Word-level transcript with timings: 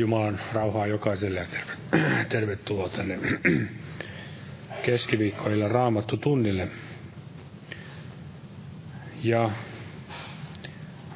Jumalan 0.00 0.40
rauhaa 0.52 0.86
jokaiselle 0.86 1.40
ja 1.40 1.46
tervetuloa 2.28 2.88
tänne 2.88 3.18
keskiviikkoilla 4.82 5.68
raamattu 5.68 6.16
tunnille. 6.16 6.68
Ja 9.22 9.50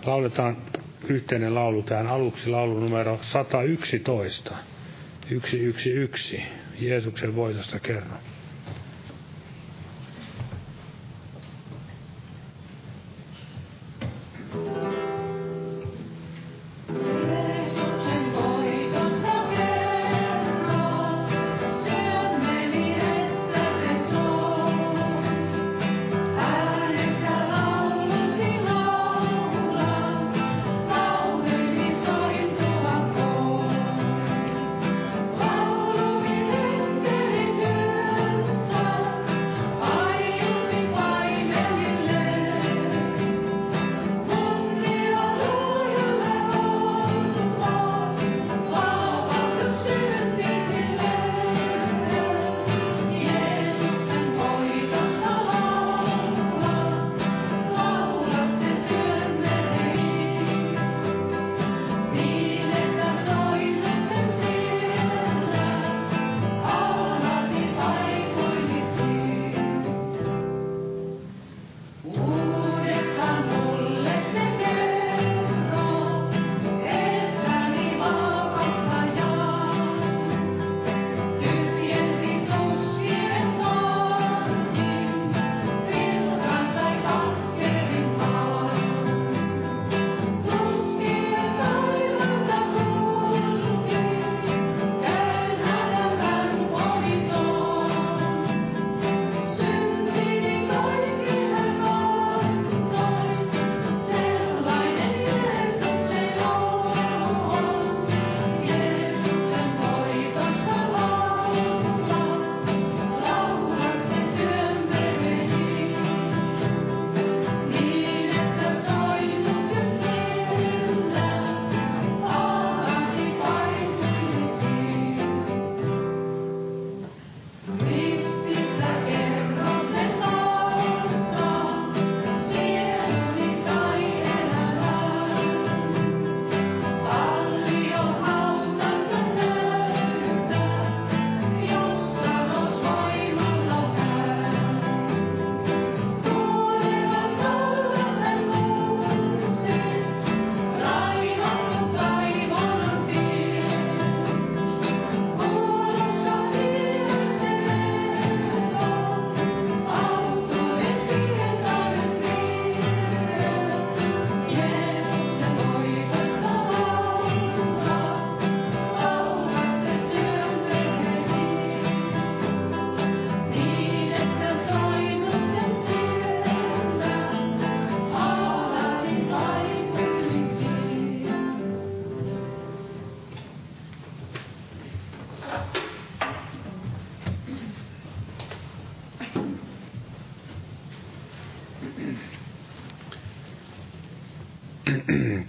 lauletaan 0.07 0.57
yhteinen 1.09 1.55
laulu 1.55 1.83
tähän 1.83 2.07
aluksi, 2.07 2.51
laulu 2.51 2.81
numero 2.81 3.19
111. 3.23 4.55
111. 5.31 6.37
Jeesuksen 6.81 7.37
voitosta 7.37 7.81
kerran. 7.81 8.19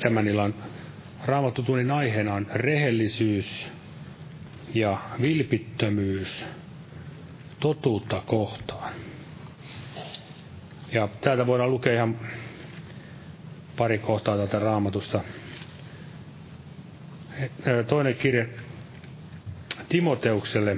Tämän 0.05 0.27
illan 0.27 0.53
raamattutunnin 1.25 1.91
aiheena 1.91 2.33
on 2.33 2.47
rehellisyys 2.53 3.67
ja 4.73 4.97
vilpittömyys 5.21 6.45
totuutta 7.59 8.21
kohtaan. 8.25 8.93
Ja 10.91 11.09
täältä 11.21 11.47
voidaan 11.47 11.71
lukea 11.71 11.93
ihan 11.93 12.19
pari 13.77 13.97
kohtaa 13.97 14.37
tätä 14.37 14.59
raamatusta. 14.59 15.21
Toinen 17.87 18.15
kirje 18.15 18.49
Timoteukselle. 19.89 20.77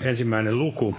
Ensimmäinen 0.00 0.58
luku, 0.58 0.96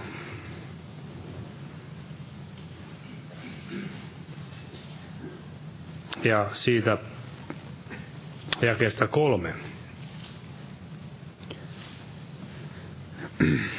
ja 6.24 6.48
siitä 6.52 6.98
jakeesta 8.62 9.08
kolme. 9.08 9.54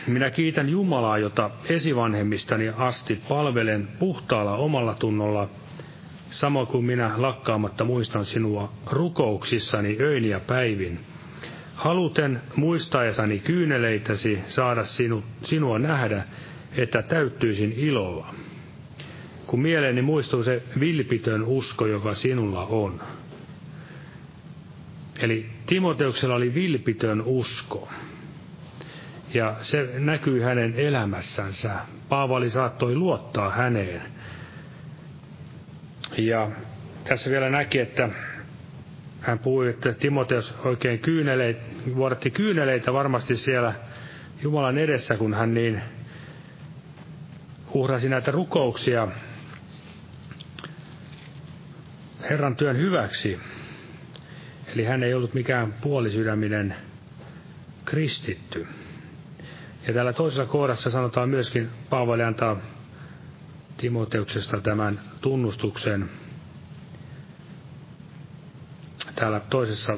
Minä 0.08 0.30
kiitän 0.30 0.70
Jumalaa, 0.70 1.18
jota 1.18 1.50
esivanhemmistani 1.70 2.70
asti 2.78 3.22
palvelen 3.30 3.88
puhtaalla 4.00 4.56
omalla 4.56 4.94
tunnolla, 4.94 5.50
samoin 6.30 6.68
kuin 6.68 6.86
minä 6.86 7.12
lakkaamatta 7.18 7.84
muistan 7.84 8.26
sinua 8.26 8.74
rukouksissani 8.86 9.98
öin 10.00 10.26
ja 10.26 10.40
päivin. 10.40 11.00
Haluten 11.76 12.42
muistaesani 12.56 13.40
kyyneleitäsi 13.40 14.40
saada 14.48 14.86
sinu, 14.86 15.24
sinua 15.44 15.80
nähdä, 15.80 16.24
että 16.78 17.02
täyttyisin 17.02 17.74
ilolla 17.74 18.34
kun 19.48 19.62
mieleeni 19.62 20.02
muistuu 20.02 20.44
se 20.44 20.64
vilpitön 20.80 21.44
usko, 21.44 21.86
joka 21.86 22.14
sinulla 22.14 22.66
on. 22.66 23.02
Eli 25.20 25.50
Timoteuksella 25.66 26.36
oli 26.36 26.54
vilpitön 26.54 27.22
usko. 27.22 27.90
Ja 29.34 29.56
se 29.62 29.90
näkyy 29.94 30.42
hänen 30.42 30.74
elämässänsä. 30.76 31.76
Paavali 32.10 32.50
saattoi 32.50 32.96
luottaa 32.96 33.50
häneen. 33.50 34.02
Ja 36.18 36.52
tässä 37.04 37.30
vielä 37.30 37.50
näki, 37.50 37.80
että 37.80 38.10
hän 39.22 39.40
puhui, 39.40 39.70
että 39.70 39.94
Timoteus 39.94 40.56
oikein 40.66 41.00
kyyneleitä, 41.00 41.62
vuodatti 41.96 42.32
kyyneleitä 42.32 42.94
varmasti 42.94 43.36
siellä 43.38 43.74
Jumalan 44.42 44.78
edessä, 44.78 45.18
kun 45.18 45.34
hän 45.34 45.54
niin 45.54 45.82
uhrasi 47.74 48.10
näitä 48.10 48.32
rukouksia 48.32 49.08
Herran 52.30 52.56
työn 52.56 52.78
hyväksi. 52.78 53.40
Eli 54.74 54.84
hän 54.84 55.04
ei 55.04 55.14
ollut 55.14 55.34
mikään 55.34 55.74
puolisydäminen 55.74 56.76
kristitty. 57.86 58.68
Ja 59.88 59.94
täällä 59.94 60.14
toisessa 60.14 60.46
kohdassa 60.46 60.90
sanotaan 60.90 61.30
myöskin, 61.30 61.70
Paavali 61.90 62.24
antaa 62.24 62.58
Timoteuksesta 63.78 64.62
tämän 64.62 65.00
tunnustuksen. 65.22 66.10
Täällä 69.16 69.42
toisessa 69.50 69.98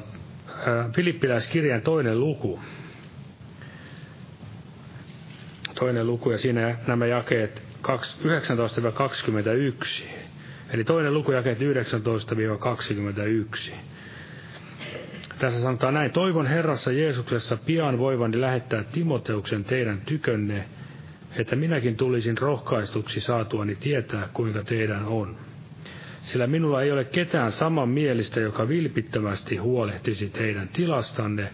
Filippiläiskirjan 0.94 1.82
toinen 1.82 2.20
luku. 2.20 2.60
Toinen 5.74 6.06
luku 6.06 6.30
ja 6.30 6.38
siinä 6.38 6.78
nämä 6.86 7.06
jakeet 7.06 7.62
19-21. 7.82 10.23
Eli 10.74 10.84
toinen 10.84 11.14
luku 11.14 11.32
jakeet 11.32 11.58
19-21. 11.58 11.62
Tässä 15.38 15.60
sanotaan 15.60 15.94
näin, 15.94 16.10
toivon 16.10 16.46
Herrassa 16.46 16.92
Jeesuksessa 16.92 17.56
pian 17.56 17.98
voivani 17.98 18.40
lähettää 18.40 18.84
Timoteuksen 18.84 19.64
teidän 19.64 20.00
tykönne, 20.00 20.64
että 21.36 21.56
minäkin 21.56 21.96
tulisin 21.96 22.38
rohkaistuksi 22.38 23.20
saatuani 23.20 23.76
tietää, 23.76 24.28
kuinka 24.32 24.62
teidän 24.62 25.04
on. 25.04 25.36
Sillä 26.22 26.46
minulla 26.46 26.82
ei 26.82 26.92
ole 26.92 27.04
ketään 27.04 27.52
saman 27.52 27.88
mielistä, 27.88 28.40
joka 28.40 28.68
vilpittömästi 28.68 29.56
huolehtisi 29.56 30.28
teidän 30.30 30.68
tilastanne, 30.68 31.50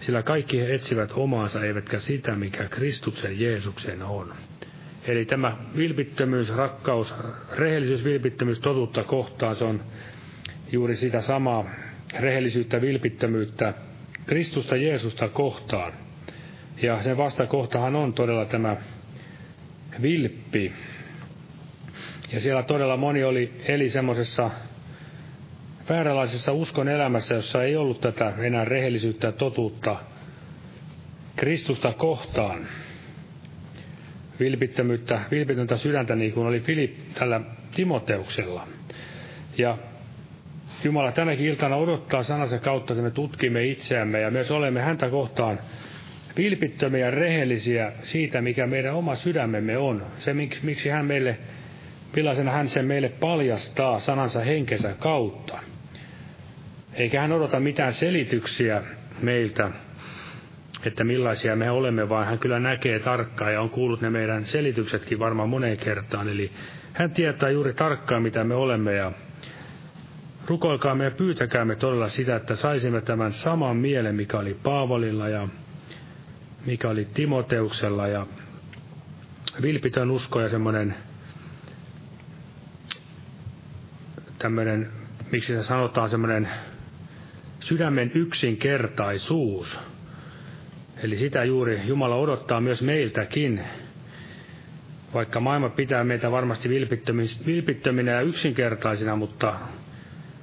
sillä 0.00 0.22
kaikki 0.22 0.60
he 0.60 0.74
etsivät 0.74 1.12
omaansa, 1.14 1.64
eivätkä 1.64 1.98
sitä, 1.98 2.36
mikä 2.36 2.68
Kristuksen 2.68 3.40
Jeesuksen 3.40 4.02
on. 4.02 4.32
Eli 5.06 5.24
tämä 5.24 5.56
vilpittömyys, 5.76 6.48
rakkaus, 6.48 7.14
rehellisyys, 7.56 8.04
vilpittömyys 8.04 8.58
totuutta 8.58 9.04
kohtaan, 9.04 9.56
se 9.56 9.64
on 9.64 9.80
juuri 10.72 10.96
sitä 10.96 11.20
samaa 11.20 11.64
rehellisyyttä, 12.20 12.80
vilpittömyyttä 12.80 13.74
Kristusta 14.26 14.76
Jeesusta 14.76 15.28
kohtaan. 15.28 15.92
Ja 16.82 17.02
sen 17.02 17.16
vastakohtahan 17.16 17.96
on 17.96 18.12
todella 18.12 18.44
tämä 18.44 18.76
vilppi. 20.02 20.72
Ja 22.32 22.40
siellä 22.40 22.62
todella 22.62 22.96
moni 22.96 23.24
oli, 23.24 23.52
eli 23.68 23.90
semmoisessa 23.90 24.50
vääränlaisessa 25.88 26.52
uskon 26.52 26.88
elämässä, 26.88 27.34
jossa 27.34 27.62
ei 27.62 27.76
ollut 27.76 28.00
tätä 28.00 28.32
enää 28.38 28.64
rehellisyyttä 28.64 29.26
ja 29.26 29.32
totuutta 29.32 29.96
Kristusta 31.36 31.92
kohtaan. 31.92 32.66
Vilpittömyyttä, 34.40 35.20
vilpitöntä 35.30 35.76
sydäntä, 35.76 36.16
niin 36.16 36.32
kuin 36.32 36.46
oli 36.46 36.60
Filip 36.60 36.94
tällä 37.14 37.40
Timoteuksella. 37.74 38.68
Ja 39.58 39.78
Jumala 40.84 41.12
tänäkin 41.12 41.46
iltana 41.46 41.76
odottaa 41.76 42.22
sanansa 42.22 42.58
kautta, 42.58 42.92
että 42.92 43.02
me 43.02 43.10
tutkimme 43.10 43.64
itseämme 43.64 44.20
ja 44.20 44.30
myös 44.30 44.50
olemme 44.50 44.80
häntä 44.80 45.08
kohtaan 45.08 45.58
vilpittömiä 46.36 47.04
ja 47.04 47.10
rehellisiä 47.10 47.92
siitä, 48.02 48.40
mikä 48.40 48.66
meidän 48.66 48.94
oma 48.94 49.14
sydämemme 49.14 49.78
on. 49.78 50.06
Se, 50.18 50.34
miksi, 50.62 50.88
hän 50.88 51.06
meille, 51.06 51.38
millaisena 52.16 52.50
hän 52.50 52.68
sen 52.68 52.86
meille 52.86 53.08
paljastaa 53.08 53.98
sanansa 53.98 54.40
henkensä 54.40 54.94
kautta. 54.98 55.58
Eikä 56.94 57.20
hän 57.20 57.32
odota 57.32 57.60
mitään 57.60 57.92
selityksiä 57.92 58.82
meiltä, 59.22 59.70
että 60.84 61.04
millaisia 61.04 61.56
me 61.56 61.70
olemme, 61.70 62.08
vaan 62.08 62.26
hän 62.26 62.38
kyllä 62.38 62.60
näkee 62.60 62.98
tarkkaan 62.98 63.52
ja 63.52 63.60
on 63.60 63.70
kuullut 63.70 64.00
ne 64.00 64.10
meidän 64.10 64.44
selityksetkin 64.44 65.18
varmaan 65.18 65.48
moneen 65.48 65.76
kertaan. 65.76 66.28
Eli 66.28 66.50
hän 66.92 67.10
tietää 67.10 67.50
juuri 67.50 67.74
tarkkaan, 67.74 68.22
mitä 68.22 68.44
me 68.44 68.54
olemme 68.54 68.94
ja 68.94 69.12
rukoilkaamme 70.46 71.04
ja 71.04 71.10
pyytäkäämme 71.10 71.76
todella 71.76 72.08
sitä, 72.08 72.36
että 72.36 72.56
saisimme 72.56 73.00
tämän 73.00 73.32
saman 73.32 73.76
mielen, 73.76 74.14
mikä 74.14 74.38
oli 74.38 74.56
Paavolilla 74.62 75.28
ja 75.28 75.48
mikä 76.66 76.88
oli 76.88 77.04
Timoteuksella 77.04 78.08
ja 78.08 78.26
vilpitön 79.62 80.10
usko 80.10 80.40
ja 80.40 80.48
semmoinen 80.48 80.94
tämmöinen, 84.38 84.92
miksi 85.32 85.52
se 85.52 85.62
sanotaan, 85.62 86.10
semmoinen 86.10 86.48
sydämen 87.60 88.10
yksinkertaisuus. 88.14 89.78
Eli 91.02 91.16
sitä 91.16 91.44
juuri 91.44 91.80
Jumala 91.84 92.16
odottaa 92.16 92.60
myös 92.60 92.82
meiltäkin. 92.82 93.60
Vaikka 95.14 95.40
maailma 95.40 95.68
pitää 95.68 96.04
meitä 96.04 96.30
varmasti 96.30 96.68
vilpittöminä 97.46 98.12
ja 98.12 98.20
yksinkertaisina, 98.20 99.16
mutta 99.16 99.54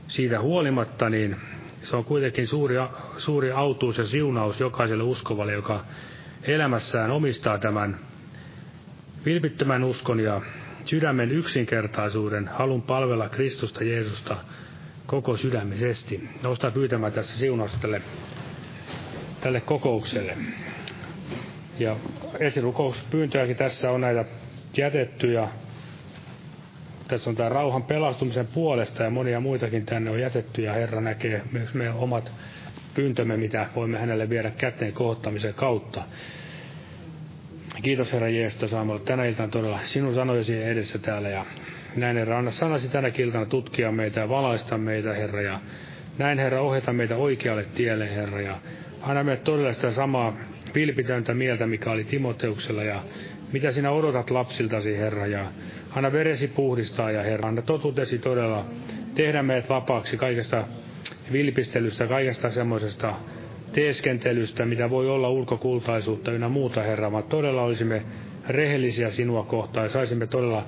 siitä 0.08 0.42
huolimatta, 0.42 1.10
niin 1.10 1.36
se 1.82 1.96
on 1.96 2.06
kuitenkin 2.06 2.48
suuri, 2.48 2.76
suuri 3.18 3.52
autuus 3.52 3.98
ja 3.98 4.06
siunaus 4.06 4.60
jokaiselle 4.60 5.04
uskovalle, 5.04 5.54
joka 5.54 5.86
elämässään 6.44 7.12
omistaa 7.12 7.58
tämän 7.58 8.00
vilpittömän 9.26 9.84
uskon 9.84 10.20
ja 10.20 10.42
sydämen 10.86 11.32
yksinkertaisuuden, 11.32 12.48
halun 12.48 12.82
palvella 12.82 13.30
Kristusta 13.30 13.84
Jeesusta 13.84 14.38
koko 15.06 15.38
sydämisesti. 15.38 16.30
Nostaa 16.44 16.72
pyytämään 16.72 17.14
tässä 17.14 17.40
siunausta 17.40 17.78
tälle, 17.82 18.02
tälle 19.42 19.62
kokoukselle. 19.62 20.38
Ja 21.80 21.96
esirukouspyyntöjäkin 22.40 23.56
tässä 23.56 23.92
on 23.92 24.02
näitä 24.02 24.26
jätetty 24.78 25.32
ja 25.32 25.48
tässä 27.08 27.30
on 27.30 27.36
tämä 27.36 27.50
rauhan 27.50 27.84
pelastumisen 27.84 28.48
puolesta 28.48 29.04
ja 29.04 29.10
monia 29.10 29.40
muitakin 29.40 29.86
tänne 29.86 30.12
on 30.12 30.20
jätetty 30.20 30.62
ja 30.62 30.74
Herra 30.74 31.02
näkee 31.02 31.42
myös 31.52 31.74
meidän 31.74 31.96
omat 31.96 32.32
pyyntömme, 32.94 33.38
mitä 33.38 33.68
voimme 33.76 34.00
hänelle 34.00 34.30
viedä 34.30 34.52
käteen 34.52 34.94
kohottamisen 34.94 35.54
kautta. 35.54 36.04
Kiitos 37.84 38.14
Herra 38.14 38.30
Jeesus, 38.30 38.56
että 38.56 38.68
saamme 38.68 38.94
olla 38.94 39.04
tänä 39.04 39.26
iltana 39.26 39.50
todella 39.50 39.80
sinun 39.84 40.14
sanojesi 40.14 40.64
edessä 40.64 41.00
täällä 41.00 41.30
ja 41.30 41.46
näin 41.96 42.18
Herra, 42.18 42.38
anna 42.38 42.52
sanasi 42.52 42.90
tänä 42.90 43.12
iltana 43.18 43.46
tutkia 43.46 43.92
meitä 43.92 44.20
ja 44.20 44.30
valaista 44.30 44.78
meitä 44.78 45.14
Herra 45.14 45.42
ja 45.42 45.60
näin 46.18 46.40
Herra 46.40 46.62
ohjata 46.62 46.94
meitä 46.94 47.16
oikealle 47.16 47.64
tielle 47.76 48.16
Herra 48.16 48.42
ja 48.42 48.58
anna 49.08 49.24
meille 49.24 49.42
todella 49.44 49.74
sitä 49.74 49.92
samaa 49.92 50.38
vilpitöntä 50.76 51.34
mieltä, 51.34 51.68
mikä 51.68 51.92
oli 51.92 52.04
Timoteuksella 52.04 52.84
ja 52.84 53.04
mitä 53.52 53.72
sinä 53.72 53.92
odotat 53.92 54.32
lapsiltasi 54.32 54.98
Herra? 54.98 55.28
Ja 55.28 55.46
Anna 55.96 56.12
veresi 56.12 56.48
puhdistaa 56.48 57.12
ja 57.12 57.24
Herra, 57.24 57.50
anna 57.50 57.62
totuutesi 57.62 58.20
todella 58.20 58.66
tehdä 59.16 59.44
meidät 59.44 59.70
vapaaksi 59.70 60.18
kaikesta 60.18 60.64
vilpistelystä, 61.32 62.08
kaikesta 62.08 62.50
semmoisesta 62.50 63.14
teeskentelystä, 63.74 64.66
mitä 64.66 64.90
voi 64.90 65.10
olla 65.10 65.30
ulkokultaisuutta 65.30 66.32
ynnä 66.32 66.50
muuta, 66.50 66.82
Herra, 66.82 67.12
vaan 67.12 67.24
todella 67.24 67.62
olisimme 67.62 68.02
rehellisiä 68.48 69.10
sinua 69.10 69.44
kohtaan 69.44 69.86
ja 69.86 69.90
saisimme 69.90 70.28
todella 70.28 70.66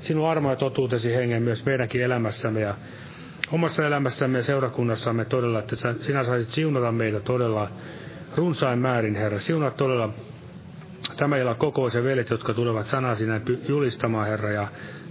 sinun 0.00 0.28
armo 0.28 0.50
ja 0.50 0.56
totuutesi 0.56 1.14
hengen 1.14 1.42
myös 1.42 1.64
meidänkin 1.66 2.02
elämässämme. 2.02 2.60
Ja 2.60 2.74
omassa 3.52 3.86
elämässämme 3.86 4.38
ja 4.38 4.44
seurakunnassamme 4.44 5.24
todella, 5.24 5.58
että 5.58 5.76
sinä 6.00 6.24
saisit 6.24 6.52
siunata 6.52 6.92
meitä 6.92 7.20
todella 7.20 7.70
runsain 8.36 8.78
määrin, 8.78 9.14
Herra. 9.14 9.38
Siunaa 9.40 9.70
todella 9.70 10.08
tämä 11.16 11.36
illan 11.36 11.56
kokous 11.56 11.94
ja 11.94 12.04
velet, 12.04 12.30
jotka 12.30 12.54
tulevat 12.54 12.86
sanasi 12.86 13.26
näin 13.26 13.42
julistamaan, 13.68 14.28
Herra, 14.28 14.50
ja 14.50 14.68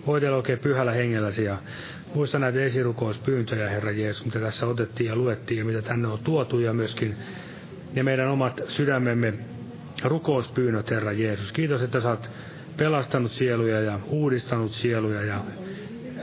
voitella 0.08 0.38
oikein 0.38 0.60
pyhällä 0.60 0.91
hengelläsi 0.91 1.43
ja 1.43 1.58
muista 2.15 2.39
näitä 2.39 2.60
esirukouspyyntöjä, 2.62 3.69
Herra 3.69 3.91
Jeesus, 3.91 4.25
mitä 4.25 4.39
tässä 4.39 4.67
otettiin 4.67 5.08
ja 5.08 5.15
luettiin 5.15 5.58
ja 5.60 5.65
mitä 5.65 5.82
tänne 5.82 6.08
on 6.08 6.19
tuotu 6.23 6.60
ja 6.60 6.73
myöskin 6.73 7.15
ja 7.93 8.04
meidän 8.04 8.27
omat 8.27 8.62
sydämemme 8.67 9.34
rukouspyynnöt, 10.04 10.89
Herra 10.91 11.12
Jeesus. 11.12 11.51
Kiitos, 11.51 11.82
että 11.82 12.10
oot 12.10 12.32
pelastanut 12.77 13.32
sieluja 13.32 13.82
ja 13.82 13.99
uudistanut 14.08 14.71
sieluja 14.71 15.21
ja 15.23 15.39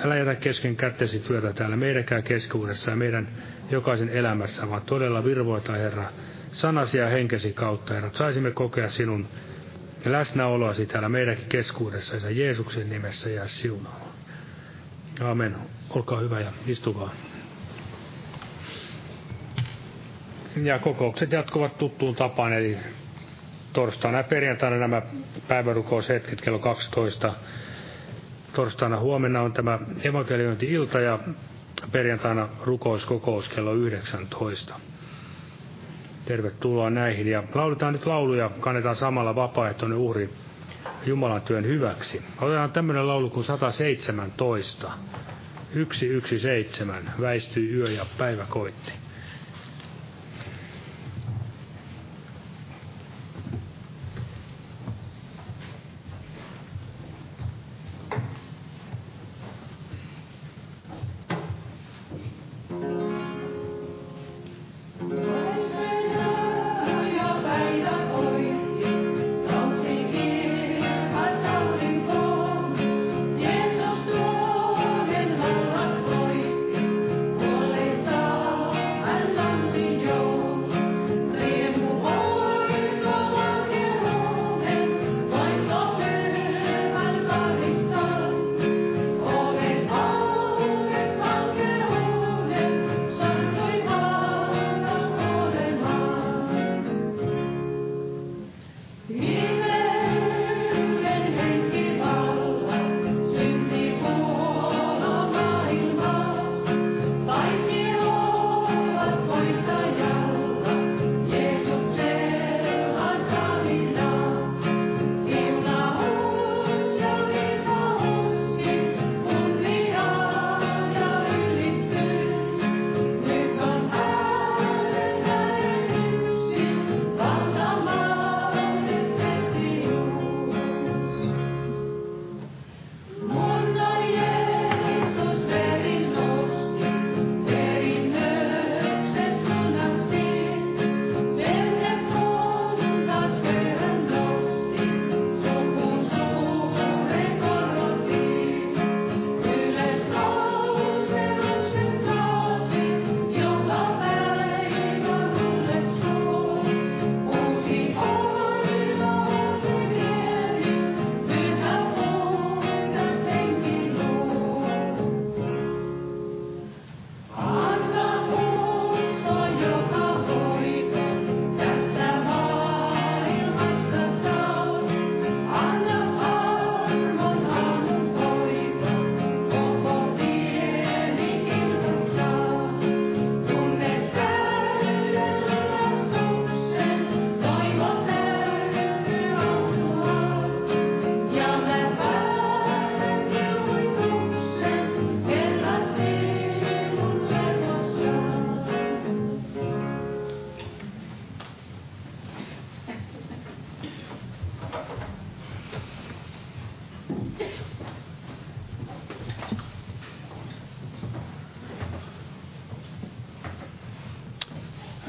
älä 0.04 0.16
jätä 0.16 0.34
kesken 0.34 0.76
kättesi 0.76 1.18
työtä 1.18 1.52
täällä 1.52 1.76
meidänkään 1.76 2.22
keskuudessa 2.22 2.90
ja 2.90 2.96
meidän 2.96 3.28
jokaisen 3.70 4.08
elämässä, 4.08 4.70
vaan 4.70 4.82
todella 4.82 5.24
virvoita, 5.24 5.72
Herra, 5.72 6.04
sanasi 6.52 6.98
ja 6.98 7.06
henkesi 7.08 7.52
kautta, 7.52 7.94
Herra, 7.94 8.10
saisimme 8.12 8.50
kokea 8.50 8.88
sinun 8.88 9.28
läsnäoloasi 10.04 10.86
täällä 10.86 11.08
meidänkin 11.08 11.48
keskuudessa, 11.48 12.16
ja 12.16 12.30
Jeesuksen 12.30 12.90
nimessä 12.90 13.30
jää 13.30 13.48
siunaa. 13.48 14.08
Amen. 15.20 15.56
Olkaa 15.90 16.20
hyvä 16.20 16.40
ja 16.40 16.52
istukaa. 16.66 17.14
Ja 20.62 20.78
kokoukset 20.78 21.32
jatkuvat 21.32 21.78
tuttuun 21.78 22.14
tapaan, 22.14 22.52
eli 22.52 22.76
torstaina 23.72 24.18
ja 24.18 24.24
perjantaina 24.24 24.76
nämä 24.76 25.02
päivärukoushetket 25.48 26.40
kello 26.40 26.58
12. 26.58 27.32
Torstaina 28.58 28.98
huomenna 28.98 29.42
on 29.42 29.52
tämä 29.52 29.78
evankeliointi-ilta 30.04 31.00
ja 31.00 31.18
perjantaina 31.92 32.48
rukouskokous 32.64 33.48
kello 33.48 33.72
19. 33.74 34.74
Tervetuloa 36.24 36.90
näihin. 36.90 37.26
Ja 37.28 37.42
lauletaan 37.54 37.92
nyt 37.92 38.06
lauluja, 38.06 38.50
kannetaan 38.60 38.96
samalla 38.96 39.34
vapaaehtoinen 39.34 39.98
uhri 39.98 40.30
Jumalan 41.06 41.42
työn 41.42 41.64
hyväksi. 41.64 42.22
Otetaan 42.40 42.72
tämmöinen 42.72 43.08
laulu 43.08 43.30
kuin 43.30 43.44
117. 43.44 44.90
117 45.74 46.86
väistyi 47.20 47.74
yö 47.74 47.90
ja 47.90 48.06
päivä 48.18 48.46
koitti. 48.48 48.92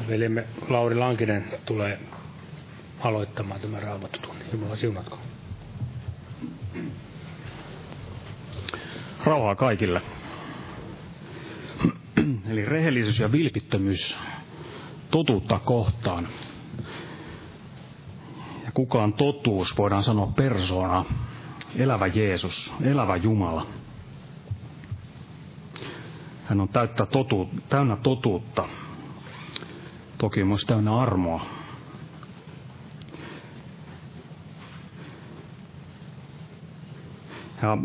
Veljemme 0.09 0.43
Lauri 0.69 0.95
Lankinen 0.95 1.45
tulee 1.65 1.99
aloittamaan 2.99 3.61
tämän 3.61 3.83
raamattutunnin. 3.83 4.47
Jumala 4.53 4.75
siunatko. 4.75 5.19
Rauhaa 9.23 9.55
kaikille. 9.55 10.01
Eli 12.49 12.65
rehellisyys 12.65 13.19
ja 13.19 13.31
vilpittömyys 13.31 14.17
totuutta 15.11 15.59
kohtaan. 15.59 16.27
Ja 18.65 18.71
kukaan 18.73 19.13
totuus, 19.13 19.77
voidaan 19.77 20.03
sanoa 20.03 20.31
persona, 20.35 21.05
elävä 21.75 22.07
Jeesus, 22.07 22.73
elävä 22.81 23.15
Jumala. 23.15 23.67
Hän 26.45 26.61
on 26.61 26.69
täyttä 26.69 27.05
totu, 27.05 27.49
täynnä 27.69 27.95
totuutta, 27.95 28.67
toki 30.19 30.43
myös 30.43 30.65
täynnä 30.65 30.97
armoa. 30.99 31.45
Ja 37.61 37.77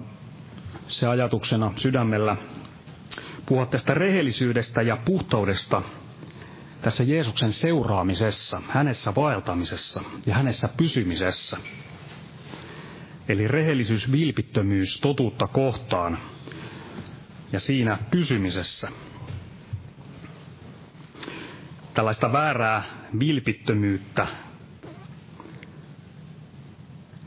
se 0.88 1.08
ajatuksena 1.08 1.72
sydämellä 1.76 2.36
puhua 3.46 3.66
tästä 3.66 3.94
rehellisyydestä 3.94 4.82
ja 4.82 4.96
puhtaudesta 4.96 5.82
tässä 6.82 7.04
Jeesuksen 7.04 7.52
seuraamisessa, 7.52 8.62
hänessä 8.68 9.14
vaeltamisessa 9.14 10.02
ja 10.26 10.34
hänessä 10.34 10.68
pysymisessä. 10.76 11.56
Eli 13.28 13.48
rehellisyys, 13.48 14.12
vilpittömyys 14.12 15.00
totuutta 15.00 15.46
kohtaan 15.46 16.18
ja 17.52 17.60
siinä 17.60 17.98
pysymisessä– 18.10 18.88
tällaista 21.94 22.32
väärää 22.32 22.82
vilpittömyyttä, 23.18 24.26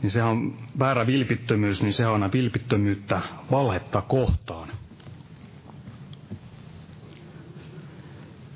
niin 0.02 0.10
se 0.10 0.22
on 0.22 0.56
väärä 0.78 1.06
vilpittömyys, 1.06 1.82
niin 1.82 1.92
se 1.92 2.06
on 2.06 2.32
vilpittömyyttä 2.32 3.20
valhetta 3.50 4.02
kohtaan. 4.02 4.68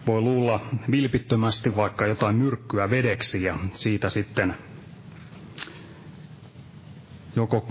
Voi 0.07 0.20
luulla 0.20 0.61
vilpittömästi 0.90 1.77
vaikka 1.77 2.07
jotain 2.07 2.37
myrkkyä 2.37 2.90
vedeksi 2.90 3.42
ja 3.42 3.59
siitä 3.75 4.09
sitten 4.09 4.55
joko 7.37 7.68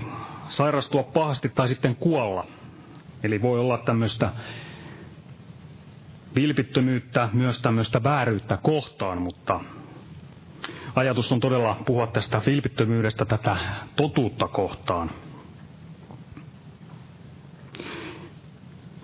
sairastua 0.49 1.03
pahasti 1.03 1.49
tai 1.49 1.67
sitten 1.67 1.95
kuolla. 1.95 2.47
Eli 3.23 3.41
voi 3.41 3.59
olla 3.59 3.77
tämmöistä 3.77 4.31
vilpittömyyttä, 6.35 7.29
myös 7.33 7.61
tämmöistä 7.61 8.03
vääryyttä 8.03 8.57
kohtaan, 8.57 9.21
mutta 9.21 9.59
ajatus 10.95 11.31
on 11.31 11.39
todella 11.39 11.77
puhua 11.85 12.07
tästä 12.07 12.41
vilpittömyydestä 12.45 13.25
tätä 13.25 13.57
totuutta 13.95 14.47
kohtaan. 14.47 15.11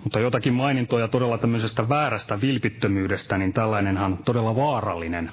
Mutta 0.04 0.20
jotakin 0.20 0.54
mainintoja 0.54 1.08
todella 1.08 1.38
tämmöisestä 1.38 1.88
väärästä 1.88 2.40
vilpittömyydestä, 2.40 3.38
niin 3.38 3.52
tällainenhan 3.52 4.12
on 4.12 4.18
todella 4.24 4.56
vaarallinen. 4.56 5.32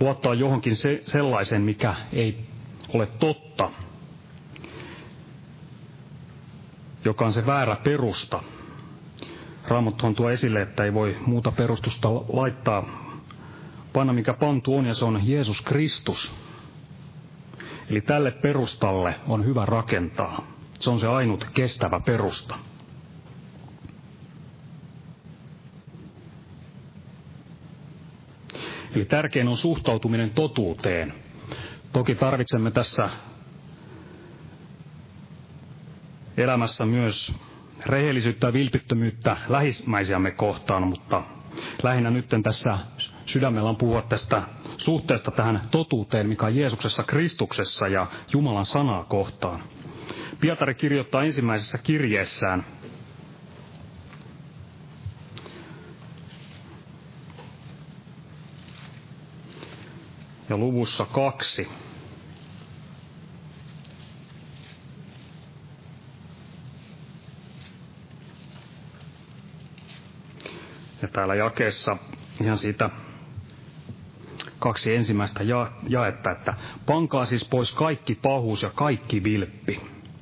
Luottaa 0.00 0.34
johonkin 0.34 0.76
se, 0.76 0.98
sellaisen, 1.00 1.62
mikä 1.62 1.94
ei 2.12 2.38
ole 2.94 3.06
totta, 3.06 3.70
joka 7.04 7.24
on 7.26 7.32
se 7.32 7.46
väärä 7.46 7.76
perusta, 7.76 8.42
Raamattuhan 9.68 10.14
tuo 10.14 10.30
esille, 10.30 10.62
että 10.62 10.84
ei 10.84 10.94
voi 10.94 11.16
muuta 11.26 11.52
perustusta 11.52 12.08
laittaa 12.12 12.84
panna, 13.92 14.12
mikä 14.12 14.32
pantu 14.34 14.76
on, 14.76 14.86
ja 14.86 14.94
se 14.94 15.04
on 15.04 15.20
Jeesus 15.24 15.60
Kristus. 15.60 16.34
Eli 17.90 18.00
tälle 18.00 18.30
perustalle 18.30 19.14
on 19.28 19.44
hyvä 19.44 19.66
rakentaa. 19.66 20.46
Se 20.78 20.90
on 20.90 21.00
se 21.00 21.08
ainut 21.08 21.46
kestävä 21.54 22.00
perusta. 22.00 22.54
Eli 28.94 29.04
tärkein 29.04 29.48
on 29.48 29.56
suhtautuminen 29.56 30.30
totuuteen. 30.30 31.14
Toki 31.92 32.14
tarvitsemme 32.14 32.70
tässä 32.70 33.10
elämässä 36.36 36.86
myös 36.86 37.34
rehellisyyttä 37.86 38.46
ja 38.46 38.52
vilpittömyyttä 38.52 39.36
lähismäisiämme 39.48 40.30
kohtaan, 40.30 40.82
mutta 40.86 41.22
lähinnä 41.82 42.10
nyt 42.10 42.26
tässä 42.42 42.78
sydämellä 43.26 43.68
on 43.68 43.76
puhua 43.76 44.02
tästä 44.02 44.42
suhteesta 44.76 45.30
tähän 45.30 45.60
totuuteen, 45.70 46.28
mikä 46.28 46.46
on 46.46 46.56
Jeesuksessa 46.56 47.02
Kristuksessa 47.02 47.88
ja 47.88 48.06
Jumalan 48.32 48.66
sanaa 48.66 49.04
kohtaan. 49.04 49.62
Pietari 50.40 50.74
kirjoittaa 50.74 51.24
ensimmäisessä 51.24 51.78
kirjeessään 51.78 52.64
ja 60.48 60.56
luvussa 60.56 61.04
kaksi. 61.06 61.68
Täällä 71.12 71.34
jakeessa 71.34 71.96
ihan 72.42 72.58
siitä 72.58 72.90
kaksi 74.58 74.94
ensimmäistä 74.94 75.42
ja, 75.42 75.70
jaetta, 75.88 76.30
että 76.30 76.54
pankaa 76.86 77.26
siis 77.26 77.48
pois 77.48 77.72
kaikki 77.72 78.14
pahuus 78.14 78.62
ja 78.62 78.70
kaikki 78.74 79.24
vilppi 79.24 79.80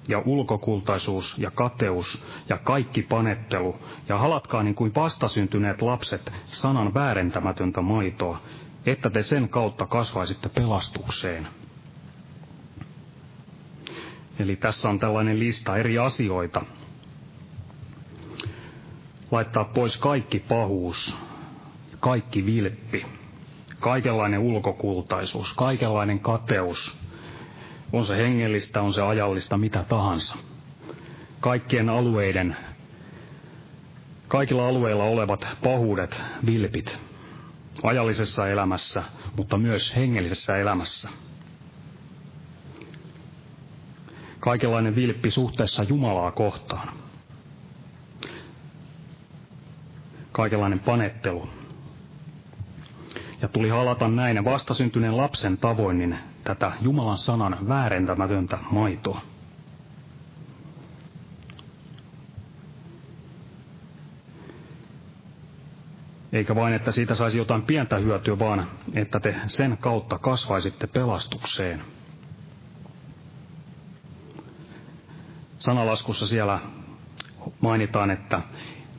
ja 0.09 0.23
ulkokultaisuus 0.27 1.39
ja 1.39 1.51
kateus 1.51 2.25
ja 2.49 2.59
kaikki 2.59 3.03
panettelu 3.03 3.79
ja 4.09 4.19
halatkaa 4.19 4.63
niin 4.63 4.75
kuin 4.75 4.95
vastasyntyneet 4.95 5.83
lapset 5.83 6.33
sanan 6.45 6.95
väärentämätöntä 6.95 7.83
maitoa, 7.83 8.41
että 8.87 9.11
te 9.11 9.23
sen 9.23 9.49
kautta 9.49 9.87
kasvaisitte 9.87 10.49
pelastukseen. 10.49 11.49
Eli 14.39 14.57
tässä 14.57 14.89
on 14.89 14.99
tällainen 14.99 15.39
lista 15.39 15.77
eri 15.77 15.99
asioita. 15.99 16.63
Laittaa 19.31 19.65
pois 19.65 19.97
kaikki 19.99 20.39
pahuus, 20.39 21.17
kaikki 22.01 22.47
vilppi, 22.47 23.07
kaikenlainen 23.81 24.41
ulkokultaisuus, 24.41 25.53
kaikenlainen 25.53 26.21
kateus, 26.21 26.99
on 27.93 28.05
se 28.05 28.17
hengellistä, 28.17 28.83
on 28.83 28.93
se 28.93 29.03
ajallista, 29.03 29.59
mitä 29.59 29.85
tahansa. 29.89 30.37
Kaikkien 31.41 31.89
alueiden, 31.89 32.57
kaikilla 34.29 34.69
alueilla 34.69 35.05
olevat 35.05 35.47
pahuudet, 35.65 36.23
vilpit, 36.47 37.01
ajallisessa 37.83 38.49
elämässä, 38.49 39.03
mutta 39.37 39.59
myös 39.59 39.97
hengellisessä 39.97 40.57
elämässä. 40.57 41.09
Kaikenlainen 44.41 44.95
vilppi 44.95 45.31
suhteessa 45.31 45.83
Jumalaa 45.83 46.33
kohtaan. 46.33 46.89
Kaikenlainen 50.41 50.81
panettelu. 50.81 51.49
Ja 53.43 53.49
tuli 53.49 53.69
halata 53.69 54.09
näin 54.09 54.45
vastasyntyneen 54.45 55.17
lapsen 55.17 55.59
tavoin, 55.59 55.99
niin 55.99 56.19
tätä 56.45 56.73
Jumalan 56.81 57.19
sanan 57.19 57.69
väärentämätöntä 57.69 58.59
maitoa. 58.71 59.21
Eikä 66.33 66.55
vain, 66.55 66.75
että 66.75 66.91
siitä 66.91 67.15
saisi 67.15 67.39
jotain 67.39 67.63
pientä 67.63 67.97
hyötyä, 67.97 68.39
vaan 68.39 68.67
että 68.95 69.21
te 69.21 69.37
sen 69.47 69.79
kautta 69.81 70.19
kasvaisitte 70.19 70.87
pelastukseen. 70.87 71.83
Sanalaskussa 75.59 76.27
siellä 76.27 76.61
mainitaan, 77.61 78.11
että 78.11 78.43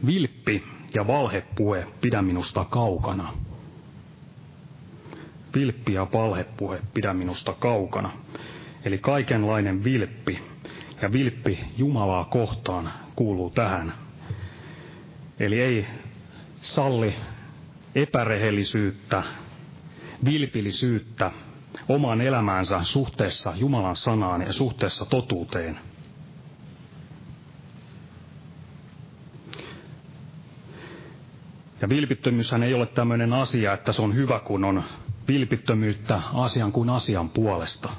vilppi 0.06 0.81
ja 0.95 1.08
valhepuhe 1.08 1.88
pidä 2.01 2.21
minusta 2.21 2.65
kaukana. 2.65 3.34
Vilppi 5.56 5.93
ja 5.93 6.08
valhepuhe 6.13 6.82
pidä 6.93 7.13
minusta 7.13 7.54
kaukana. 7.54 8.12
Eli 8.86 8.97
kaikenlainen 8.97 9.84
vilppi 9.84 10.39
ja 11.01 11.12
vilppi 11.12 11.60
Jumalaa 11.77 12.25
kohtaan 12.25 12.91
kuuluu 13.15 13.49
tähän. 13.49 13.93
Eli 15.39 15.62
ei 15.62 15.86
salli 16.62 17.15
epärehellisyyttä, 17.95 19.23
vilpillisyyttä 20.25 21.32
omaan 21.89 22.21
elämäänsä 22.21 22.84
suhteessa 22.84 23.54
Jumalan 23.56 23.95
sanaan 23.95 24.41
ja 24.41 24.54
suhteessa 24.54 25.06
totuuteen. 25.06 25.80
Ja 31.82 31.89
vilpittömyyshän 31.89 32.63
ei 32.63 32.74
ole 32.74 32.86
tämmöinen 32.86 33.34
asia, 33.34 33.74
että 33.74 33.91
se 33.91 34.02
on 34.02 34.15
hyvä, 34.15 34.39
kun 34.39 34.63
on 34.63 34.84
vilpittömyyttä 35.28 36.22
asian 36.34 36.72
kuin 36.72 36.89
asian 36.89 37.30
puolesta. 37.30 37.89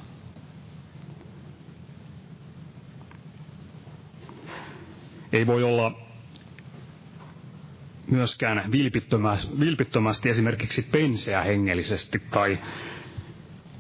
Ei 5.33 5.47
voi 5.47 5.63
olla 5.63 5.93
myöskään 8.11 8.73
vilpittömästi 9.61 10.29
esimerkiksi 10.29 10.83
penseä 10.83 11.43
hengellisesti 11.43 12.23
tai, 12.31 12.59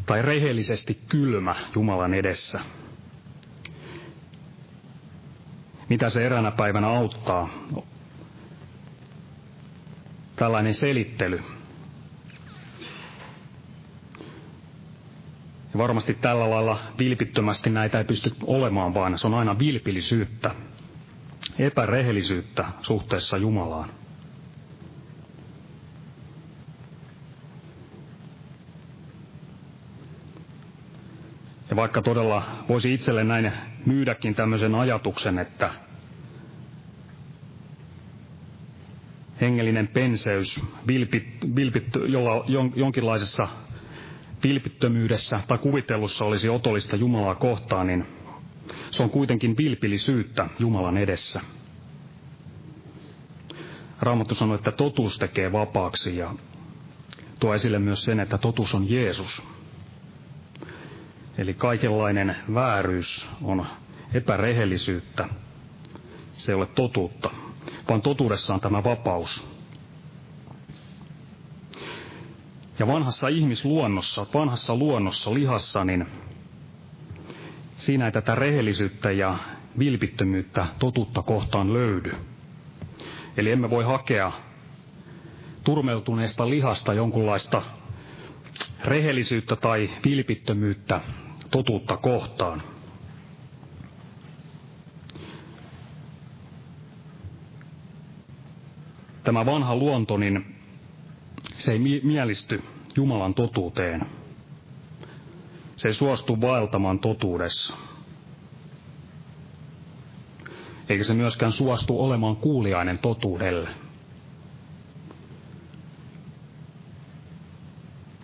tai 0.06 0.22
rehellisesti 0.22 0.98
kylmä 1.08 1.54
Jumalan 1.74 2.14
edessä. 2.14 2.60
Mitä 5.88 6.10
se 6.10 6.26
eränä 6.26 6.50
päivänä 6.50 6.88
auttaa? 6.88 7.48
Tällainen 10.36 10.74
selittely. 10.74 11.42
Ja 15.72 15.78
varmasti 15.78 16.14
tällä 16.14 16.50
lailla 16.50 16.78
vilpittömästi 16.98 17.70
näitä 17.70 17.98
ei 17.98 18.04
pysty 18.04 18.32
olemaan, 18.46 18.94
vaan 18.94 19.18
se 19.18 19.26
on 19.26 19.34
aina 19.34 19.58
vilpillisyyttä, 19.58 20.54
epärehellisyyttä 21.58 22.64
suhteessa 22.82 23.36
Jumalaan. 23.36 23.88
Ja 31.70 31.76
vaikka 31.76 32.02
todella 32.02 32.42
voisi 32.68 32.94
itselle 32.94 33.24
näin 33.24 33.52
myydäkin 33.86 34.34
tämmöisen 34.34 34.74
ajatuksen, 34.74 35.38
että 35.38 35.70
hengellinen 39.42 39.88
penseys, 39.88 40.60
vilpit, 40.86 41.26
vilpit, 41.56 41.84
jolla 42.08 42.44
jon, 42.48 42.72
jonkinlaisessa 42.76 43.48
vilpittömyydessä 44.42 45.40
tai 45.48 45.58
kuvittelussa 45.58 46.24
olisi 46.24 46.48
otollista 46.48 46.96
Jumalaa 46.96 47.34
kohtaan, 47.34 47.86
niin 47.86 48.06
se 48.90 49.02
on 49.02 49.10
kuitenkin 49.10 49.56
vilpillisyyttä 49.56 50.48
Jumalan 50.58 50.96
edessä. 50.96 51.40
Raamattu 54.00 54.34
sanoi, 54.34 54.54
että 54.54 54.72
totuus 54.72 55.18
tekee 55.18 55.52
vapaaksi 55.52 56.16
ja 56.16 56.34
tuo 57.40 57.54
esille 57.54 57.78
myös 57.78 58.04
sen, 58.04 58.20
että 58.20 58.38
totuus 58.38 58.74
on 58.74 58.90
Jeesus. 58.90 59.42
Eli 61.38 61.54
kaikenlainen 61.54 62.36
vääryys 62.54 63.30
on 63.42 63.66
epärehellisyyttä. 64.14 65.28
Se 66.32 66.52
ei 66.52 66.56
ole 66.56 66.66
totuutta, 66.66 67.30
vaan 67.88 68.02
totuudessa 68.02 68.54
on 68.54 68.60
tämä 68.60 68.84
vapaus. 68.84 69.48
Ja 72.78 72.86
vanhassa 72.86 73.28
ihmisluonnossa, 73.28 74.26
vanhassa 74.34 74.76
luonnossa, 74.76 75.34
lihassa, 75.34 75.84
niin 75.84 76.06
siinä 77.76 78.06
ei 78.06 78.12
tätä 78.12 78.34
rehellisyyttä 78.34 79.10
ja 79.10 79.38
vilpittömyyttä 79.78 80.66
totuutta 80.78 81.22
kohtaan 81.22 81.72
löydy. 81.72 82.12
Eli 83.36 83.50
emme 83.50 83.70
voi 83.70 83.84
hakea 83.84 84.32
turmeltuneesta 85.64 86.50
lihasta 86.50 86.94
jonkunlaista 86.94 87.62
rehellisyyttä 88.84 89.56
tai 89.56 89.90
vilpittömyyttä 90.04 91.00
totuutta 91.50 91.96
kohtaan. 91.96 92.62
Tämä 99.24 99.46
vanha 99.46 99.76
luonto, 99.76 100.16
niin 100.16 100.56
se 101.58 101.72
ei 101.72 101.78
mielisty 102.02 102.62
Jumalan 102.96 103.34
totuuteen. 103.34 104.06
Se 105.76 105.88
ei 105.88 105.94
suostu 105.94 106.40
vaeltamaan 106.40 106.98
totuudessa. 106.98 107.76
Eikä 110.88 111.04
se 111.04 111.14
myöskään 111.14 111.52
suostu 111.52 112.04
olemaan 112.04 112.36
kuuliainen 112.36 112.98
totuudelle. 112.98 113.68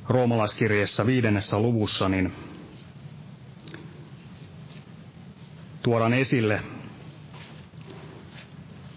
roomalaiskirjeessä 0.09 1.07
viidennessä 1.07 1.59
luvussa, 1.59 2.09
niin 2.09 2.33
tuodaan 5.83 6.13
esille, 6.15 6.61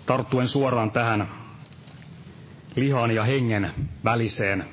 tarttuen 0.06 0.48
suoraan 0.48 0.92
tähän 0.92 1.40
lihan 2.75 3.12
ja 3.12 3.23
hengen 3.23 3.71
väliseen 4.03 4.65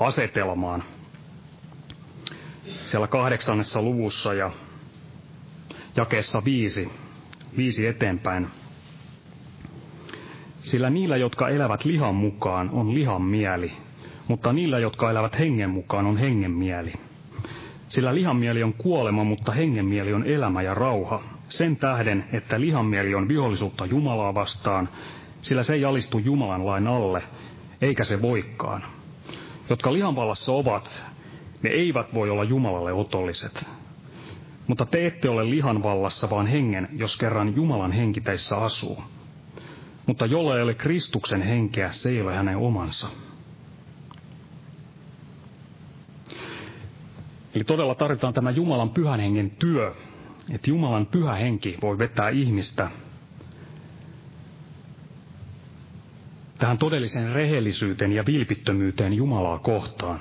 asetelmaan. 0.00 0.82
Siellä 2.84 3.06
kahdeksannessa 3.06 3.82
luvussa 3.82 4.34
ja 4.34 4.50
jakeessa 5.96 6.44
viisi, 6.44 6.90
viisi 7.56 7.86
eteenpäin. 7.86 8.46
Sillä 10.58 10.90
niillä, 10.90 11.16
jotka 11.16 11.48
elävät 11.48 11.84
lihan 11.84 12.14
mukaan, 12.14 12.70
on 12.70 12.94
lihan 12.94 13.22
mieli, 13.22 13.72
mutta 14.28 14.52
niillä, 14.52 14.78
jotka 14.78 15.10
elävät 15.10 15.38
hengen 15.38 15.70
mukaan, 15.70 16.06
on 16.06 16.16
hengen 16.16 16.50
mieli. 16.50 16.92
Sillä 17.88 18.14
lihan 18.14 18.36
mieli 18.36 18.62
on 18.62 18.72
kuolema, 18.72 19.24
mutta 19.24 19.52
hengen 19.52 19.86
mieli 19.86 20.12
on 20.12 20.26
elämä 20.26 20.62
ja 20.62 20.74
rauha. 20.74 21.22
Sen 21.48 21.76
tähden, 21.76 22.24
että 22.32 22.60
lihan 22.60 22.86
mieli 22.86 23.14
on 23.14 23.28
vihollisuutta 23.28 23.86
Jumalaa 23.86 24.34
vastaan, 24.34 24.88
sillä 25.46 25.62
se 25.62 25.74
ei 25.74 25.84
alistu 25.84 26.18
Jumalan 26.18 26.66
lain 26.66 26.86
alle, 26.86 27.22
eikä 27.80 28.04
se 28.04 28.22
voikkaan. 28.22 28.82
Jotka 29.70 29.92
lihan 29.92 30.16
vallassa 30.16 30.52
ovat, 30.52 31.04
ne 31.62 31.70
eivät 31.70 32.14
voi 32.14 32.30
olla 32.30 32.44
Jumalalle 32.44 32.92
otolliset. 32.92 33.66
Mutta 34.66 34.86
te 34.86 35.06
ette 35.06 35.28
ole 35.28 35.50
lihan 35.50 35.82
vallassa, 35.82 36.30
vaan 36.30 36.46
hengen, 36.46 36.88
jos 36.92 37.16
kerran 37.16 37.56
Jumalan 37.56 37.92
henki 37.92 38.20
teissä 38.20 38.56
asuu. 38.56 39.02
Mutta 40.06 40.26
jolla 40.26 40.56
ei 40.56 40.62
ole 40.62 40.74
Kristuksen 40.74 41.42
henkeä, 41.42 41.90
se 41.90 42.08
ei 42.08 42.20
ole 42.20 42.34
hänen 42.34 42.56
omansa. 42.56 43.08
Eli 47.54 47.64
todella 47.64 47.94
tarvitaan 47.94 48.34
tämä 48.34 48.50
Jumalan 48.50 48.90
pyhän 48.90 49.20
hengen 49.20 49.50
työ, 49.50 49.94
että 50.50 50.70
Jumalan 50.70 51.06
pyhä 51.06 51.34
henki 51.34 51.78
voi 51.82 51.98
vetää 51.98 52.28
ihmistä 52.28 52.90
tähän 56.58 56.78
todelliseen 56.78 57.32
rehellisyyteen 57.32 58.12
ja 58.12 58.26
vilpittömyyteen 58.26 59.12
Jumalaa 59.12 59.58
kohtaan. 59.58 60.20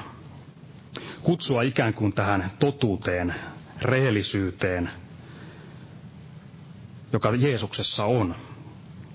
Kutsua 1.24 1.62
ikään 1.62 1.94
kuin 1.94 2.14
tähän 2.14 2.52
totuuteen, 2.60 3.34
rehellisyyteen, 3.82 4.90
joka 7.14 7.36
Jeesuksessa 7.36 8.06
on. 8.06 8.36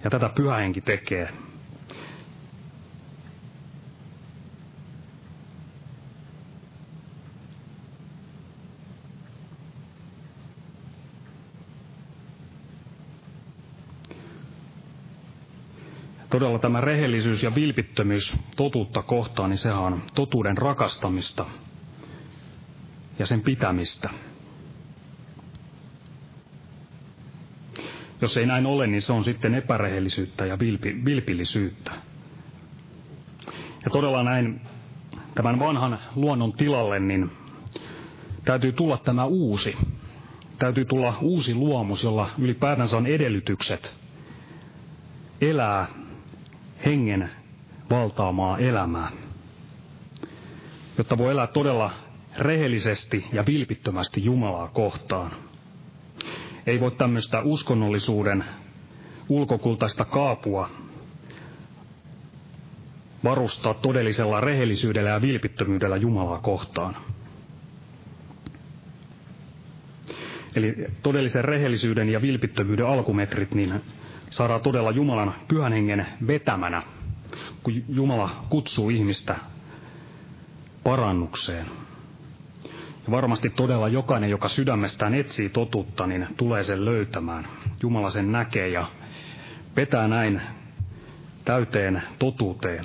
Ja 0.05 0.11
tätä 0.11 0.29
pyhä 0.29 0.57
henki 0.57 0.81
tekee. 0.81 1.29
Todella 16.31 16.59
tämä 16.59 16.81
rehellisyys 16.81 17.43
ja 17.43 17.55
vilpittömyys 17.55 18.37
totuutta 18.57 19.03
kohtaan, 19.03 19.51
niin 19.51 19.59
sehän 19.59 19.79
on 19.79 20.03
totuuden 20.15 20.59
rakastamista 20.59 21.47
ja 23.19 23.27
sen 23.27 23.41
pitämistä. 23.41 24.11
Jos 28.21 28.37
ei 28.37 28.47
näin 28.47 28.67
ole, 28.67 28.87
niin 28.87 29.03
se 29.03 29.13
on 29.13 29.25
sitten 29.25 29.55
epärehellisyyttä 29.55 30.47
ja 30.47 30.59
vilpi, 30.59 31.05
vilpillisyyttä. 31.05 31.91
Ja 33.85 33.91
todella 33.93 34.23
näin 34.23 34.61
tämän 35.35 35.59
vanhan 35.59 35.99
luonnon 36.15 36.53
tilalle, 36.53 36.99
niin 37.01 37.31
täytyy 38.45 38.73
tulla 38.73 38.99
tämä 38.99 39.25
uusi. 39.25 39.77
Täytyy 40.59 40.85
tulla 40.85 41.19
uusi 41.21 41.55
luomus, 41.55 42.05
jolla 42.05 42.31
ylipäätänsä 42.39 42.97
on 42.97 43.07
edellytykset 43.07 43.97
elää 45.41 46.00
hengen 46.85 47.31
valtaamaa 47.91 48.59
elämää, 48.59 49.11
jotta 50.99 51.19
voi 51.19 51.31
elää 51.33 51.47
todella 51.47 51.91
rehellisesti 52.39 53.27
ja 53.33 53.47
vilpittömästi 53.47 54.25
Jumalaa 54.25 54.69
kohtaan. 54.69 55.31
Ei 56.67 56.81
voi 56.81 56.91
tämmöistä 56.91 57.41
uskonnollisuuden 57.43 58.45
ulkokultaista 59.29 60.05
kaapua 60.05 60.71
varustaa 63.25 63.75
todellisella 63.75 64.41
rehellisyydellä 64.41 65.11
ja 65.11 65.23
vilpittömyydellä 65.23 65.97
Jumalaa 65.97 66.39
kohtaan. 66.39 66.97
Eli 70.57 70.75
todellisen 71.03 71.45
rehellisyyden 71.45 72.09
ja 72.09 72.23
vilpittömyyden 72.23 72.87
alkumetrit, 72.87 73.55
niin 73.55 73.81
saadaan 74.31 74.61
todella 74.61 74.91
Jumalan 74.91 75.35
pyhän 75.49 75.73
hengen 75.73 76.07
vetämänä, 76.27 76.83
kun 77.63 77.83
Jumala 77.89 78.31
kutsuu 78.49 78.91
ihmistä 78.91 79.37
parannukseen. 80.85 81.67
Ja 83.05 83.11
varmasti 83.11 83.51
todella 83.51 83.89
jokainen, 83.89 84.31
joka 84.31 84.49
sydämestään 84.49 85.15
etsii 85.15 85.49
totuutta, 85.49 86.07
niin 86.07 86.27
tulee 86.37 86.63
sen 86.63 86.85
löytämään. 86.85 87.47
Jumala 87.83 88.11
sen 88.11 88.33
näkee 88.33 88.69
ja 88.69 88.87
vetää 89.77 90.09
näin 90.09 90.41
täyteen 91.45 92.03
totuuteen. 92.19 92.85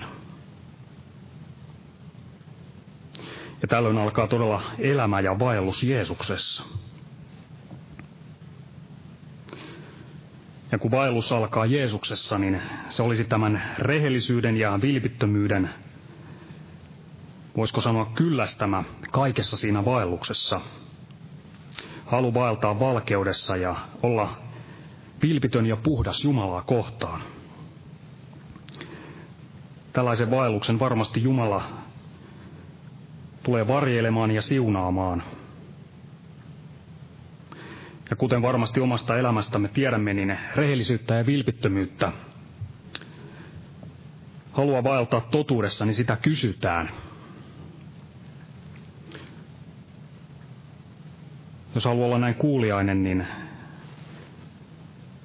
Ja 3.62 3.67
tällöin 3.67 3.97
alkaa 3.97 4.27
todella 4.27 4.62
elämä 4.79 5.19
ja 5.19 5.39
vaellus 5.39 5.84
Jeesuksessa. 5.84 6.63
Ja 10.71 10.78
kun 10.78 10.91
vaellus 10.91 11.32
alkaa 11.32 11.65
Jeesuksessa, 11.65 12.38
niin 12.38 12.62
se 12.89 13.04
olisi 13.04 13.23
tämän 13.23 13.62
rehellisyyden 13.80 14.58
ja 14.58 14.80
vilpittömyyden, 14.82 15.69
voisiko 17.58 17.82
sanoa 17.82 18.12
kyllästämä 18.15 18.84
kaikessa 19.12 19.58
siinä 19.58 19.86
vaelluksessa. 19.86 20.62
Halu 22.06 22.34
vaeltaa 22.34 22.80
valkeudessa 22.80 23.58
ja 23.58 23.75
olla 24.04 24.38
vilpitön 25.21 25.65
ja 25.65 25.75
puhdas 25.75 26.23
Jumalaa 26.23 26.62
kohtaan. 26.62 27.21
Tällaisen 29.93 30.32
vaelluksen 30.32 30.80
varmasti 30.80 31.23
Jumala 31.23 31.63
tulee 33.43 33.67
varjelemaan 33.67 34.32
ja 34.32 34.41
siunaamaan– 34.41 35.23
ja 38.10 38.15
kuten 38.15 38.41
varmasti 38.41 38.80
omasta 38.80 39.18
elämästämme 39.18 39.68
tiedämme, 39.68 40.13
niin 40.13 40.39
rehellisyyttä 40.56 41.16
ja 41.16 41.26
vilpittömyyttä 41.26 42.12
haluaa 44.56 44.84
vaeltaa 44.84 45.22
totuudessa, 45.22 45.86
niin 45.86 45.95
sitä 45.95 46.16
kysytään. 46.22 46.89
Jos 51.76 51.86
haluaa 51.86 52.08
olla 52.08 52.18
näin 52.18 52.36
kuuliainen, 52.36 53.03
niin 53.03 53.28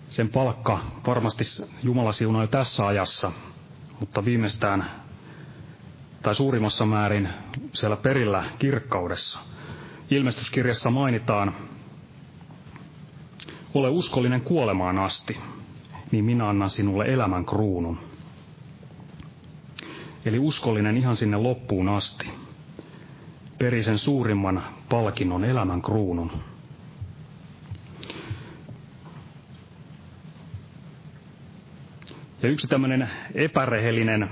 sen 0.08 0.28
palkka 0.28 0.80
varmasti 1.06 1.44
Jumala 1.82 2.12
siunaa 2.12 2.42
jo 2.42 2.46
tässä 2.46 2.86
ajassa, 2.86 3.32
mutta 4.00 4.24
viimeistään 4.24 4.84
tai 6.22 6.34
suurimmassa 6.34 6.86
määrin 6.86 7.28
siellä 7.72 7.96
perillä 7.96 8.44
kirkkaudessa. 8.58 9.38
Ilmestyskirjassa 10.10 10.90
mainitaan 10.90 11.54
ole 13.74 13.88
uskollinen 13.88 14.40
kuolemaan 14.40 14.98
asti, 14.98 15.36
niin 16.10 16.24
minä 16.24 16.48
annan 16.48 16.70
sinulle 16.70 17.04
elämän 17.04 17.46
kruunun. 17.46 17.98
Eli 20.24 20.38
uskollinen 20.38 20.96
ihan 20.96 21.16
sinne 21.16 21.36
loppuun 21.36 21.88
asti. 21.88 22.26
Peri 23.58 23.82
sen 23.82 23.98
suurimman 23.98 24.62
palkinnon 24.88 25.44
elämän 25.44 25.82
kruunun. 25.82 26.30
Ja 32.42 32.48
yksi 32.48 32.66
tämmöinen 32.68 33.10
epärehellinen, 33.34 34.30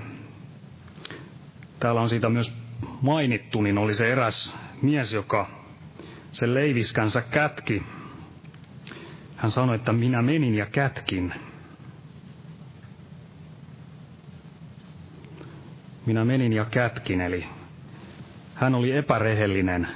täällä 1.81 2.01
on 2.01 2.09
siitä 2.09 2.29
myös 2.29 2.57
mainittu, 3.03 3.63
niin 3.63 3.79
oli 3.79 3.95
se 3.95 4.13
eräs 4.13 4.55
mies, 4.83 5.13
joka 5.13 5.47
sen 6.33 6.55
leiviskänsä 6.55 7.21
kätki 7.23 7.83
hän 9.39 9.51
sanoi, 9.51 9.77
että 9.77 9.93
minä 9.93 10.23
menin 10.23 10.55
ja 10.55 10.67
kätkin. 10.67 11.35
Minä 16.07 16.25
menin 16.25 16.53
ja 16.53 16.65
kätkin, 16.65 17.21
eli 17.21 17.47
hän 18.55 18.75
oli 18.75 18.93
epärehellinen, 18.97 19.89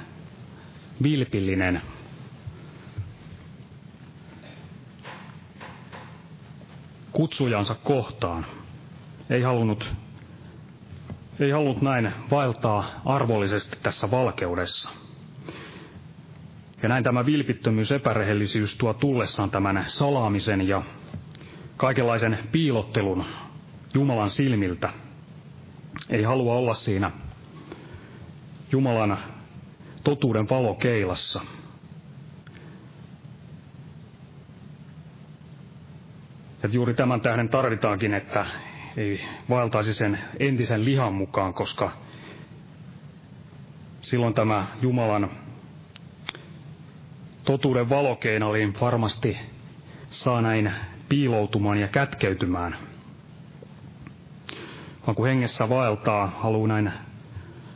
vilpillinen, 1.03 1.81
kutsujansa 7.11 7.75
kohtaan. 7.75 8.45
Ei 9.29 9.41
halunnut 9.41 9.93
ei 11.39 11.51
halunnut 11.51 11.81
näin 11.81 12.13
vaeltaa 12.31 13.01
arvollisesti 13.05 13.77
tässä 13.83 14.11
valkeudessa. 14.11 15.02
Ja 16.83 16.89
näin 16.89 17.03
tämä 17.03 17.25
vilpittömyys, 17.25 17.91
epärehellisyys 17.91 18.75
tuo 18.77 18.93
tullessaan 18.93 19.51
tämän 19.51 19.83
salaamisen 19.87 20.67
ja 20.67 20.81
kaikenlaisen 21.77 22.39
piilottelun 22.51 23.25
Jumalan 23.93 24.29
silmiltä. 24.29 24.89
Ei 26.09 26.23
halua 26.23 26.53
olla 26.53 26.73
siinä 26.75 27.11
Jumalan 28.71 29.17
totuuden 30.03 30.49
valokeilassa. 30.49 31.41
Ja 36.63 36.69
juuri 36.71 36.93
tämän 36.93 37.21
tähden 37.21 37.49
tarvitaankin, 37.49 38.13
että 38.13 38.45
ei 38.97 39.21
vaeltaisi 39.49 39.93
sen 39.93 40.19
entisen 40.39 40.85
lihan 40.85 41.13
mukaan, 41.13 41.53
koska 41.53 41.91
silloin 44.01 44.33
tämä 44.33 44.67
Jumalan 44.81 45.29
totuuden 47.43 47.89
valokeinoin 47.89 48.73
varmasti 48.81 49.37
saa 50.09 50.41
näin 50.41 50.71
piiloutumaan 51.09 51.77
ja 51.77 51.87
kätkeytymään. 51.87 52.75
Vaan 55.07 55.15
kun 55.15 55.27
hengessä 55.27 55.69
vaeltaa, 55.69 56.27
haluaa 56.27 56.67
näin 56.67 56.91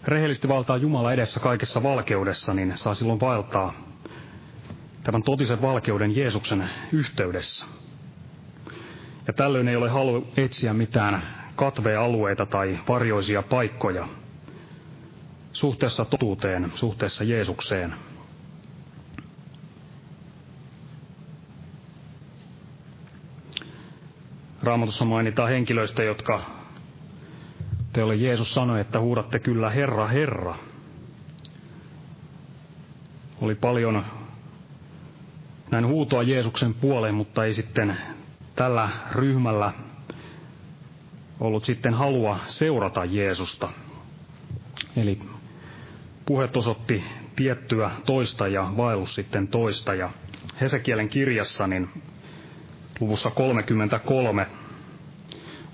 rehellisesti 0.05 0.47
valtaa 0.47 0.78
Jumala 0.78 1.13
edessä 1.13 1.39
kaikessa 1.39 1.84
valkeudessa, 1.84 2.53
niin 2.53 2.78
saa 2.78 2.93
silloin 2.93 3.20
vaeltaa 3.20 3.74
tämän 5.03 5.24
totisen 5.24 5.61
valkeuden 5.61 6.15
Jeesuksen 6.15 6.70
yhteydessä. 6.91 7.65
Ja 9.28 9.34
tällöin 9.34 9.68
ei 9.68 9.76
ole 9.76 9.89
halu 9.89 10.28
etsiä 10.38 10.74
mitään 10.74 11.22
katvealueita 11.55 12.45
tai 12.45 12.80
varjoisia 12.88 13.41
paikkoja 13.41 14.07
suhteessa 15.53 16.05
totuuteen, 16.05 16.72
suhteessa 16.76 17.24
Jeesukseen. 17.24 17.93
Raamatussa 24.68 25.05
mainitaan 25.05 25.49
henkilöistä, 25.49 26.03
jotka 26.03 26.41
teille 27.93 28.15
Jeesus 28.15 28.53
sanoi, 28.53 28.82
että 28.82 28.99
huudatte 28.99 29.39
kyllä 29.39 29.70
Herra, 29.70 30.07
Herra. 30.07 30.55
Oli 33.41 33.55
paljon 33.55 34.03
näin 35.72 35.88
huutoa 35.88 36.24
Jeesuksen 36.24 36.74
puoleen, 36.74 37.15
mutta 37.15 37.45
ei 37.45 37.53
sitten 37.53 37.97
tällä 38.55 38.89
ryhmällä 39.11 39.74
ollut 41.39 41.65
sitten 41.65 41.93
halua 41.93 42.39
seurata 42.45 43.05
Jeesusta. 43.05 43.70
Eli 44.95 45.20
puhe 46.26 46.49
osoitti 46.55 47.03
tiettyä 47.36 47.91
toista 48.05 48.47
ja 48.47 48.72
vaellus 48.78 49.15
sitten 49.15 49.47
toista. 49.47 49.93
Ja 49.93 50.09
Hesekielen 50.61 51.09
kirjassa 51.09 51.68
niin 51.68 51.89
luvussa 52.99 53.30
33 53.30 54.47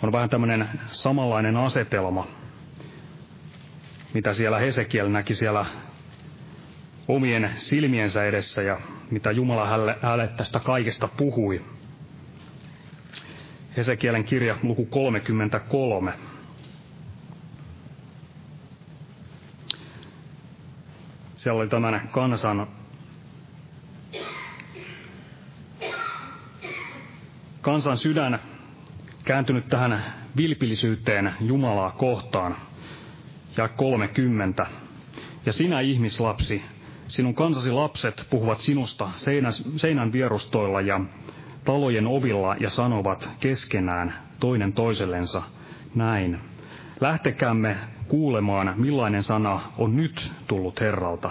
on 0.04 0.12
vähän 0.12 0.30
tämmöinen 0.30 0.70
samanlainen 0.91 1.58
asetelma, 1.58 2.28
mitä 4.14 4.34
siellä 4.34 4.60
Hesekiel 4.60 5.10
näki 5.10 5.36
siellä 5.36 5.66
omien 7.08 7.49
silmiensä 7.56 8.26
edessä 8.26 8.62
ja 8.62 8.80
mitä 9.12 9.32
Jumala 9.32 9.68
hänelle, 9.68 9.97
hänelle 10.01 10.28
tästä 10.28 10.60
kaikesta 10.60 11.08
puhui. 11.08 11.64
Hesekielen 13.78 14.24
kirja 14.24 14.58
luku 14.64 14.86
33. 14.86 16.14
Siellä 21.36 21.60
oli 21.62 21.70
tämän 21.70 22.10
kansan 22.12 22.68
kansan 27.62 27.97
sydän 27.97 28.53
kääntynyt 29.24 29.67
tähän 29.67 30.03
vilpillisyyteen 30.38 31.34
Jumalaa 31.41 31.91
kohtaan. 31.91 32.55
Ja 33.57 33.67
30. 33.67 34.65
Ja 35.45 35.53
sinä 35.53 35.80
ihmislapsi, 35.80 36.61
sinun 37.07 37.36
kansasi 37.36 37.71
lapset 37.71 38.28
puhuvat 38.30 38.57
sinusta 38.57 39.09
seinän, 39.15 39.53
seinän 39.76 40.13
vierustoilla 40.13 40.82
ja 40.82 41.01
talojen 41.65 42.07
ovilla 42.07 42.55
ja 42.59 42.69
sanovat 42.69 43.30
keskenään 43.39 44.13
toinen 44.39 44.74
toisellensa 44.74 45.43
näin. 45.95 46.39
Lähtekäämme 47.01 47.78
kuulemaan, 48.07 48.74
millainen 48.78 49.24
sana 49.24 49.59
on 49.78 49.95
nyt 49.95 50.32
tullut 50.47 50.82
Herralta. 50.82 51.30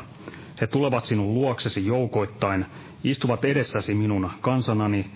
He 0.60 0.66
tulevat 0.66 1.04
sinun 1.04 1.34
luoksesi 1.34 1.86
joukoittain, 1.86 2.66
istuvat 3.04 3.44
edessäsi 3.44 3.94
minun 3.94 4.30
kansanani 4.40 5.10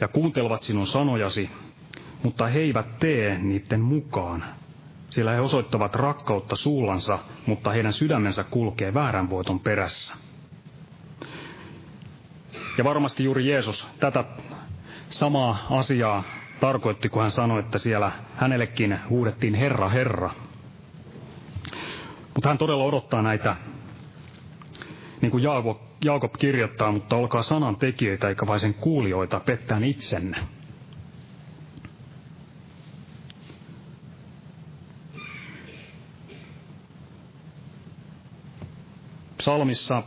ja 0.00 0.08
kuuntelevat 0.08 0.62
sinun 0.62 0.86
sanojasi, 0.86 1.50
mutta 2.24 2.46
he 2.46 2.58
eivät 2.58 2.98
tee 2.98 3.38
niiden 3.38 3.80
mukaan. 3.80 4.44
Sillä 5.10 5.32
he 5.32 5.40
osoittavat 5.40 5.94
rakkautta 5.94 6.56
suullansa, 6.56 7.18
mutta 7.46 7.70
heidän 7.70 7.92
sydämensä 7.92 8.44
kulkee 8.44 8.94
väärän 8.94 9.30
voiton 9.30 9.60
perässä. 9.60 10.14
Ja 12.78 12.84
varmasti 12.84 13.24
juuri 13.24 13.48
Jeesus 13.48 13.88
tätä 14.00 14.24
samaa 15.08 15.66
asiaa 15.70 16.24
tarkoitti, 16.60 17.08
kun 17.08 17.22
hän 17.22 17.30
sanoi, 17.30 17.60
että 17.60 17.78
siellä 17.78 18.12
hänellekin 18.36 18.98
huudettiin 19.08 19.54
Herra, 19.54 19.88
Herra. 19.88 20.30
Mutta 22.34 22.48
hän 22.48 22.58
todella 22.58 22.84
odottaa 22.84 23.22
näitä, 23.22 23.56
niin 25.20 25.30
kuin 25.30 25.42
Jaakob 26.04 26.32
kirjoittaa, 26.38 26.92
mutta 26.92 27.16
olkaa 27.16 27.42
sanan 27.42 27.76
tekijöitä 27.76 28.28
eikä 28.28 28.46
vain 28.46 28.60
sen 28.60 28.74
kuulijoita, 28.74 29.40
pettään 29.40 29.84
itsenne. 29.84 30.36
Psalmissa 39.44 40.02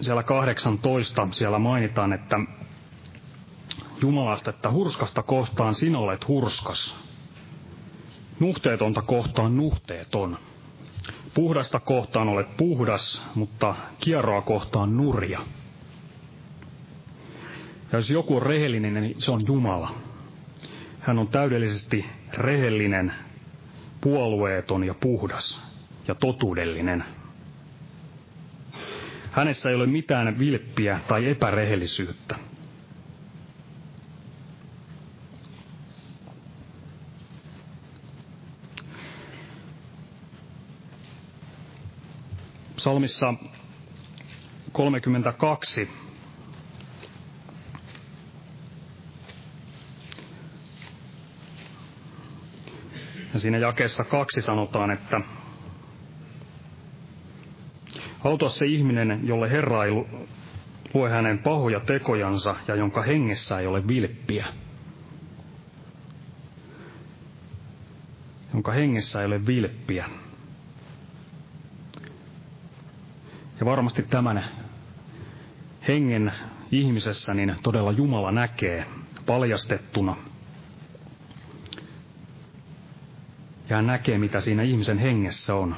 siellä 0.00 0.22
18 0.22 1.28
siellä 1.30 1.58
mainitaan, 1.58 2.12
että 2.12 2.36
Jumalasta, 4.02 4.50
että 4.50 4.70
hurskasta 4.70 5.22
kohtaan 5.22 5.74
sinä 5.74 5.98
olet 5.98 6.28
hurskas. 6.28 6.96
Nuhteetonta 8.40 9.02
kohtaan 9.02 9.56
nuhteeton. 9.56 10.38
Puhdasta 11.34 11.80
kohtaan 11.80 12.28
olet 12.28 12.56
puhdas, 12.56 13.24
mutta 13.34 13.74
kierroa 14.00 14.42
kohtaan 14.42 14.96
nurja. 14.96 15.40
Ja 17.92 17.98
jos 17.98 18.10
joku 18.10 18.36
on 18.36 18.42
rehellinen, 18.42 19.02
niin 19.02 19.14
se 19.18 19.30
on 19.30 19.46
Jumala. 19.46 19.94
Hän 21.00 21.18
on 21.18 21.28
täydellisesti 21.28 22.06
rehellinen, 22.32 23.12
puolueeton 24.00 24.84
ja 24.84 24.94
puhdas 24.94 25.60
ja 26.08 26.14
totuudellinen. 26.14 27.04
Hänessä 29.32 29.70
ei 29.70 29.76
ole 29.76 29.86
mitään 29.86 30.38
vilppiä 30.38 31.00
tai 31.08 31.28
epärehellisyyttä. 31.30 32.36
Psalmissa 42.76 43.34
32 44.72 45.88
Ja 53.34 53.40
siinä 53.40 53.58
jakeessa 53.58 54.04
kaksi 54.04 54.40
sanotaan, 54.40 54.90
että 54.90 55.20
Auta 58.24 58.48
se 58.48 58.66
ihminen, 58.66 59.20
jolle 59.24 59.50
Herra 59.50 59.84
ei 59.84 59.90
lue 60.94 61.10
hänen 61.10 61.38
pahoja 61.38 61.80
tekojansa 61.80 62.56
ja 62.68 62.74
jonka 62.74 63.02
hengessä 63.02 63.58
ei 63.58 63.66
ole 63.66 63.88
vilppiä. 63.88 64.46
Jonka 68.54 68.72
hengessä 68.72 69.20
ei 69.20 69.26
ole 69.26 69.46
vilppiä. 69.46 70.08
Ja 73.60 73.66
varmasti 73.66 74.02
tämän 74.02 74.44
hengen 75.88 76.32
ihmisessä 76.72 77.34
niin 77.34 77.56
todella 77.62 77.92
Jumala 77.92 78.32
näkee 78.32 78.86
paljastettuna. 79.26 80.16
Ja 83.68 83.76
hän 83.76 83.86
näkee, 83.86 84.18
mitä 84.18 84.40
siinä 84.40 84.62
ihmisen 84.62 84.98
hengessä 84.98 85.54
on. 85.54 85.76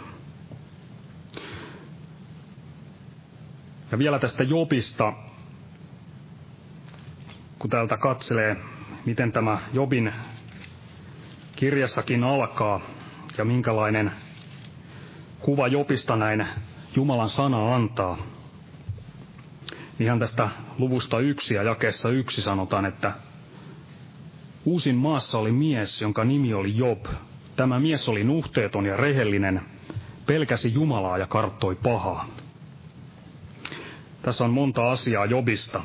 Ja 3.95 3.99
vielä 3.99 4.19
tästä 4.19 4.43
Jobista, 4.43 5.13
kun 7.59 7.71
täältä 7.71 7.97
katselee, 7.97 8.57
miten 9.07 9.33
tämä 9.33 9.59
Jobin 9.73 10.13
kirjassakin 11.57 12.25
alkaa, 12.25 12.81
ja 13.39 13.45
minkälainen 13.45 14.13
kuva 15.39 15.69
Jopista 15.69 16.17
näin 16.17 16.47
Jumalan 16.97 17.29
sana 17.29 17.75
antaa. 17.75 18.19
Ihan 20.01 20.19
tästä 20.19 20.49
luvusta 20.79 21.19
yksi 21.19 21.55
ja 21.55 21.63
jakeessa 21.63 22.09
yksi 22.09 22.43
sanotaan, 22.43 22.87
että 22.87 23.13
uusin 24.65 24.97
maassa 24.97 25.39
oli 25.39 25.53
mies, 25.53 26.01
jonka 26.01 26.25
nimi 26.25 26.55
oli 26.55 26.77
Job. 26.77 27.07
Tämä 27.57 27.81
mies 27.81 28.09
oli 28.09 28.25
nuhteeton 28.25 28.87
ja 28.87 28.97
rehellinen, 28.97 29.61
pelkäsi 30.27 30.73
Jumalaa 30.75 31.19
ja 31.19 31.27
karttoi 31.27 31.75
pahaa. 31.75 32.44
Tässä 34.25 34.45
on 34.45 34.51
monta 34.51 34.91
asiaa 34.91 35.27
Jobista. 35.27 35.83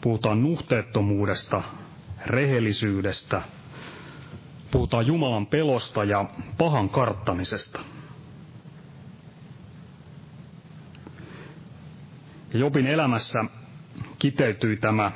Puhutaan 0.00 0.42
nuhteettomuudesta, 0.42 1.62
rehellisyydestä, 2.26 3.42
puhutaan 4.70 5.06
Jumalan 5.06 5.46
pelosta 5.46 6.04
ja 6.04 6.24
pahan 6.58 6.88
karttamisesta. 6.88 7.80
Ja 12.52 12.58
Jobin 12.58 12.86
elämässä 12.86 13.44
kiteytyi 14.18 14.76
tämä 14.76 15.12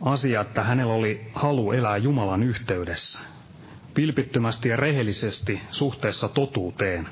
asia, 0.00 0.40
että 0.40 0.62
hänellä 0.62 0.92
oli 0.92 1.30
halu 1.34 1.72
elää 1.72 1.96
Jumalan 1.96 2.42
yhteydessä, 2.42 3.20
vilpittömästi 3.96 4.68
ja 4.68 4.76
rehellisesti 4.76 5.60
suhteessa 5.70 6.28
totuuteen, 6.28 7.08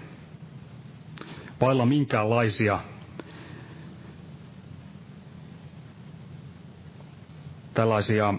vailla 1.60 1.86
minkäänlaisia 1.86 2.80
tällaisia 7.74 8.34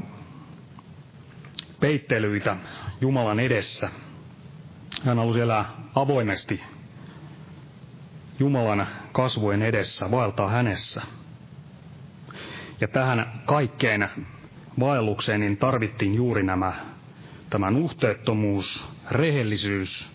peittelyitä 1.80 2.56
Jumalan 3.02 3.40
edessä. 3.40 3.90
Hän 5.04 5.18
halusi 5.18 5.40
elää 5.40 5.66
avoimesti 5.96 6.62
Jumalan 8.40 8.88
kasvojen 9.12 9.62
edessä, 9.62 10.12
vaeltaa 10.12 10.50
hänessä. 10.50 11.02
Ja 12.82 12.88
tähän 12.88 13.42
kaikkeen 13.46 14.10
vaellukseen 14.80 15.40
niin 15.40 15.58
tarvittiin 15.58 16.16
juuri 16.16 16.44
nämä, 16.44 16.74
tämä 17.50 17.72
nuhteettomuus, 17.72 18.90
rehellisyys, 19.12 20.12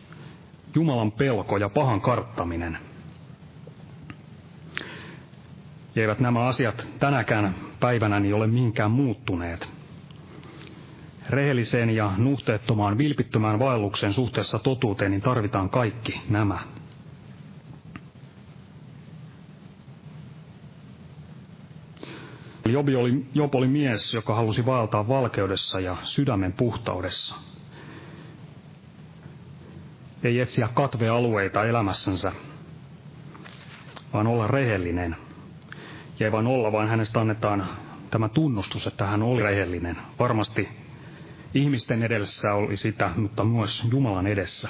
Jumalan 0.75 1.13
pelko 1.13 1.57
ja 1.57 1.69
pahan 1.69 2.01
karttaminen. 2.01 2.79
Ja 5.97 6.03
eivät 6.03 6.21
nämä 6.21 6.47
asiat 6.47 6.89
tänäkään 6.99 7.55
päivänä 7.81 8.21
niin 8.21 8.35
ole 8.35 8.47
mihinkään 8.47 8.91
muuttuneet. 8.91 9.69
Rehelliseen 11.31 11.91
ja 11.91 12.13
nuhteettomaan 12.17 12.99
vilpittömään 12.99 13.59
vaellukseen 13.59 14.13
suhteessa 14.13 14.59
totuuteen 14.59 15.11
niin 15.11 15.23
tarvitaan 15.23 15.71
kaikki 15.71 16.21
nämä. 16.29 16.59
Job 22.67 22.89
oli, 22.99 23.27
Job 23.35 23.55
oli 23.55 23.69
mies, 23.69 24.15
joka 24.15 24.35
halusi 24.35 24.67
vaeltaa 24.67 25.09
valkeudessa 25.09 25.81
ja 25.81 25.97
sydämen 26.03 26.53
puhtaudessa. 26.53 27.37
Ei 30.25 30.41
etsiä 30.41 30.69
katvealueita 30.75 31.65
elämässänsä, 31.65 32.33
vaan 34.13 34.27
olla 34.27 34.47
rehellinen. 34.47 35.26
Ja 36.19 36.27
ei 36.27 36.33
vain 36.33 36.47
olla, 36.47 36.73
vaan 36.73 36.89
hänestä 36.89 37.21
annetaan 37.21 37.67
tämä 38.11 38.29
tunnustus, 38.29 38.87
että 38.87 39.07
hän 39.07 39.23
oli 39.23 39.43
rehellinen. 39.43 39.97
Varmasti 40.19 40.69
ihmisten 41.55 42.03
edessä 42.03 42.55
oli 42.55 42.77
sitä, 42.77 43.11
mutta 43.17 43.45
myös 43.45 43.87
Jumalan 43.91 44.27
edessä. 44.27 44.69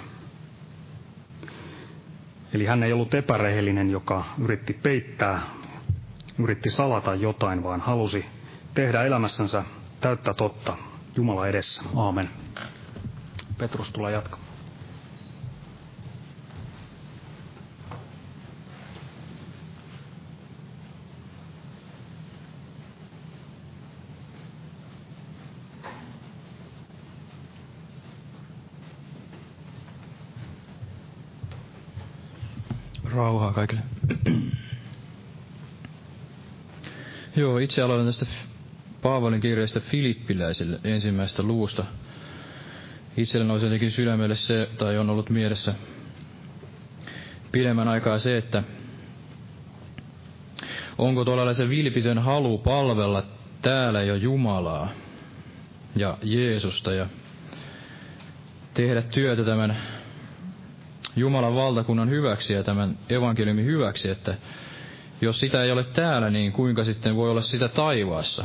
Eli 2.53 2.67
hän 2.67 2.83
ei 2.83 2.93
ollut 2.93 3.15
epärehellinen, 3.15 3.91
joka 3.91 4.25
yritti 4.39 4.73
peittää 4.73 5.41
yritti 6.39 6.71
salata 6.71 7.15
jotain, 7.15 7.63
vaan 7.63 7.81
halusi 7.81 8.25
tehdä 8.75 9.03
elämässänsä 9.03 9.65
täyttä 10.01 10.35
totta 10.35 10.77
Jumala 11.17 11.49
edessä. 11.49 11.83
Aamen. 11.97 12.31
Petrus 13.59 13.93
tulee 13.93 14.13
jatkamaan. 14.13 14.47
Rauhaa 33.15 33.46
kaikille. 33.57 33.83
Joo, 37.37 37.59
itse 37.59 37.83
aloitan 37.83 38.07
tästä 38.07 38.27
Paavalin 39.03 39.41
kirjasta 39.41 39.81
Filippiläisille 39.81 40.81
ensimmäistä 40.85 41.43
luusta. 41.43 41.85
Itsellä 43.17 43.47
nousi 43.47 43.65
jotenkin 43.67 43.91
sydämelle 43.91 44.35
se, 44.35 44.69
tai 44.79 44.99
on 44.99 45.11
ollut 45.11 45.31
mielessä 45.31 45.75
pidemmän 47.53 47.89
aikaa 47.89 48.19
se, 48.19 48.37
että 48.37 48.63
onko 50.99 51.25
tuolla 51.25 51.53
se 51.53 51.69
vilpitön 51.69 52.19
halu 52.19 52.59
palvella 52.59 53.23
täällä 53.63 54.03
jo 54.03 54.15
Jumalaa 54.15 54.89
ja 55.97 56.19
Jeesusta 56.23 56.93
ja 56.93 57.07
tehdä 58.75 59.03
työtä 59.03 59.45
tämän 59.45 59.77
Jumalan 61.17 61.55
valtakunnan 61.55 62.11
hyväksi 62.11 62.53
ja 62.53 62.63
tämän 62.63 62.99
evankeliumin 63.11 63.65
hyväksi, 63.65 64.11
että 64.11 64.37
jos 65.21 65.41
sitä 65.41 65.65
ei 65.65 65.71
ole 65.71 65.85
täällä, 65.85 66.31
niin 66.31 66.53
kuinka 66.53 66.85
sitten 66.85 67.17
voi 67.17 67.31
olla 67.31 67.43
sitä 67.43 67.69
taivaassa? 67.69 68.45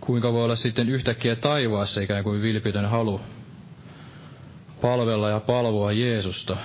Kuinka 0.00 0.32
voi 0.32 0.44
olla 0.44 0.56
sitten 0.56 0.88
yhtäkkiä 0.88 1.36
taivaassa 1.36 2.00
ikään 2.00 2.24
kuin 2.24 2.42
vilpitön 2.42 2.86
halu 2.86 3.20
palvella 4.80 5.28
ja 5.28 5.40
palvoa 5.40 5.92
Jeesusta? 5.92 6.56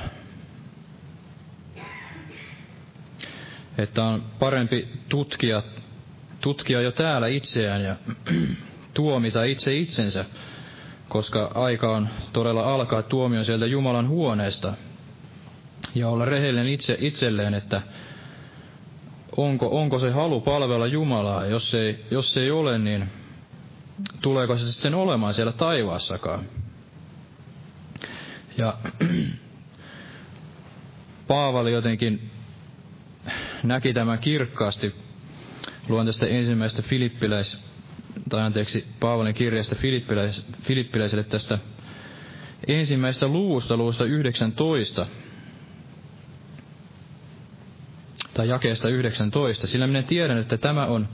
Että 3.78 4.04
on 4.04 4.24
parempi 4.40 4.88
tutkia, 5.10 5.64
tutkia 6.42 6.82
jo 6.82 6.92
täällä 6.92 7.28
itseään 7.28 7.84
ja 7.84 7.96
tuomita 8.94 9.44
itse 9.44 9.76
itsensä, 9.76 10.26
koska 11.14 11.52
aika 11.56 11.92
on 11.92 12.10
todella 12.34 12.74
alkaa 12.74 13.02
tuomio 13.02 13.44
sieltä 13.44 13.66
Jumalan 13.66 14.08
huoneesta– 14.08 14.74
ja 15.96 16.10
olla 16.10 16.26
rehellinen 16.26 16.68
itse 16.68 16.98
itselleen, 17.00 17.54
että 17.54 17.82
onko, 19.38 19.80
onko 19.82 20.00
se 20.00 20.12
halu 20.12 20.42
palvella 20.42 20.88
Jumalaa. 20.88 21.46
Jos 21.46 21.74
ei, 21.74 22.06
jos 22.12 22.38
ei 22.38 22.52
ole, 22.52 22.78
niin 22.78 23.10
tuleeko 24.22 24.56
se 24.56 24.72
sitten 24.72 24.96
olemaan 24.96 25.34
siellä 25.34 25.52
taivaassakaan. 25.52 26.46
Ja 28.58 28.78
Paavali 31.28 31.72
jotenkin 31.72 32.32
näki 33.64 33.94
tämän 33.94 34.20
kirkkaasti. 34.20 34.96
Luen 35.88 36.06
tästä 36.06 36.26
ensimmäistä 36.26 36.82
Filippiläis, 36.82 37.73
tai 38.30 38.42
anteeksi, 38.42 38.88
Paavalin 39.00 39.34
kirjasta 39.34 39.76
Filippiläis, 39.76 40.46
Filippiläiselle 40.64 41.24
tästä 41.24 41.58
ensimmäistä 42.68 43.28
luvusta, 43.28 43.78
luvusta 43.78 44.06
19, 44.06 45.06
tai 48.34 48.48
jakeesta 48.48 48.90
19, 48.90 49.68
sillä 49.68 49.88
minä 49.88 50.02
tiedän, 50.04 50.38
että 50.38 50.58
tämä 50.58 50.86
on 50.86 51.08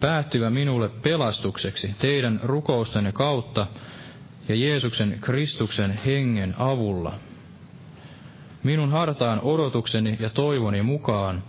päättyvä 0.00 0.50
minulle 0.50 0.88
pelastukseksi 0.88 1.94
teidän 1.98 2.40
rukoustenne 2.42 3.12
kautta 3.12 3.66
ja 4.48 4.54
Jeesuksen 4.54 5.18
Kristuksen 5.20 6.00
hengen 6.06 6.54
avulla. 6.58 7.14
Minun 8.62 8.90
hartaan 8.90 9.40
odotukseni 9.40 10.16
ja 10.20 10.30
toivoni 10.30 10.82
mukaan, 10.82 11.42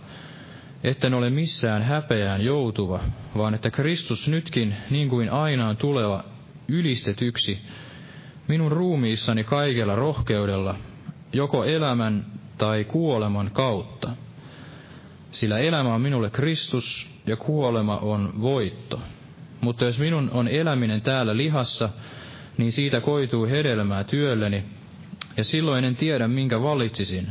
etten 0.84 1.14
ole 1.14 1.30
missään 1.30 1.82
häpeään 1.82 2.44
joutuva, 2.44 3.00
vaan 3.36 3.54
että 3.54 3.70
Kristus 3.70 4.28
nytkin, 4.28 4.74
niin 4.90 5.08
kuin 5.08 5.30
aina 5.30 5.68
on 5.68 5.76
tuleva, 5.76 6.24
ylistetyksi 6.68 7.60
minun 8.48 8.72
ruumiissani 8.72 9.44
kaikella 9.44 9.94
rohkeudella, 9.94 10.76
joko 11.32 11.64
elämän 11.64 12.26
tai 12.58 12.84
kuoleman 12.84 13.50
kautta 13.50 14.10
sillä 15.30 15.58
elämä 15.58 15.94
on 15.94 16.00
minulle 16.00 16.30
Kristus 16.30 17.10
ja 17.26 17.36
kuolema 17.36 17.96
on 17.96 18.32
voitto. 18.40 19.00
Mutta 19.60 19.84
jos 19.84 19.98
minun 19.98 20.30
on 20.32 20.48
eläminen 20.48 21.02
täällä 21.02 21.36
lihassa, 21.36 21.88
niin 22.58 22.72
siitä 22.72 23.00
koituu 23.00 23.46
hedelmää 23.46 24.04
työlleni, 24.04 24.64
ja 25.36 25.44
silloin 25.44 25.84
en 25.84 25.96
tiedä, 25.96 26.28
minkä 26.28 26.62
valitsisin. 26.62 27.28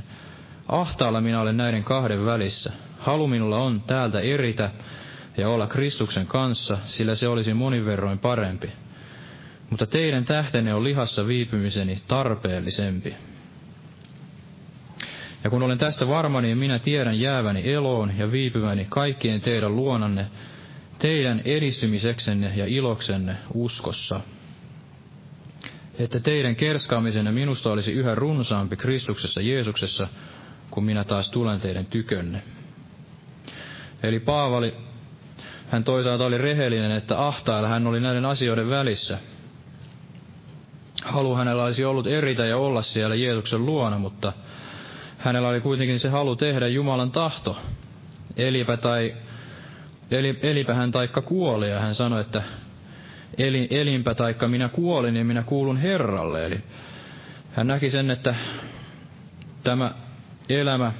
Ahtaalla 0.68 1.22
minä 1.22 1.42
olen 1.42 1.58
näiden 1.58 1.84
kahden 1.84 2.26
välissä. 2.26 2.74
Halu 3.00 3.28
minulla 3.28 3.58
on 3.58 3.82
täältä 3.82 4.20
eritä 4.20 4.72
ja 5.38 5.50
olla 5.50 5.68
Kristuksen 5.68 6.28
kanssa, 6.28 6.78
sillä 6.86 7.16
se 7.16 7.28
olisi 7.28 7.54
monin 7.54 7.86
verroin 7.86 8.20
parempi. 8.20 8.72
Mutta 9.70 9.86
teidän 9.86 10.26
tähtenne 10.26 10.74
on 10.74 10.84
lihassa 10.84 11.28
viipymiseni 11.28 12.02
tarpeellisempi. 12.08 13.16
Ja 15.44 15.50
kun 15.50 15.64
olen 15.64 15.78
tästä 15.78 16.08
varma, 16.08 16.42
niin 16.42 16.58
minä 16.58 16.80
tiedän 16.80 17.20
jääväni 17.20 17.72
eloon 17.74 18.18
ja 18.18 18.32
viipyväni 18.32 18.86
kaikkien 18.90 19.42
teidän 19.42 19.76
luonanne, 19.76 20.28
teidän 21.00 21.42
edistymiseksenne 21.46 22.54
ja 22.56 22.66
iloksenne 22.66 23.36
uskossa. 23.54 24.22
Että 26.00 26.20
teidän 26.20 26.56
kerskaamisenne 26.56 27.32
minusta 27.32 27.72
olisi 27.72 27.92
yhä 27.92 28.16
runsaampi 28.16 28.76
Kristuksessa 28.76 29.42
Jeesuksessa, 29.42 30.08
kun 30.72 30.84
minä 30.84 31.04
taas 31.04 31.32
tulen 31.32 31.60
teidän 31.60 31.86
tykönne. 31.86 32.42
Eli 34.04 34.20
Paavali, 34.20 34.74
hän 35.70 35.84
toisaalta 35.84 36.26
oli 36.26 36.38
rehellinen, 36.38 36.92
että 36.92 37.28
ahtailla 37.28 37.68
hän 37.68 37.88
oli 37.88 38.00
näiden 38.00 38.26
asioiden 38.26 38.70
välissä. 38.70 39.18
Halu 41.04 41.36
hänellä 41.36 41.64
olisi 41.64 41.86
ollut 41.86 42.08
eritä 42.08 42.46
ja 42.46 42.58
olla 42.58 42.82
siellä 42.82 43.16
Jeesuksen 43.16 43.66
luona, 43.66 43.98
mutta 43.98 44.34
hänellä 45.18 45.50
oli 45.50 45.62
kuitenkin 45.62 46.00
se 46.00 46.10
halu 46.10 46.36
tehdä 46.36 46.68
Jumalan 46.68 47.12
tahto. 47.12 47.58
Elipä, 48.38 48.78
tai, 48.78 49.16
eli, 50.12 50.40
elipä 50.42 50.74
hän 50.74 50.92
taikka 50.92 51.22
kuoli, 51.22 51.70
ja 51.70 51.80
hän 51.80 51.96
sanoi, 51.96 52.22
että 52.22 52.44
eli, 53.38 53.68
elinpä 53.72 54.16
taikka 54.16 54.48
minä 54.48 54.70
kuolin, 54.70 55.14
niin 55.14 55.28
minä 55.28 55.44
kuulun 55.44 55.78
Herralle. 55.78 56.46
Eli 56.46 56.60
hän 57.54 57.68
näki 57.68 57.90
sen, 57.90 58.12
että 58.12 58.36
tämä 59.64 59.92
elämä, 60.50 60.92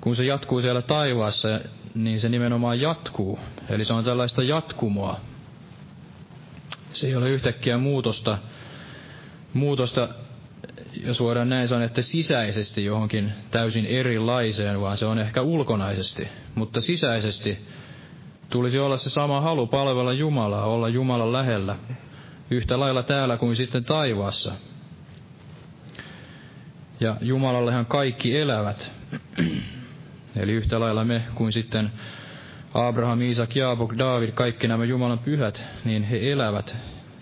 kun 0.00 0.16
se 0.16 0.24
jatkuu 0.24 0.60
siellä 0.60 0.82
taivaassa, 0.82 1.60
niin 1.94 2.20
se 2.20 2.28
nimenomaan 2.28 2.80
jatkuu. 2.80 3.38
Eli 3.68 3.84
se 3.84 3.94
on 3.94 4.04
tällaista 4.04 4.42
jatkumoa. 4.42 5.20
Se 6.92 7.06
ei 7.06 7.16
ole 7.16 7.30
yhtäkkiä 7.30 7.78
muutosta, 7.78 8.38
muutosta 9.52 10.08
jos 11.04 11.20
voidaan 11.20 11.48
näin 11.48 11.68
sanoa, 11.68 11.84
että 11.84 12.02
sisäisesti 12.02 12.84
johonkin 12.84 13.32
täysin 13.50 13.86
erilaiseen, 13.86 14.80
vaan 14.80 14.96
se 14.96 15.06
on 15.06 15.18
ehkä 15.18 15.42
ulkonaisesti. 15.42 16.28
Mutta 16.54 16.80
sisäisesti 16.80 17.58
tulisi 18.50 18.78
olla 18.78 18.96
se 18.96 19.10
sama 19.10 19.40
halu 19.40 19.66
palvella 19.66 20.12
Jumalaa, 20.12 20.64
olla 20.64 20.88
Jumalan 20.88 21.32
lähellä, 21.32 21.76
yhtä 22.50 22.80
lailla 22.80 23.02
täällä 23.02 23.36
kuin 23.36 23.56
sitten 23.56 23.84
taivaassa. 23.84 24.52
Ja 27.00 27.16
Jumalallehan 27.20 27.86
kaikki 27.86 28.36
elävät. 28.36 28.92
Eli 30.36 30.52
yhtä 30.52 30.80
lailla 30.80 31.04
me 31.04 31.22
kuin 31.34 31.52
sitten 31.52 31.92
Abraham, 32.74 33.20
Isak, 33.20 33.56
Jaabok, 33.56 33.98
David, 33.98 34.32
kaikki 34.32 34.68
nämä 34.68 34.84
Jumalan 34.84 35.18
pyhät, 35.18 35.62
niin 35.84 36.02
he 36.02 36.32
elävät. 36.32 36.76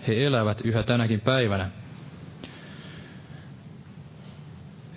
He 0.08 0.24
elävät 0.26 0.60
yhä 0.60 0.82
tänäkin 0.82 1.20
päivänä. 1.20 1.70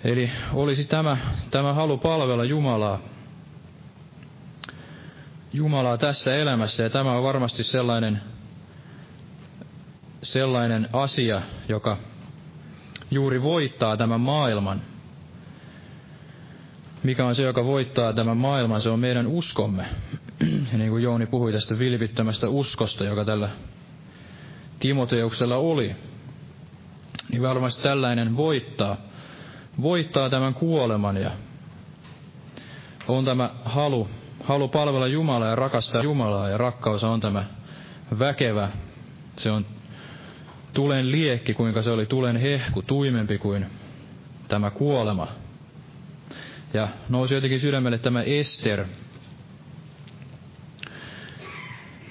Eli 0.04 0.30
olisi 0.52 0.88
tämä, 0.88 1.16
tämä 1.50 1.72
halu 1.72 1.98
palvella 1.98 2.44
Jumalaa, 2.44 2.98
Jumalaa 5.52 5.98
tässä 5.98 6.34
elämässä, 6.34 6.82
ja 6.82 6.90
tämä 6.90 7.12
on 7.12 7.22
varmasti 7.22 7.62
sellainen, 7.64 8.20
sellainen 10.22 10.88
asia, 10.92 11.42
joka 11.68 11.96
juuri 13.10 13.42
voittaa 13.42 13.96
tämän 13.96 14.20
maailman. 14.20 14.80
Mikä 17.02 17.26
on 17.26 17.34
se, 17.34 17.42
joka 17.42 17.64
voittaa 17.64 18.12
tämän 18.12 18.36
maailman? 18.36 18.80
Se 18.80 18.90
on 18.90 19.00
meidän 19.00 19.26
uskomme. 19.26 19.86
Ja 20.72 20.78
niin 20.78 20.90
kuin 20.90 21.02
Jouni 21.02 21.26
puhui 21.26 21.52
tästä 21.52 21.78
vilpittömästä 21.78 22.48
uskosta, 22.48 23.04
joka 23.04 23.24
tällä 23.24 23.48
Timoteuksella 24.80 25.56
oli, 25.56 25.96
niin 27.30 27.42
varmasti 27.42 27.82
tällainen 27.82 28.36
voittaa 28.36 28.96
voittaa 29.82 30.30
tämän 30.30 30.54
kuoleman 30.54 31.16
ja 31.16 31.30
on 33.08 33.24
tämä 33.24 33.50
halu, 33.64 34.08
halu 34.44 34.68
palvella 34.68 35.06
Jumalaa 35.06 35.48
ja 35.48 35.56
rakastaa 35.56 36.02
Jumalaa 36.02 36.48
ja 36.48 36.58
rakkaus 36.58 37.04
on 37.04 37.20
tämä 37.20 37.44
väkevä. 38.18 38.68
Se 39.36 39.50
on 39.50 39.66
tulen 40.72 41.12
liekki, 41.12 41.54
kuinka 41.54 41.82
se 41.82 41.90
oli 41.90 42.06
tulen 42.06 42.36
hehku, 42.36 42.82
tuimempi 42.82 43.38
kuin 43.38 43.66
tämä 44.48 44.70
kuolema. 44.70 45.28
Ja 46.74 46.88
nousi 47.08 47.34
jotenkin 47.34 47.60
sydämelle 47.60 47.98
tämä 47.98 48.22
Ester. 48.22 48.84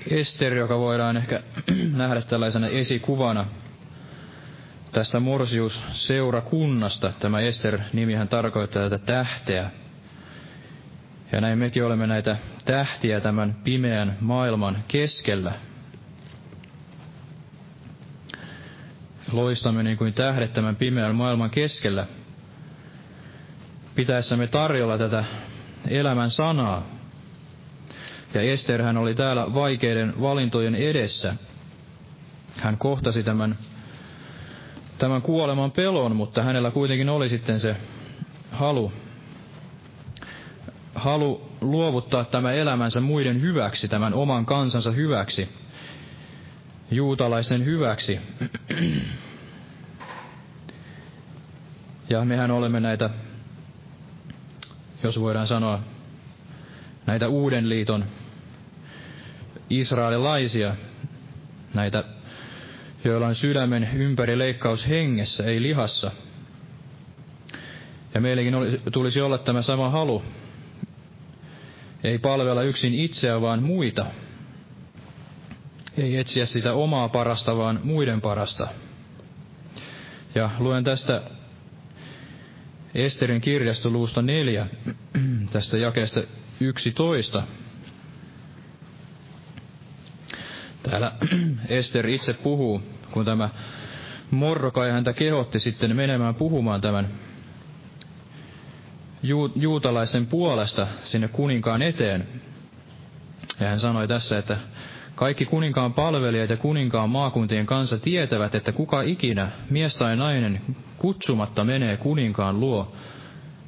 Ester, 0.09 0.53
joka 0.53 0.79
voidaan 0.79 1.17
ehkä 1.17 1.43
nähdä 1.97 2.21
tällaisena 2.21 2.67
esikuvana 2.67 3.45
tästä 4.91 5.19
Morsius-seurakunnasta. 5.19 7.13
Tämä 7.19 7.39
Ester-nimihän 7.39 8.27
tarkoittaa 8.27 8.89
tätä 8.89 9.05
tähteä. 9.05 9.71
Ja 11.31 11.41
näin 11.41 11.59
mekin 11.59 11.85
olemme 11.85 12.07
näitä 12.07 12.37
tähtiä 12.65 13.21
tämän 13.21 13.55
pimeän 13.63 14.17
maailman 14.19 14.77
keskellä. 14.87 15.53
Loistamme 19.31 19.83
niin 19.83 19.97
kuin 19.97 20.13
tähdet 20.13 20.53
tämän 20.53 20.75
pimeän 20.75 21.15
maailman 21.15 21.49
keskellä. 21.49 22.07
Pitäessämme 24.01 24.47
tarjolla 24.47 24.97
tätä 24.97 25.25
elämän 25.87 26.29
sanaa. 26.29 26.85
Ja 28.33 28.41
Ester 28.41 28.81
hän 28.81 28.97
oli 28.97 29.15
täällä 29.15 29.53
vaikeiden 29.53 30.13
valintojen 30.21 30.75
edessä. 30.75 31.35
Hän 32.57 32.77
kohtasi 32.77 33.23
tämän 33.23 33.57
tämän 34.97 35.21
kuoleman 35.21 35.71
pelon, 35.71 36.15
mutta 36.15 36.43
hänellä 36.43 36.71
kuitenkin 36.71 37.09
oli 37.09 37.29
sitten 37.29 37.59
se 37.59 37.75
halu, 38.51 38.91
halu 40.95 41.49
luovuttaa 41.61 42.23
tämä 42.23 42.51
elämänsä 42.51 43.01
muiden 43.01 43.41
hyväksi, 43.41 43.87
tämän 43.87 44.13
oman 44.13 44.45
kansansa 44.45 44.91
hyväksi, 44.91 45.49
juutalaisten 46.91 47.65
hyväksi. 47.65 48.19
Ja 52.09 52.25
mehän 52.25 52.51
olemme 52.51 52.79
näitä, 52.79 53.09
jos 55.03 55.19
voidaan 55.19 55.47
sanoa, 55.47 55.79
näitä 57.05 57.27
uuden 57.27 57.69
liiton 57.69 58.05
israelilaisia, 59.69 60.75
näitä 61.73 62.03
joilla 63.03 63.27
on 63.27 63.35
sydämen 63.35 63.89
ympäri 63.93 64.37
leikkaus 64.37 64.87
hengessä, 64.87 65.43
ei 65.43 65.61
lihassa. 65.61 66.11
Ja 68.13 68.21
meilläkin 68.21 68.53
tulisi 68.91 69.21
olla 69.21 69.37
tämä 69.37 69.61
sama 69.61 69.89
halu. 69.89 70.23
Ei 72.03 72.19
palvella 72.19 72.63
yksin 72.63 72.93
itseä, 72.93 73.41
vaan 73.41 73.63
muita. 73.63 74.05
Ei 75.97 76.17
etsiä 76.17 76.45
sitä 76.45 76.73
omaa 76.73 77.09
parasta, 77.09 77.57
vaan 77.57 77.79
muiden 77.83 78.21
parasta. 78.21 78.67
Ja 80.35 80.49
luen 80.59 80.83
tästä 80.83 81.21
Esterin 82.95 83.41
kirjastoluusta 83.41 84.21
neljä, 84.21 84.67
tästä 85.51 85.77
jakeesta 85.77 86.21
yksitoista. 86.59 87.43
Täällä 90.83 91.11
Ester 91.69 92.07
itse 92.07 92.33
puhuu, 92.33 92.81
kun 93.11 93.25
tämä 93.25 93.49
Morrokai 94.31 94.91
häntä 94.91 95.13
kehotti 95.13 95.59
sitten 95.59 95.95
menemään 95.95 96.35
puhumaan 96.35 96.81
tämän 96.81 97.07
ju- 99.23 99.51
juutalaisen 99.55 100.27
puolesta 100.27 100.87
sinne 101.03 101.27
kuninkaan 101.27 101.81
eteen. 101.81 102.27
Ja 103.59 103.67
hän 103.67 103.79
sanoi 103.79 104.07
tässä, 104.07 104.37
että 104.37 104.57
kaikki 105.15 105.45
kuninkaan 105.45 105.93
palvelijat 105.93 106.49
ja 106.49 106.57
kuninkaan 106.57 107.09
maakuntien 107.09 107.65
kanssa 107.65 107.97
tietävät, 107.97 108.55
että 108.55 108.71
kuka 108.71 109.01
ikinä, 109.01 109.51
mies 109.69 109.95
tai 109.95 110.15
nainen, 110.15 110.61
kutsumatta 110.97 111.63
menee 111.63 111.97
kuninkaan 111.97 112.59
luo 112.59 112.91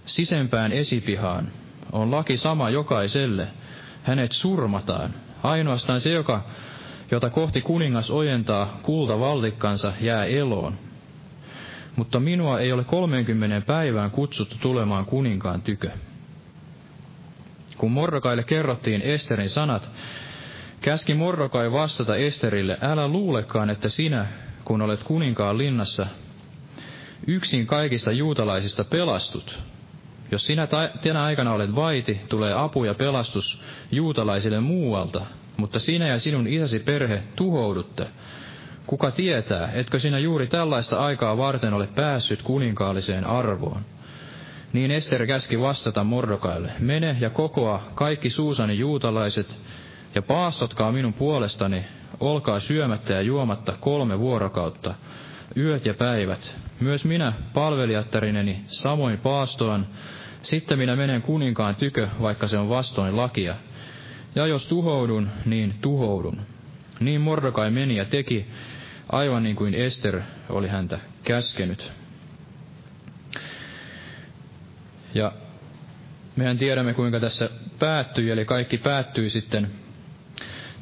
sisempään 0.05 0.71
esipihaan, 0.71 1.47
on 1.91 2.11
laki 2.11 2.37
sama 2.37 2.69
jokaiselle. 2.69 3.47
Hänet 4.03 4.31
surmataan. 4.31 5.13
Ainoastaan 5.43 6.01
se, 6.01 6.11
joka 6.11 6.41
jota 7.11 7.29
kohti 7.29 7.61
kuningas 7.61 8.11
ojentaa 8.11 8.79
kultavallikkansa, 8.83 9.93
jää 10.01 10.25
eloon. 10.25 10.73
Mutta 11.95 12.19
minua 12.19 12.59
ei 12.59 12.71
ole 12.71 12.83
kolmeenkymmeneen 12.83 13.63
päivään 13.63 14.11
kutsuttu 14.11 14.55
tulemaan 14.61 15.05
kuninkaan 15.05 15.61
tykö. 15.61 15.91
Kun 17.77 17.91
Morrokaille 17.91 18.43
kerrottiin 18.43 19.01
Esterin 19.01 19.49
sanat, 19.49 19.91
käski 20.83 21.13
Morrokai 21.13 21.71
vastata 21.71 22.15
Esterille, 22.15 22.77
älä 22.81 23.07
luulekaan, 23.07 23.69
että 23.69 23.89
sinä, 23.89 24.27
kun 24.65 24.81
olet 24.81 25.03
kuninkaan 25.03 25.57
linnassa, 25.57 26.07
yksin 27.27 27.67
kaikista 27.67 28.11
juutalaisista 28.11 28.83
pelastut. 28.83 29.59
Jos 30.31 30.45
sinä 30.45 30.67
tänä 31.03 31.23
aikana 31.23 31.53
olet 31.53 31.75
vaiti, 31.75 32.21
tulee 32.29 32.53
apu 32.53 32.83
ja 32.83 32.93
pelastus 32.93 33.61
juutalaisille 33.91 34.59
muualta, 34.59 35.25
mutta 35.57 35.79
sinä 35.79 36.07
ja 36.07 36.19
sinun 36.19 36.47
isäsi 36.47 36.79
perhe 36.79 37.23
tuhoudutte. 37.35 38.07
Kuka 38.87 39.11
tietää, 39.11 39.71
etkö 39.71 39.99
sinä 39.99 40.19
juuri 40.19 40.47
tällaista 40.47 40.97
aikaa 40.97 41.37
varten 41.37 41.73
ole 41.73 41.87
päässyt 41.87 42.41
kuninkaalliseen 42.41 43.25
arvoon? 43.25 43.81
Niin 44.73 44.91
Ester 44.91 45.27
käski 45.27 45.59
vastata 45.59 46.03
Mordokaille, 46.03 46.71
mene 46.79 47.17
ja 47.19 47.29
kokoa 47.29 47.83
kaikki 47.95 48.29
suusani 48.29 48.77
juutalaiset, 48.77 49.59
ja 50.15 50.21
paastotkaa 50.21 50.91
minun 50.91 51.13
puolestani, 51.13 51.85
olkaa 52.19 52.59
syömättä 52.59 53.13
ja 53.13 53.21
juomatta 53.21 53.77
kolme 53.79 54.19
vuorokautta, 54.19 54.95
yöt 55.57 55.85
ja 55.85 55.93
päivät. 55.93 56.55
Myös 56.79 57.05
minä, 57.05 57.33
palvelijattarineni, 57.53 58.63
samoin 58.67 59.17
paastoan, 59.17 59.87
sitten 60.41 60.77
minä 60.77 60.95
menen 60.95 61.21
kuninkaan 61.21 61.75
tykö, 61.75 62.07
vaikka 62.21 62.47
se 62.47 62.57
on 62.57 62.69
vastoin 62.69 63.17
lakia. 63.17 63.55
Ja 64.35 64.47
jos 64.47 64.67
tuhoudun, 64.67 65.29
niin 65.45 65.73
tuhoudun. 65.81 66.41
Niin 66.99 67.21
Mordokai 67.21 67.71
meni 67.71 67.95
ja 67.95 68.05
teki, 68.05 68.45
aivan 69.11 69.43
niin 69.43 69.55
kuin 69.55 69.73
Ester 69.73 70.21
oli 70.49 70.67
häntä 70.67 70.99
käskenyt. 71.23 71.91
Ja 75.13 75.31
mehän 76.35 76.57
tiedämme, 76.57 76.93
kuinka 76.93 77.19
tässä 77.19 77.49
päättyi, 77.79 78.29
eli 78.31 78.45
kaikki 78.45 78.77
päättyi 78.77 79.29
sitten 79.29 79.71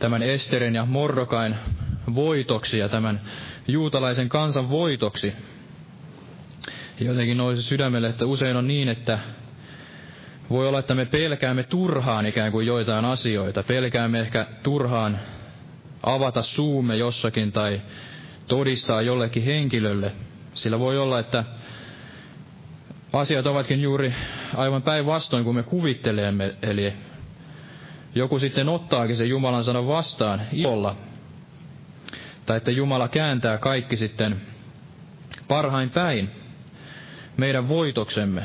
tämän 0.01 0.23
Esterin 0.23 0.75
ja 0.75 0.85
Mordokain 0.85 1.55
voitoksi 2.15 2.79
ja 2.79 2.89
tämän 2.89 3.21
juutalaisen 3.67 4.29
kansan 4.29 4.69
voitoksi. 4.69 5.33
Jotenkin 6.99 7.37
nousi 7.37 7.61
sydämelle, 7.61 8.07
että 8.07 8.25
usein 8.25 8.55
on 8.55 8.67
niin, 8.67 8.89
että 8.89 9.19
voi 10.49 10.67
olla, 10.67 10.79
että 10.79 10.95
me 10.95 11.05
pelkäämme 11.05 11.63
turhaan 11.63 12.25
ikään 12.25 12.51
kuin 12.51 12.67
joitain 12.67 13.05
asioita. 13.05 13.63
Pelkäämme 13.63 14.19
ehkä 14.19 14.47
turhaan 14.63 15.19
avata 16.03 16.41
suumme 16.41 16.95
jossakin 16.95 17.51
tai 17.51 17.81
todistaa 18.47 19.01
jollekin 19.01 19.43
henkilölle. 19.43 20.11
Sillä 20.53 20.79
voi 20.79 20.97
olla, 20.97 21.19
että 21.19 21.43
asiat 23.13 23.47
ovatkin 23.47 23.81
juuri 23.81 24.13
aivan 24.55 24.81
päinvastoin 24.81 25.43
kuin 25.43 25.55
me 25.55 25.63
kuvittelemme. 25.63 26.55
Eli 26.61 26.93
joku 28.15 28.39
sitten 28.39 28.69
ottaakin 28.69 29.15
sen 29.15 29.29
Jumalan 29.29 29.63
sanan 29.63 29.87
vastaan 29.87 30.41
ilolla. 30.53 30.95
Tai 32.45 32.57
että 32.57 32.71
Jumala 32.71 33.07
kääntää 33.07 33.57
kaikki 33.57 33.95
sitten 33.95 34.41
parhain 35.47 35.89
päin 35.89 36.31
meidän 37.37 37.69
voitoksemme. 37.69 38.43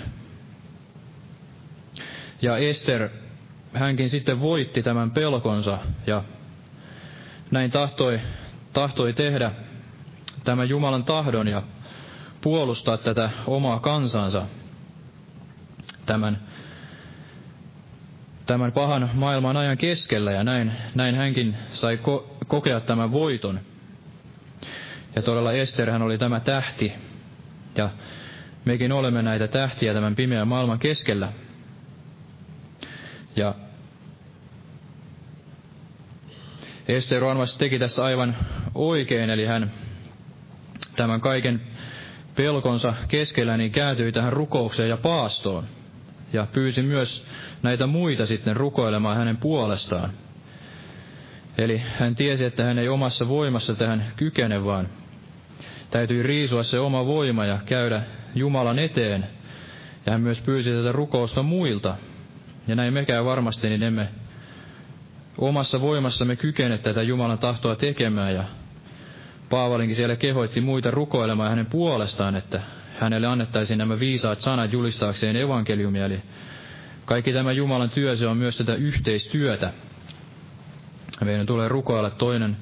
Ja 2.43 2.57
Ester, 2.57 3.09
hänkin 3.75 4.09
sitten 4.09 4.41
voitti 4.41 4.83
tämän 4.83 5.11
pelkonsa 5.11 5.79
ja 6.07 6.23
näin 7.51 7.71
tahtoi, 7.71 8.21
tahtoi 8.73 9.13
tehdä 9.13 9.53
tämän 10.45 10.69
Jumalan 10.69 11.05
tahdon 11.05 11.49
ja 11.49 11.63
puolustaa 12.41 12.97
tätä 12.97 13.31
omaa 13.47 13.81
kansansa 13.81 14.47
tämän, 16.07 16.41
tämän 18.47 18.73
pahan 18.73 19.11
maailman 19.15 19.57
ajan 19.57 19.79
keskellä 19.79 20.33
ja 20.33 20.45
näin, 20.45 20.73
näin 20.95 21.15
hänkin 21.15 21.57
sai 21.73 21.97
ko- 21.97 22.37
kokea 22.47 22.81
tämän 22.81 23.13
voiton. 23.13 23.61
Ja 25.17 25.23
todella 25.23 25.53
Ester 25.53 25.91
hän 25.91 26.03
oli 26.03 26.19
tämä 26.19 26.41
tähti 26.41 26.93
ja 27.77 27.91
mekin 28.65 28.93
olemme 28.93 29.23
näitä 29.23 29.49
tähtiä 29.49 29.95
tämän 29.95 30.15
pimeän 30.15 30.49
maailman 30.49 30.79
keskellä. 30.79 31.33
Ja 33.37 33.55
Ester 36.89 37.25
varmasti 37.25 37.59
teki 37.59 37.79
tässä 37.79 38.05
aivan 38.05 38.37
oikein, 38.75 39.31
eli 39.31 39.45
hän 39.47 39.71
tämän 40.97 41.21
kaiken 41.21 41.61
pelkonsa 42.35 42.95
keskellä 43.09 43.57
niin 43.57 43.73
kääntyi 43.73 44.13
tähän 44.13 44.33
rukoukseen 44.33 44.89
ja 44.89 44.97
paastoon. 44.97 45.65
Ja 46.37 46.47
pyysi 46.53 46.83
myös 46.83 47.25
näitä 47.63 47.87
muita 47.87 48.27
sitten 48.27 48.57
rukoilemaan 48.57 49.17
hänen 49.17 49.37
puolestaan. 49.37 50.11
Eli 51.59 51.83
hän 51.99 52.15
tiesi, 52.15 52.45
että 52.45 52.65
hän 52.65 52.79
ei 52.79 52.89
omassa 52.89 53.29
voimassa 53.29 53.75
tähän 53.75 54.05
kykene, 54.17 54.65
vaan 54.65 54.89
täytyy 55.91 56.23
riisua 56.23 56.63
se 56.63 56.79
oma 56.79 57.07
voima 57.07 57.45
ja 57.45 57.59
käydä 57.67 58.03
Jumalan 58.35 58.79
eteen. 58.79 59.27
Ja 60.07 60.13
hän 60.13 60.21
myös 60.21 60.41
pyysi 60.41 60.71
tätä 60.71 60.93
rukousta 60.93 61.43
muilta. 61.43 61.97
Ja 62.67 62.75
näin 62.75 62.93
mekään 62.93 63.25
varmasti, 63.25 63.69
niin 63.69 63.83
emme 63.83 64.09
omassa 65.39 65.81
voimassamme 65.81 66.37
kykene 66.37 66.79
tätä 66.79 67.03
Jumalan 67.03 67.39
tahtoa 67.39 67.77
tekemään. 67.77 68.35
Ja 68.35 68.45
Paavalinkin 69.51 69.97
siellä 69.97 70.17
kehoitti 70.17 70.61
muita 70.61 70.91
rukoilemaan 70.91 71.51
hänen 71.51 71.67
puolestaan, 71.67 72.37
että 72.37 72.61
hänelle 73.01 73.27
annettaisiin 73.27 73.79
nämä 73.79 73.99
viisaat 73.99 74.41
sanat 74.41 74.73
julistaakseen 74.73 75.37
evankeliumia. 75.37 76.05
Eli 76.07 76.23
kaikki 77.05 77.33
tämä 77.33 77.53
Jumalan 77.53 77.91
työ, 77.91 78.17
se 78.17 78.27
on 78.27 78.37
myös 78.37 78.57
tätä 78.57 78.75
yhteistyötä. 78.75 79.73
Meidän 81.25 81.47
tulee 81.47 81.69
rukoilla 81.69 82.11
toinen 82.11 82.57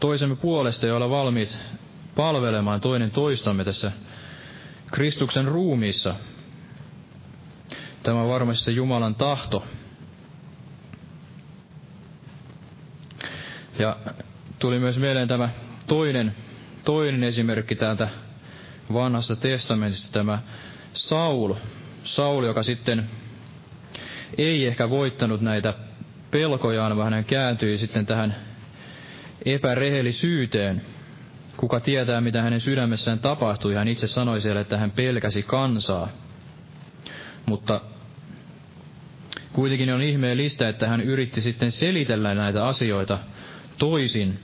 toisemme 0.00 0.36
puolesta 0.36 0.86
ja 0.86 0.96
olla 0.96 1.10
valmiit 1.10 1.58
palvelemaan 2.16 2.80
toinen 2.80 3.10
toistamme 3.10 3.64
tässä 3.64 3.92
Kristuksen 4.92 5.44
ruumiissa. 5.44 6.14
Tämä 8.02 8.20
on 8.22 8.28
varmasti 8.28 8.64
se 8.64 8.70
Jumalan 8.70 9.14
tahto. 9.14 9.64
Ja 13.78 13.96
tuli 14.58 14.78
myös 14.78 14.98
mieleen 14.98 15.28
tämä 15.28 15.48
toinen, 15.86 16.34
toinen 16.84 17.24
esimerkki 17.24 17.74
täältä 17.74 18.08
vanhasta 18.92 19.36
testamentista, 19.36 20.12
tämä 20.12 20.38
Saul. 20.92 21.54
Saul, 22.04 22.44
joka 22.44 22.62
sitten 22.62 23.10
ei 24.38 24.66
ehkä 24.66 24.90
voittanut 24.90 25.40
näitä 25.40 25.74
pelkojaan, 26.30 26.96
vaan 26.96 27.12
hän 27.12 27.24
kääntyi 27.24 27.78
sitten 27.78 28.06
tähän 28.06 28.36
epärehellisyyteen. 29.44 30.82
Kuka 31.56 31.80
tietää, 31.80 32.20
mitä 32.20 32.42
hänen 32.42 32.60
sydämessään 32.60 33.18
tapahtui. 33.18 33.74
Hän 33.74 33.88
itse 33.88 34.06
sanoi 34.06 34.40
siellä, 34.40 34.60
että 34.60 34.78
hän 34.78 34.90
pelkäsi 34.90 35.42
kansaa. 35.42 36.08
Mutta 37.46 37.80
kuitenkin 39.52 39.92
on 39.92 40.02
ihmeellistä, 40.02 40.68
että 40.68 40.88
hän 40.88 41.00
yritti 41.00 41.40
sitten 41.40 41.72
selitellä 41.72 42.34
näitä 42.34 42.66
asioita 42.66 43.18
toisin, 43.78 44.38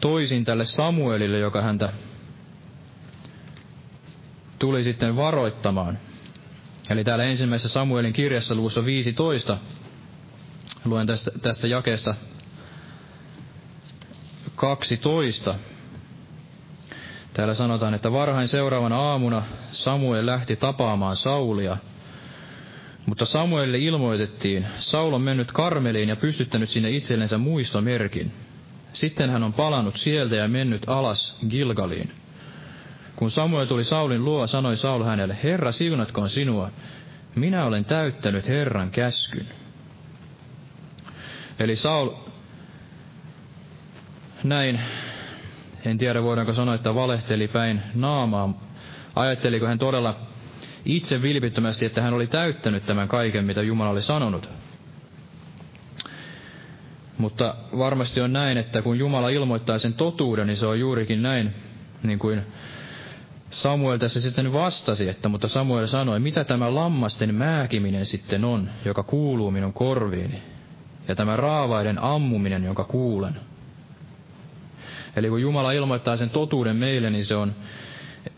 toisin 0.00 0.44
tälle 0.44 0.64
Samuelille, 0.64 1.38
joka 1.38 1.62
häntä 1.62 1.92
tuli 4.62 4.84
sitten 4.84 5.16
varoittamaan. 5.16 5.98
Eli 6.90 7.04
täällä 7.04 7.24
ensimmäisessä 7.24 7.68
Samuelin 7.68 8.12
kirjassa 8.12 8.54
luvussa 8.54 8.84
15, 8.84 9.58
luen 10.84 11.06
tästä, 11.06 11.30
tästä 11.42 11.66
jakeesta 11.66 12.14
12. 14.54 15.54
Täällä 17.34 17.54
sanotaan, 17.54 17.94
että 17.94 18.12
varhain 18.12 18.48
seuraavana 18.48 18.96
aamuna 19.00 19.42
Samuel 19.72 20.26
lähti 20.26 20.56
tapaamaan 20.56 21.16
Saulia. 21.16 21.76
Mutta 23.06 23.24
Samuelille 23.24 23.78
ilmoitettiin, 23.78 24.66
Saul 24.78 25.12
on 25.12 25.22
mennyt 25.22 25.52
Karmeliin 25.52 26.08
ja 26.08 26.16
pystyttänyt 26.16 26.68
sinne 26.68 26.90
itsellensä 26.90 27.38
muistomerkin. 27.38 28.32
Sitten 28.92 29.30
hän 29.30 29.42
on 29.42 29.52
palannut 29.52 29.96
sieltä 29.96 30.36
ja 30.36 30.48
mennyt 30.48 30.88
alas 30.88 31.36
Gilgaliin. 31.48 32.21
Kun 33.16 33.30
Samuel 33.30 33.66
tuli 33.66 33.84
Saulin 33.84 34.24
luo, 34.24 34.46
sanoi 34.46 34.76
Saul 34.76 35.04
hänelle, 35.04 35.36
Herra 35.42 35.72
siunatkoon 35.72 36.30
sinua, 36.30 36.70
minä 37.34 37.64
olen 37.64 37.84
täyttänyt 37.84 38.48
Herran 38.48 38.90
käskyn. 38.90 39.46
Eli 41.58 41.76
Saul 41.76 42.10
näin, 44.44 44.80
en 45.84 45.98
tiedä 45.98 46.22
voidaanko 46.22 46.52
sanoa, 46.52 46.74
että 46.74 46.94
valehteli 46.94 47.48
päin 47.48 47.82
naamaa. 47.94 48.60
Ajatteliko 49.16 49.66
hän 49.66 49.78
todella 49.78 50.16
itse 50.84 51.22
vilpittömästi, 51.22 51.84
että 51.86 52.02
hän 52.02 52.14
oli 52.14 52.26
täyttänyt 52.26 52.86
tämän 52.86 53.08
kaiken, 53.08 53.44
mitä 53.44 53.62
Jumala 53.62 53.90
oli 53.90 54.02
sanonut. 54.02 54.48
Mutta 57.18 57.54
varmasti 57.78 58.20
on 58.20 58.32
näin, 58.32 58.58
että 58.58 58.82
kun 58.82 58.98
Jumala 58.98 59.28
ilmoittaa 59.28 59.78
sen 59.78 59.94
totuuden, 59.94 60.46
niin 60.46 60.56
se 60.56 60.66
on 60.66 60.80
juurikin 60.80 61.22
näin, 61.22 61.54
niin 62.02 62.18
kuin 62.18 62.42
Samuel 63.52 63.98
tässä 63.98 64.20
sitten 64.20 64.52
vastasi, 64.52 65.08
että 65.08 65.28
mutta 65.28 65.48
Samuel 65.48 65.86
sanoi, 65.86 66.20
mitä 66.20 66.44
tämä 66.44 66.74
lammasten 66.74 67.34
määkiminen 67.34 68.06
sitten 68.06 68.44
on, 68.44 68.70
joka 68.84 69.02
kuuluu 69.02 69.50
minun 69.50 69.72
korviini, 69.72 70.42
ja 71.08 71.14
tämä 71.14 71.36
raavaiden 71.36 72.02
ammuminen, 72.02 72.64
jonka 72.64 72.84
kuulen. 72.84 73.36
Eli 75.16 75.28
kun 75.28 75.42
Jumala 75.42 75.72
ilmoittaa 75.72 76.16
sen 76.16 76.30
totuuden 76.30 76.76
meille, 76.76 77.10
niin 77.10 77.24
se 77.24 77.34
on 77.34 77.54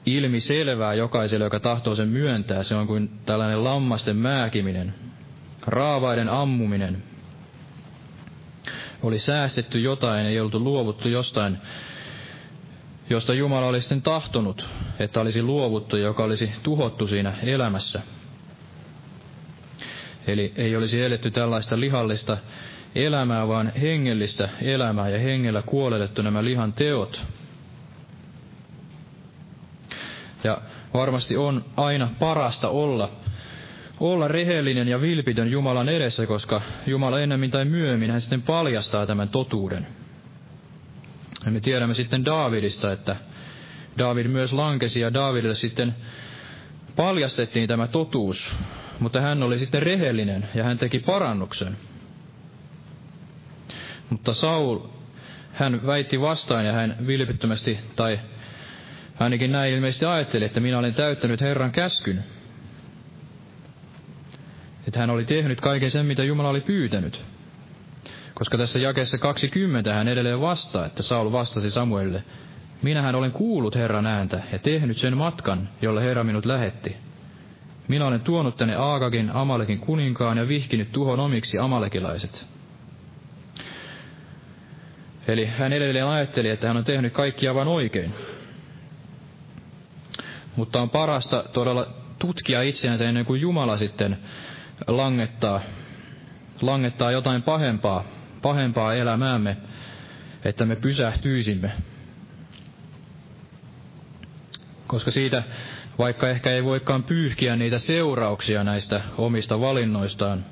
ilmi 0.06 0.40
selvää 0.40 0.94
jokaiselle, 0.94 1.44
joka 1.44 1.60
tahtoo 1.60 1.94
sen 1.94 2.08
myöntää. 2.08 2.62
Se 2.62 2.74
on 2.74 2.86
kuin 2.86 3.10
tällainen 3.26 3.64
lammasten 3.64 4.16
määkiminen, 4.16 4.94
raavaiden 5.66 6.28
ammuminen. 6.28 7.02
Oli 9.02 9.18
säästetty 9.18 9.80
jotain, 9.80 10.26
ei 10.26 10.40
oltu 10.40 10.64
luovuttu 10.64 11.08
jostain, 11.08 11.58
josta 13.10 13.34
Jumala 13.34 13.66
oli 13.66 13.80
sitten 13.80 14.02
tahtonut, 14.02 14.68
että 14.98 15.20
olisi 15.20 15.42
luovuttu, 15.42 15.96
joka 15.96 16.24
olisi 16.24 16.52
tuhottu 16.62 17.06
siinä 17.06 17.32
elämässä. 17.42 18.02
Eli 20.26 20.52
ei 20.56 20.76
olisi 20.76 21.02
eletty 21.02 21.30
tällaista 21.30 21.80
lihallista 21.80 22.36
elämää, 22.94 23.48
vaan 23.48 23.72
hengellistä 23.82 24.48
elämää 24.62 25.08
ja 25.08 25.18
hengellä 25.18 25.62
kuolellettu 25.62 26.22
nämä 26.22 26.44
lihan 26.44 26.72
teot. 26.72 27.22
Ja 30.44 30.60
varmasti 30.94 31.36
on 31.36 31.64
aina 31.76 32.08
parasta 32.18 32.68
olla, 32.68 33.10
olla 34.00 34.28
rehellinen 34.28 34.88
ja 34.88 35.00
vilpitön 35.00 35.50
Jumalan 35.50 35.88
edessä, 35.88 36.26
koska 36.26 36.62
Jumala 36.86 37.20
ennemmin 37.20 37.50
tai 37.50 37.64
myöhemmin 37.64 38.10
hän 38.10 38.20
sitten 38.20 38.42
paljastaa 38.42 39.06
tämän 39.06 39.28
totuuden. 39.28 39.86
Ja 41.44 41.50
me 41.50 41.60
tiedämme 41.60 41.94
sitten 41.94 42.24
Daavidista, 42.24 42.92
että 42.92 43.16
Daavid 43.98 44.26
myös 44.26 44.52
lankesi 44.52 45.00
ja 45.00 45.14
Daavidille 45.14 45.54
sitten 45.54 45.96
paljastettiin 46.96 47.68
tämä 47.68 47.86
totuus, 47.86 48.56
mutta 49.00 49.20
hän 49.20 49.42
oli 49.42 49.58
sitten 49.58 49.82
rehellinen 49.82 50.48
ja 50.54 50.64
hän 50.64 50.78
teki 50.78 50.98
parannuksen. 50.98 51.76
Mutta 54.10 54.32
Saul, 54.32 54.78
hän 55.52 55.86
väitti 55.86 56.20
vastaan 56.20 56.66
ja 56.66 56.72
hän 56.72 56.96
vilpittömästi, 57.06 57.78
tai 57.96 58.20
ainakin 59.20 59.52
näin 59.52 59.74
ilmeisesti 59.74 60.04
ajatteli, 60.04 60.44
että 60.44 60.60
minä 60.60 60.78
olen 60.78 60.94
täyttänyt 60.94 61.40
Herran 61.40 61.72
käskyn. 61.72 62.24
Että 64.88 65.00
hän 65.00 65.10
oli 65.10 65.24
tehnyt 65.24 65.60
kaiken 65.60 65.90
sen, 65.90 66.06
mitä 66.06 66.24
Jumala 66.24 66.48
oli 66.48 66.60
pyytänyt. 66.60 67.33
Koska 68.34 68.58
tässä 68.58 68.78
jakeessa 68.78 69.18
20 69.18 69.94
hän 69.94 70.08
edelleen 70.08 70.40
vastaa, 70.40 70.86
että 70.86 71.02
Saul 71.02 71.32
vastasi 71.32 71.70
Samuelille, 71.70 72.24
Minähän 72.84 73.14
olen 73.14 73.32
kuullut 73.32 73.74
Herran 73.74 74.06
ääntä 74.06 74.42
ja 74.52 74.58
tehnyt 74.58 74.96
sen 74.96 75.16
matkan, 75.16 75.68
jolla 75.82 76.00
Herra 76.00 76.24
minut 76.24 76.46
lähetti. 76.46 76.96
Minä 77.88 78.06
olen 78.06 78.20
tuonut 78.20 78.56
tänne 78.56 78.74
Aagagin, 78.74 79.30
Amalekin 79.30 79.78
kuninkaan 79.78 80.38
ja 80.38 80.48
vihkinyt 80.48 80.92
tuhon 80.92 81.20
omiksi 81.20 81.58
amalekilaiset. 81.58 82.46
Eli 85.28 85.46
hän 85.46 85.72
edelleen 85.72 86.06
ajatteli, 86.06 86.48
että 86.48 86.66
hän 86.66 86.76
on 86.76 86.84
tehnyt 86.84 87.12
kaikkia 87.12 87.54
vain 87.54 87.68
oikein. 87.68 88.14
Mutta 90.56 90.82
on 90.82 90.90
parasta 90.90 91.44
todella 91.52 91.86
tutkia 92.18 92.62
itseänsä 92.62 93.08
ennen 93.08 93.24
kuin 93.24 93.40
Jumala 93.40 93.76
sitten 93.76 94.18
langettaa, 94.86 95.60
langettaa 96.62 97.10
jotain 97.10 97.42
pahempaa, 97.42 98.04
pahempaa 98.44 98.94
elämäämme, 98.94 99.56
että 100.44 100.64
me 100.64 100.76
pysähtyisimme. 100.76 101.72
Koska 104.86 105.10
siitä, 105.10 105.42
vaikka 105.98 106.28
ehkä 106.28 106.50
ei 106.50 106.64
voikaan 106.64 107.02
pyyhkiä 107.02 107.56
niitä 107.56 107.78
seurauksia 107.78 108.64
näistä 108.64 109.00
omista 109.18 109.60
valinnoistaan, 109.60 110.44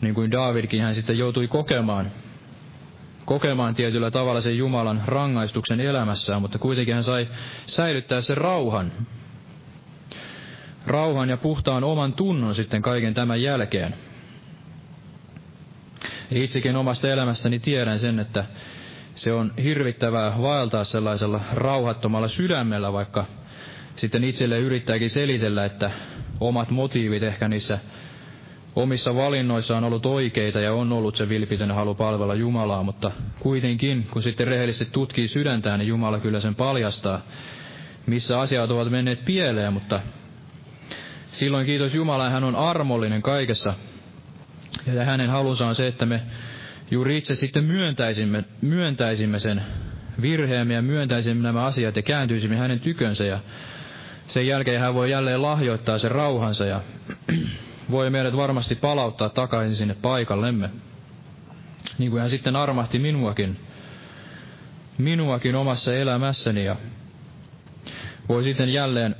niin 0.00 0.14
kuin 0.14 0.30
Davidkin 0.30 0.82
hän 0.82 0.94
sitten 0.94 1.18
joutui 1.18 1.48
kokemaan 1.48 2.10
kokemaan 3.24 3.74
tietyllä 3.74 4.10
tavalla 4.10 4.40
sen 4.40 4.58
Jumalan 4.58 5.02
rangaistuksen 5.06 5.80
elämässään, 5.80 6.42
mutta 6.42 6.58
kuitenkin 6.58 6.94
hän 6.94 7.04
sai 7.04 7.28
säilyttää 7.66 8.20
sen 8.20 8.36
rauhan. 8.36 8.92
Rauhan 10.86 11.28
ja 11.28 11.36
puhtaan 11.36 11.84
oman 11.84 12.12
tunnon 12.12 12.54
sitten 12.54 12.82
kaiken 12.82 13.14
tämän 13.14 13.42
jälkeen. 13.42 13.94
Ja 16.30 16.42
itsekin 16.42 16.76
omasta 16.76 17.08
elämästäni 17.08 17.58
tiedän 17.58 17.98
sen, 17.98 18.18
että 18.18 18.44
se 19.14 19.32
on 19.32 19.52
hirvittävää 19.62 20.32
vaeltaa 20.42 20.84
sellaisella 20.84 21.40
rauhattomalla 21.52 22.28
sydämellä, 22.28 22.92
vaikka 22.92 23.24
sitten 23.96 24.24
itselle 24.24 24.58
yrittääkin 24.58 25.10
selitellä, 25.10 25.64
että 25.64 25.90
omat 26.40 26.70
motiivit 26.70 27.22
ehkä 27.22 27.48
niissä 27.48 27.78
omissa 28.76 29.14
valinnoissa 29.14 29.76
on 29.76 29.84
ollut 29.84 30.06
oikeita 30.06 30.60
ja 30.60 30.74
on 30.74 30.92
ollut 30.92 31.16
se 31.16 31.28
vilpitön 31.28 31.70
halu 31.70 31.94
palvella 31.94 32.34
Jumalaa, 32.34 32.82
mutta 32.82 33.10
kuitenkin, 33.40 34.06
kun 34.10 34.22
sitten 34.22 34.46
rehellisesti 34.46 34.92
tutkii 34.92 35.28
sydäntään, 35.28 35.78
niin 35.78 35.88
Jumala 35.88 36.20
kyllä 36.20 36.40
sen 36.40 36.54
paljastaa, 36.54 37.20
missä 38.06 38.40
asiat 38.40 38.70
ovat 38.70 38.90
menneet 38.90 39.24
pieleen, 39.24 39.72
mutta 39.72 40.00
silloin 41.28 41.66
kiitos 41.66 41.94
Jumala, 41.94 42.30
hän 42.30 42.44
on 42.44 42.56
armollinen 42.56 43.22
kaikessa. 43.22 43.74
Ja 44.86 45.04
hänen 45.04 45.30
halunsa 45.30 45.66
on 45.66 45.74
se, 45.74 45.86
että 45.86 46.06
me 46.06 46.22
juuri 46.90 47.16
itse 47.16 47.34
sitten 47.34 47.64
myöntäisimme, 47.64 48.44
myöntäisimme 48.60 49.38
sen 49.38 49.62
virheemme 50.22 50.74
ja 50.74 50.82
myöntäisimme 50.82 51.42
nämä 51.42 51.64
asiat 51.64 51.96
ja 51.96 52.02
kääntyisimme 52.02 52.56
hänen 52.56 52.80
tykönsä 52.80 53.24
ja 53.24 53.40
sen 54.28 54.46
jälkeen 54.46 54.80
hän 54.80 54.94
voi 54.94 55.10
jälleen 55.10 55.42
lahjoittaa 55.42 55.98
sen 55.98 56.10
rauhansa 56.10 56.66
ja 56.66 56.80
voi 57.90 58.10
meidät 58.10 58.36
varmasti 58.36 58.74
palauttaa 58.74 59.28
takaisin 59.28 59.76
sinne 59.76 59.94
paikallemme. 59.94 60.70
Niin 61.98 62.10
kuin 62.10 62.20
hän 62.20 62.30
sitten 62.30 62.56
armahti 62.56 62.98
minuakin, 62.98 63.60
minuakin 64.98 65.54
omassa 65.54 65.94
elämässäni 65.94 66.64
ja 66.64 66.76
voi 68.28 68.44
sitten 68.44 68.72
jälleen 68.72 69.16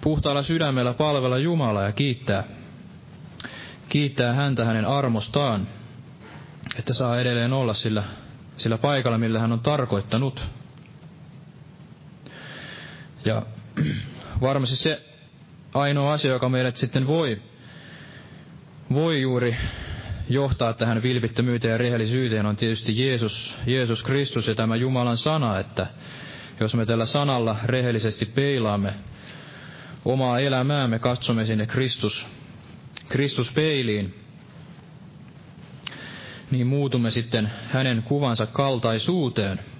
puhtaalla 0.00 0.42
sydämellä 0.42 0.94
palvella 0.94 1.38
Jumalaa 1.38 1.82
ja 1.82 1.92
kiittää, 1.92 2.44
kiittää 3.92 4.32
häntä 4.32 4.64
hänen 4.64 4.84
armostaan, 4.84 5.66
että 6.78 6.94
saa 6.94 7.20
edelleen 7.20 7.52
olla 7.52 7.74
sillä, 7.74 8.02
sillä 8.56 8.78
paikalla, 8.78 9.18
millä 9.18 9.40
hän 9.40 9.52
on 9.52 9.60
tarkoittanut. 9.60 10.44
Ja 13.24 13.42
varmasti 14.40 14.76
se 14.76 15.02
ainoa 15.74 16.12
asia, 16.12 16.30
joka 16.30 16.48
meidät 16.48 16.76
sitten 16.76 17.06
voi, 17.06 17.42
voi 18.92 19.20
juuri 19.20 19.56
johtaa 20.28 20.72
tähän 20.72 21.02
vilpittömyyteen 21.02 21.72
ja 21.72 21.78
rehellisyyteen 21.78 22.46
on 22.46 22.56
tietysti 22.56 23.06
Jeesus, 23.06 23.56
Jeesus 23.66 24.02
Kristus 24.02 24.46
ja 24.48 24.54
tämä 24.54 24.76
Jumalan 24.76 25.16
sana, 25.16 25.58
että 25.58 25.86
jos 26.60 26.74
me 26.74 26.86
tällä 26.86 27.04
sanalla 27.04 27.56
rehellisesti 27.64 28.26
peilaamme 28.26 28.94
omaa 30.04 30.38
elämäämme, 30.38 30.98
katsomme 30.98 31.46
sinne 31.46 31.66
Kristus, 31.66 32.26
Kristus 33.12 33.52
peiliin, 33.52 34.14
niin 36.50 36.66
muutumme 36.66 37.10
sitten 37.10 37.50
hänen 37.68 38.02
kuvansa 38.02 38.46
kaltaisuuteen– 38.46 39.60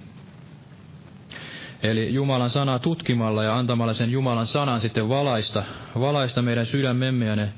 Eli 1.83 2.13
Jumalan 2.13 2.49
sanaa 2.49 2.79
tutkimalla 2.79 3.43
ja 3.43 3.57
antamalla 3.57 3.93
sen 3.93 4.11
Jumalan 4.11 4.45
sanan 4.45 4.81
sitten 4.81 5.09
valaista, 5.09 5.63
valaista 5.99 6.41
meidän 6.41 6.65
sydämemme 6.65 7.25
ja 7.25 7.35
ne 7.35 7.53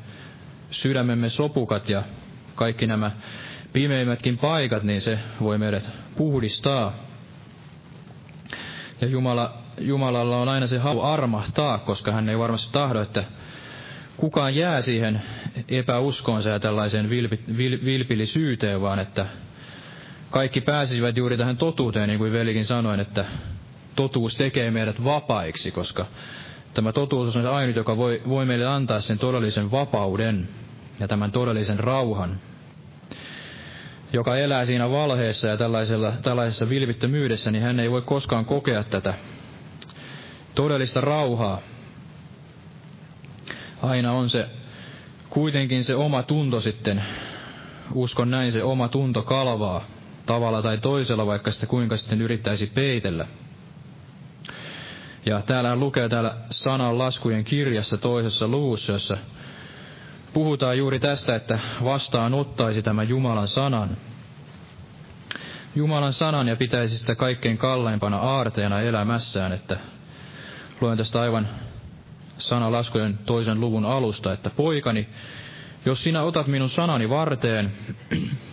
sydämemme 0.71 1.29
sopukat 1.29 1.89
ja 1.89 2.03
kaikki 2.55 2.87
nämä 2.87 3.11
pimeimmätkin 3.73 4.37
paikat, 4.37 4.83
niin 4.83 5.01
se 5.01 5.19
voi 5.41 5.57
meidät 5.57 5.89
puhdistaa. 6.17 6.93
Ja 9.01 9.07
Jumala, 9.07 9.57
Jumalalla 9.79 10.37
on 10.37 10.49
aina 10.49 10.67
se 10.67 10.77
halu 10.77 11.01
armahtaa, 11.01 11.77
koska 11.77 12.11
hän 12.11 12.29
ei 12.29 12.39
varmasti 12.39 12.73
tahdo, 12.73 13.01
että 13.01 13.23
kukaan 14.17 14.55
jää 14.55 14.81
siihen 14.81 15.21
epäuskoonsa 15.69 16.49
ja 16.49 16.59
tällaiseen 16.59 17.09
vilpi, 17.09 17.39
vil, 17.57 17.79
vilpillisyyteen, 17.85 18.81
vaan 18.81 18.99
että 18.99 19.25
kaikki 20.29 20.61
pääsisivät 20.61 21.17
juuri 21.17 21.37
tähän 21.37 21.57
totuuteen, 21.57 22.07
niin 22.07 22.19
kuin 22.19 22.31
velikin 22.31 22.65
sanoin, 22.65 22.99
että 22.99 23.25
totuus 23.95 24.35
tekee 24.35 24.71
meidät 24.71 25.03
vapaiksi, 25.03 25.71
koska 25.71 26.05
tämä 26.73 26.91
totuus 26.91 27.35
on 27.35 27.43
se 27.43 27.49
ainut, 27.49 27.75
joka 27.75 27.97
voi, 27.97 28.21
voi 28.29 28.45
meille 28.45 28.65
antaa 28.65 29.01
sen 29.01 29.19
todellisen 29.19 29.71
vapauden 29.71 30.47
ja 30.99 31.07
tämän 31.07 31.31
todellisen 31.31 31.79
rauhan, 31.79 32.39
joka 34.13 34.37
elää 34.37 34.65
siinä 34.65 34.89
valheessa 34.89 35.47
ja 35.47 35.57
tällaisella, 35.57 36.13
tällaisessa 36.21 36.69
vilvittömyydessä, 36.69 37.51
niin 37.51 37.63
hän 37.63 37.79
ei 37.79 37.91
voi 37.91 38.01
koskaan 38.01 38.45
kokea 38.45 38.83
tätä 38.83 39.13
todellista 40.55 41.01
rauhaa. 41.01 41.61
Aina 43.81 44.11
on 44.11 44.29
se 44.29 44.49
kuitenkin 45.29 45.83
se 45.83 45.95
oma 45.95 46.23
tunto 46.23 46.61
sitten, 46.61 47.03
uskon 47.93 48.31
näin, 48.31 48.51
se 48.51 48.63
oma 48.63 48.87
tunto 48.87 49.23
kalvaa 49.23 49.85
tavalla 50.25 50.61
tai 50.61 50.77
toisella, 50.77 51.25
vaikka 51.25 51.51
sitä 51.51 51.65
kuinka 51.65 51.97
sitten 51.97 52.21
yrittäisi 52.21 52.67
peitellä. 52.67 53.27
Ja 55.25 55.41
täällä 55.41 55.75
lukee 55.75 56.09
täällä 56.09 56.37
sanan 56.49 56.97
laskujen 56.97 57.43
kirjassa 57.43 57.97
toisessa 57.97 58.47
luvussa, 58.47 58.91
jossa 58.91 59.17
puhutaan 60.33 60.77
juuri 60.77 60.99
tästä, 60.99 61.35
että 61.35 61.59
vastaan 61.83 62.33
ottaisi 62.33 62.81
tämän 62.81 63.09
Jumalan 63.09 63.47
sanan. 63.47 63.97
Jumalan 65.75 66.13
sanan 66.13 66.47
ja 66.47 66.55
pitäisi 66.55 66.97
sitä 66.97 67.15
kaikkein 67.15 67.57
kalleimpana 67.57 68.17
aarteena 68.17 68.81
elämässään, 68.81 69.51
että 69.51 69.79
luen 70.81 70.97
tästä 70.97 71.21
aivan 71.21 71.47
sanalaskujen 72.37 73.17
toisen 73.25 73.59
luvun 73.59 73.85
alusta, 73.85 74.33
että 74.33 74.49
poikani, 74.49 75.09
jos 75.85 76.03
sinä 76.03 76.23
otat 76.23 76.47
minun 76.47 76.69
sanani 76.69 77.09
varteen 77.09 77.71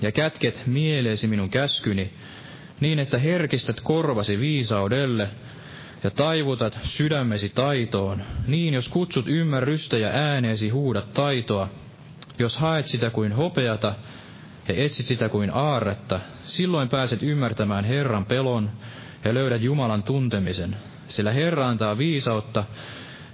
ja 0.03 0.13
kätket 0.13 0.63
mieleesi 0.67 1.27
minun 1.27 1.51
käskyni, 1.51 2.13
niin 2.81 2.99
että 2.99 3.19
herkistät 3.19 3.81
korvasi 3.81 4.41
viisaudelle 4.41 5.29
ja 6.05 6.11
taivutat 6.11 6.79
sydämesi 6.85 7.49
taitoon, 7.49 8.23
niin 8.47 8.75
jos 8.75 8.89
kutsut 8.89 9.29
ymmärrystä 9.29 9.99
ja 9.99 10.09
ääneesi 10.09 10.69
huudat 10.69 11.13
taitoa, 11.13 11.69
jos 12.39 12.57
haet 12.57 12.87
sitä 12.87 13.11
kuin 13.11 13.33
hopeata 13.33 13.95
ja 14.69 14.75
etsit 14.75 15.07
sitä 15.07 15.29
kuin 15.29 15.51
aarretta, 15.55 16.21
silloin 16.43 16.89
pääset 16.89 17.23
ymmärtämään 17.23 17.85
Herran 17.85 18.25
pelon 18.25 18.71
ja 19.25 19.35
löydät 19.35 19.63
Jumalan 19.63 20.03
tuntemisen, 20.03 20.77
sillä 21.07 21.33
Herra 21.33 21.69
antaa 21.69 21.99
viisautta, 21.99 22.65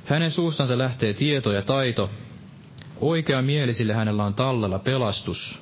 hänen 0.09 0.31
suustansa 0.31 0.79
lähtee 0.79 1.15
tieto 1.15 1.53
ja 1.53 1.63
taito, 1.63 2.11
oikea 3.01 3.43
mielisille 3.43 3.93
hänellä 3.93 4.25
on 4.25 4.35
tallella 4.35 4.79
pelastus, 4.79 5.61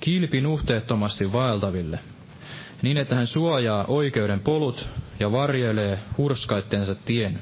kilpi 0.00 0.40
nuhteettomasti 0.40 1.32
vaeltaville, 1.32 1.98
niin 2.82 2.96
että 2.96 3.14
hän 3.14 3.26
suojaa 3.26 3.84
oikeuden 3.84 4.40
polut 4.40 4.86
ja 5.20 5.32
varjelee 5.32 5.98
hurskaittensa 6.18 6.94
tien. 6.94 7.38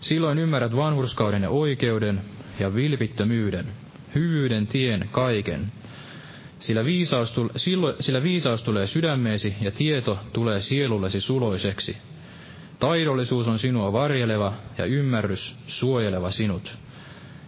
Silloin 0.00 0.38
ymmärrät 0.38 0.76
vanhurskauden 0.76 1.42
ja 1.42 1.50
oikeuden 1.50 2.20
ja 2.58 2.74
vilpittömyyden, 2.74 3.66
hyvyyden 4.14 4.66
tien 4.66 5.08
kaiken. 5.12 5.72
Sillä 6.58 6.84
viisaus, 6.84 7.32
tule, 7.32 7.94
sillä 8.00 8.22
viisaus 8.22 8.62
tulee 8.62 8.86
sydämeesi 8.86 9.54
ja 9.60 9.70
tieto 9.70 10.18
tulee 10.32 10.60
sielullesi 10.60 11.20
suloiseksi. 11.20 11.96
Taidollisuus 12.78 13.48
on 13.48 13.58
sinua 13.58 13.92
varjeleva 13.92 14.52
ja 14.78 14.84
ymmärrys 14.84 15.58
suojeleva 15.66 16.30
sinut. 16.30 16.78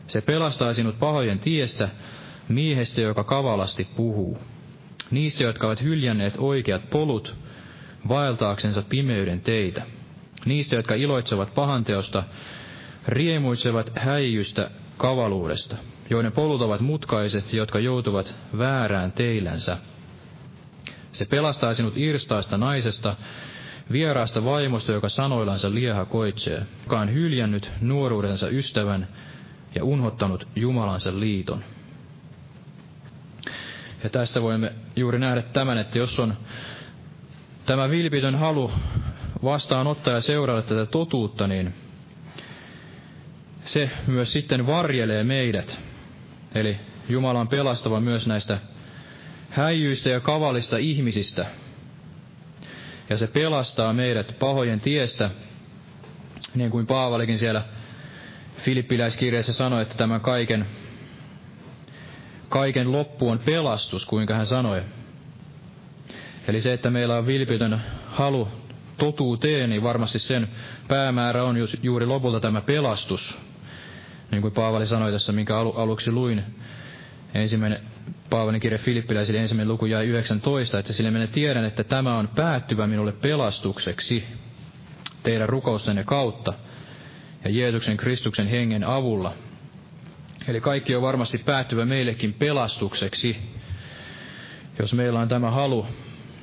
Se 0.07 0.20
pelastaa 0.20 0.72
sinut 0.72 0.99
pahojen 0.99 1.39
tiestä, 1.39 1.89
miehestä, 2.49 3.01
joka 3.01 3.24
kavalasti 3.24 3.89
puhuu. 3.97 4.39
Niistä, 5.11 5.43
jotka 5.43 5.66
ovat 5.66 5.83
hyljänneet 5.83 6.35
oikeat 6.39 6.91
polut, 6.91 7.37
vaeltaaksensa 8.09 8.83
pimeyden 8.89 9.41
teitä. 9.41 9.83
Niistä, 10.45 10.76
jotka 10.76 10.95
iloitsevat 10.95 11.55
pahanteosta, 11.55 12.24
riemuitsevat 13.09 13.93
häijystä 13.97 14.70
kavaluudesta, 14.97 15.76
joiden 16.11 16.33
polut 16.33 16.62
ovat 16.62 16.81
mutkaiset, 16.81 17.53
jotka 17.53 17.79
joutuvat 17.79 18.35
väärään 18.59 19.12
teillänsä. 19.12 19.79
Se 21.12 21.24
pelastaa 21.24 21.74
sinut 21.74 21.97
irstaista 21.97 22.59
naisesta, 22.59 23.16
vieraasta 23.93 24.45
vaimosta, 24.45 24.93
joka 24.93 25.09
sanoillansa 25.09 25.74
lieha 25.74 26.05
koitsee, 26.05 26.62
joka 26.84 27.01
on 27.01 27.12
hyljännyt 27.12 27.70
nuoruudensa 27.80 28.49
ystävän 28.49 29.09
ja 29.74 29.84
unhottanut 29.84 30.49
Jumalansa 30.57 31.20
liiton. 31.20 31.64
Ja 34.05 34.11
tästä 34.11 34.43
voimme 34.43 34.72
juuri 34.97 35.18
nähdä 35.18 35.43
tämän, 35.43 35.78
että 35.78 35.99
jos 35.99 36.18
on 36.18 36.34
tämä 37.66 37.91
vilpitön 37.91 38.34
halu 38.34 38.70
vastaanottaa 39.45 40.14
ja 40.14 40.20
seurata 40.20 40.62
tätä 40.62 40.86
totuutta, 40.86 41.47
niin 41.47 41.74
se 43.64 43.91
myös 44.07 44.32
sitten 44.32 44.66
varjelee 44.66 45.24
meidät. 45.24 45.80
Eli 46.55 46.76
Jumala 47.09 47.41
on 47.41 47.49
pelastava 47.49 48.01
myös 48.01 48.26
näistä 48.26 48.59
häijyistä 49.51 50.09
ja 50.11 50.20
kavallista 50.20 50.76
ihmisistä. 50.76 51.47
Ja 53.11 53.16
se 53.16 53.26
pelastaa 53.26 53.92
meidät 53.92 54.38
pahojen 54.38 54.80
tiestä, 54.80 55.30
niin 56.54 56.70
kuin 56.70 56.86
Paavalikin 56.86 57.38
siellä 57.38 57.62
Filippiläiskirjassa 58.59 59.52
sanoi, 59.52 59.82
että 59.82 59.96
tämän 59.96 60.20
kaiken, 60.20 60.66
kaiken 62.48 62.92
loppu 62.92 63.30
on 63.30 63.38
pelastus, 63.38 64.06
kuinka 64.06 64.34
hän 64.34 64.46
sanoi. 64.46 64.82
Eli 66.48 66.61
se, 66.61 66.72
että 66.72 66.90
meillä 66.90 67.16
on 67.16 67.26
vilpitön 67.26 67.80
halu 68.06 68.48
totuuteen, 68.98 69.70
niin 69.70 69.82
varmasti 69.82 70.18
sen 70.18 70.48
päämäärä 70.88 71.44
on 71.44 71.56
juuri 71.82 72.06
lopulta 72.06 72.40
tämä 72.40 72.61
pelastus. 72.61 73.38
Niin 74.30 74.42
kuin 74.42 74.54
Paavali 74.54 74.86
sanoi 74.86 75.12
tässä, 75.12 75.32
minkä 75.32 75.59
aluksi 75.59 76.12
luin, 76.12 76.44
ensimmäinen 77.34 77.80
Paavalin 78.31 78.61
kirja 78.61 78.79
Filippiläisille 78.79 79.41
ensimmäinen 79.41 79.72
luku 79.72 79.87
jäi 79.87 80.07
19, 80.07 80.79
että 80.79 80.93
sille 80.93 81.11
minä 81.11 81.26
tiedän, 81.26 81.64
että 81.64 81.85
tämä 81.85 82.18
on 82.18 82.29
päättyvä 82.29 82.87
minulle 82.87 83.12
pelastukseksi 83.12 84.24
teidän 85.22 85.49
rukoustenne 85.49 86.05
kautta 86.05 86.53
ja 87.45 87.51
Jeesuksen 87.51 87.97
Kristuksen 87.97 88.47
hengen 88.47 88.85
avulla. 88.85 89.33
Eli 90.49 90.61
kaikki 90.61 90.97
on 90.97 91.03
varmasti 91.03 91.39
päättyvä 91.39 91.85
meillekin 91.85 92.35
pelastukseksi, 92.35 93.37
jos 94.79 94.95
meillä 94.95 95.20
on 95.20 95.29
tämä 95.29 95.51
halu 95.51 95.87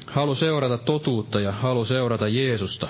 halu 0.07 0.35
seurata 0.35 0.77
totuutta 0.77 1.39
ja 1.39 1.51
halu 1.51 1.85
seurata 1.85 2.27
Jeesusta. 2.27 2.87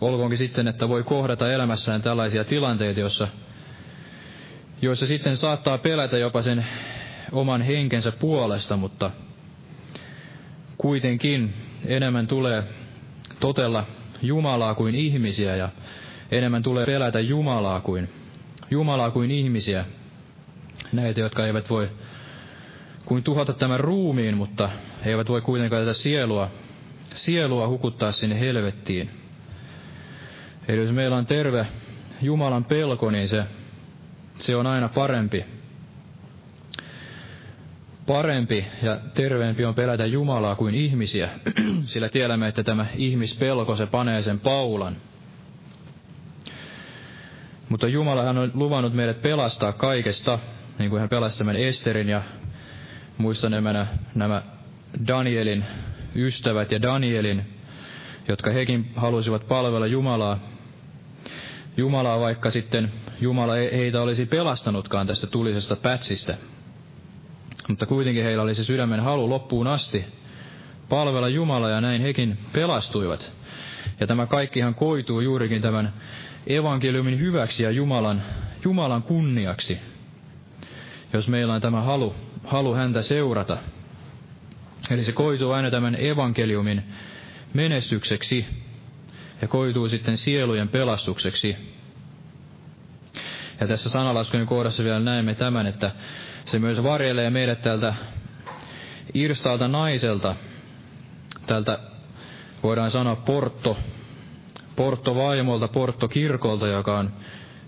Olkoonkin 0.00 0.38
sitten, 0.38 0.68
että 0.68 0.88
voi 0.88 1.02
kohdata 1.02 1.52
elämässään 1.52 2.02
tällaisia 2.02 2.44
tilanteita, 2.44 3.00
joissa, 3.00 3.28
joissa 4.82 5.06
sitten 5.06 5.36
saattaa 5.36 5.78
pelätä 5.78 6.18
jopa 6.18 6.42
sen 6.42 6.66
oman 7.32 7.62
henkensä 7.62 8.12
puolesta, 8.12 8.76
mutta 8.76 9.10
kuitenkin 10.78 11.54
enemmän 11.86 12.26
tulee 12.26 12.62
totella 13.40 13.84
Jumalaa 14.22 14.74
kuin 14.74 14.94
ihmisiä 14.94 15.56
ja 15.56 15.68
enemmän 16.30 16.62
tulee 16.62 16.86
pelätä 16.86 17.20
Jumalaa 17.20 17.80
kuin, 17.80 18.08
Jumalaa 18.70 19.10
kuin 19.10 19.30
ihmisiä. 19.30 19.84
Näitä, 20.92 21.20
jotka 21.20 21.46
eivät 21.46 21.70
voi 21.70 21.90
kuin 23.04 23.22
tuhota 23.22 23.52
tämän 23.52 23.80
ruumiin, 23.80 24.36
mutta 24.36 24.70
eivät 25.04 25.28
voi 25.28 25.40
kuitenkaan 25.40 25.82
tätä 25.82 25.92
sielua, 25.92 26.50
sielua 27.14 27.68
hukuttaa 27.68 28.12
sinne 28.12 28.40
helvettiin. 28.40 29.10
Eli 30.68 30.80
jos 30.80 30.92
meillä 30.92 31.16
on 31.16 31.26
terve 31.26 31.66
Jumalan 32.22 32.64
pelko, 32.64 33.10
niin 33.10 33.28
se, 33.28 33.44
se 34.38 34.56
on 34.56 34.66
aina 34.66 34.88
parempi. 34.88 35.44
Parempi 38.10 38.66
ja 38.82 38.98
terveempi 39.14 39.64
on 39.64 39.74
pelätä 39.74 40.06
Jumalaa 40.06 40.54
kuin 40.54 40.74
ihmisiä, 40.74 41.28
sillä 41.84 42.08
tiedämme, 42.08 42.48
että 42.48 42.62
tämä 42.62 42.86
ihmispelko, 42.96 43.76
se 43.76 43.86
panee 43.86 44.22
sen 44.22 44.40
paulan. 44.40 44.96
Mutta 47.68 47.88
Jumala 47.88 48.30
on 48.30 48.50
luvannut 48.54 48.94
meidät 48.94 49.22
pelastaa 49.22 49.72
kaikesta, 49.72 50.38
niin 50.78 50.90
kuin 50.90 51.00
hän 51.00 51.08
pelasti 51.08 51.38
tämän 51.38 51.56
Esterin 51.56 52.08
ja 52.08 52.22
muistan 53.18 53.50
nämä, 53.50 53.86
nämä 54.14 54.42
Danielin 55.06 55.64
ystävät 56.14 56.72
ja 56.72 56.82
Danielin, 56.82 57.42
jotka 58.28 58.50
hekin 58.50 58.92
halusivat 58.96 59.48
palvella 59.48 59.86
Jumalaa. 59.86 60.38
Jumalaa, 61.76 62.20
vaikka 62.20 62.50
sitten 62.50 62.92
Jumala 63.20 63.56
ei 63.56 63.78
heitä 63.78 64.02
olisi 64.02 64.26
pelastanutkaan 64.26 65.06
tästä 65.06 65.26
tulisesta 65.26 65.76
pätsistä. 65.76 66.36
Mutta 67.70 67.86
kuitenkin 67.86 68.24
heillä 68.24 68.42
oli 68.42 68.54
se 68.54 68.64
sydämen 68.64 69.00
halu 69.00 69.30
loppuun 69.30 69.66
asti 69.66 70.04
palvella 70.88 71.28
Jumalaa 71.28 71.70
ja 71.70 71.80
näin 71.80 72.02
hekin 72.02 72.38
pelastuivat. 72.52 73.32
Ja 74.00 74.06
tämä 74.06 74.26
kaikkihan 74.26 74.74
koituu 74.74 75.20
juurikin 75.20 75.62
tämän 75.62 75.92
evankeliumin 76.46 77.20
hyväksi 77.20 77.62
ja 77.62 77.70
Jumalan, 77.70 78.22
Jumalan 78.64 79.02
kunniaksi, 79.02 79.78
jos 81.12 81.28
meillä 81.28 81.54
on 81.54 81.60
tämä 81.60 81.80
halu 81.80 82.14
halu 82.44 82.74
häntä 82.74 83.02
seurata. 83.02 83.58
Eli 84.90 85.04
se 85.04 85.12
koituu 85.12 85.52
aina 85.52 85.70
tämän 85.70 85.96
evankeliumin 85.98 86.82
menestykseksi 87.54 88.46
ja 89.42 89.48
koituu 89.48 89.88
sitten 89.88 90.16
sielujen 90.16 90.68
pelastukseksi. 90.68 91.56
Ja 93.60 93.66
tässä 93.66 93.88
sanalaskujen 93.88 94.46
kohdassa 94.46 94.84
vielä 94.84 95.00
näemme 95.00 95.34
tämän, 95.34 95.66
että 95.66 95.90
se 96.44 96.58
myös 96.58 96.82
varjelee 96.82 97.30
meidät 97.30 97.62
tältä 97.62 97.94
irstaalta 99.14 99.68
naiselta, 99.68 100.36
tältä 101.46 101.78
voidaan 102.62 102.90
sanoa 102.90 103.16
portto, 103.16 103.78
portto 104.76 105.14
vaimolta, 105.14 105.68
portto 105.68 106.08
kirkolta, 106.08 106.66
joka 106.66 106.98
on 106.98 107.12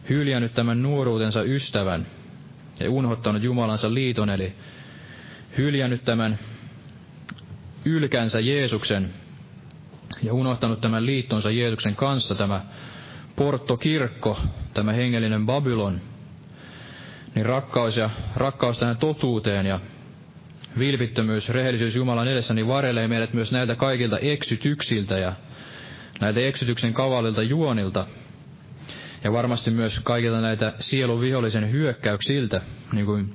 hyljännyt 0.08 0.54
tämän 0.54 0.82
nuoruutensa 0.82 1.42
ystävän– 1.42 2.06
ja 2.80 2.90
unhottanut 2.90 3.42
Jumalansa 3.42 3.94
liiton, 3.94 4.30
eli 4.30 4.52
hyljännyt 5.58 6.04
tämän 6.04 6.38
ylkänsä 7.84 8.40
Jeesuksen 8.40 9.10
ja 10.22 10.34
unohtanut 10.34 10.80
tämän 10.80 11.06
liittonsa 11.06 11.50
Jeesuksen 11.50 11.96
kanssa, 11.96 12.34
tämä 12.34 12.60
Porto-kirkko, 13.36 14.38
tämä 14.74 14.92
hengellinen 14.92 15.46
Babylon, 15.46 16.00
niin 17.34 17.46
rakkaus 17.46 17.96
ja 17.96 18.10
rakkaus 18.36 18.78
tähän 18.78 18.96
totuuteen 18.96 19.66
ja 19.66 19.80
vilpittömyys, 20.78 21.48
rehellisyys 21.48 21.96
Jumalan 21.96 22.28
edessä, 22.28 22.54
niin 22.54 22.68
varjelee 22.68 23.08
meidät 23.08 23.32
myös 23.32 23.52
näiltä 23.52 23.74
kaikilta 23.74 24.18
eksytyksiltä 24.18 25.18
ja 25.18 25.32
näiltä 26.20 26.40
eksytyksen 26.40 26.94
kavalilta 26.94 27.42
juonilta. 27.42 28.06
Ja 29.24 29.32
varmasti 29.32 29.70
myös 29.70 30.00
kaikilta 30.00 30.40
näitä 30.40 30.72
sielun 30.78 31.20
vihollisen 31.20 31.70
hyökkäyksiltä, 31.70 32.60
niin 32.92 33.06
kuin 33.06 33.34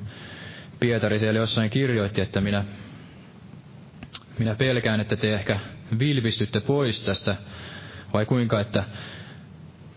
Pietari 0.80 1.20
siellä 1.20 1.40
jossain 1.40 1.70
kirjoitti, 1.70 2.22
että 2.22 2.42
minä, 2.42 2.64
minä 4.40 4.56
pelkään, 4.56 5.00
että 5.00 5.16
te 5.16 5.34
ehkä 5.34 5.60
vilpistytte 6.00 6.60
pois 6.60 7.02
tästä, 7.02 7.36
vai 8.14 8.26
kuinka, 8.26 8.60
että 8.60 8.84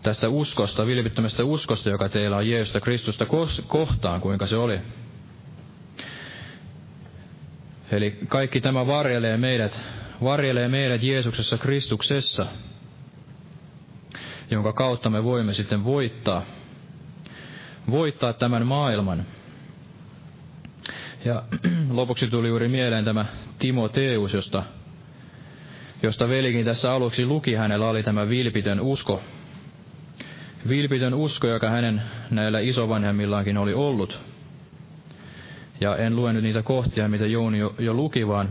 tästä 0.01 0.29
uskosta, 0.29 0.87
vilpittömästä 0.87 1.43
uskosta, 1.43 1.89
joka 1.89 2.09
teillä 2.09 2.37
on 2.37 2.49
Jeesusta 2.49 2.79
Kristusta 2.79 3.25
kohtaan, 3.67 4.21
kuinka 4.21 4.47
se 4.47 4.55
oli. 4.55 4.79
Eli 7.91 8.17
kaikki 8.27 8.61
tämä 8.61 8.87
varjelee 8.87 9.37
meidät, 9.37 9.79
varjelee 10.23 10.67
meidät 10.67 11.03
Jeesuksessa 11.03 11.57
Kristuksessa, 11.57 12.45
jonka 14.51 14.73
kautta 14.73 15.09
me 15.09 15.23
voimme 15.23 15.53
sitten 15.53 15.83
voittaa, 15.83 16.45
voittaa 17.91 18.33
tämän 18.33 18.67
maailman. 18.67 19.25
Ja 21.25 21.43
lopuksi 21.89 22.27
tuli 22.27 22.47
juuri 22.47 22.67
mieleen 22.67 23.05
tämä 23.05 23.25
Timoteus, 23.59 24.33
josta, 24.33 24.63
josta 26.03 26.29
velikin 26.29 26.65
tässä 26.65 26.93
aluksi 26.93 27.25
luki, 27.25 27.53
hänellä 27.53 27.89
oli 27.89 28.03
tämä 28.03 28.29
vilpitön 28.29 28.79
usko. 28.79 29.21
Vilpitön 30.67 31.13
usko, 31.13 31.47
joka 31.47 31.69
hänen 31.69 32.01
näillä 32.31 32.59
isovanhemmillaankin 32.59 33.57
oli 33.57 33.73
ollut. 33.73 34.19
Ja 35.81 35.95
en 35.95 36.15
lue 36.15 36.33
nyt 36.33 36.43
niitä 36.43 36.61
kohtia, 36.63 37.07
mitä 37.07 37.25
Jouni 37.25 37.59
jo, 37.59 37.75
jo 37.79 37.93
luki, 37.93 38.27
vaan 38.27 38.49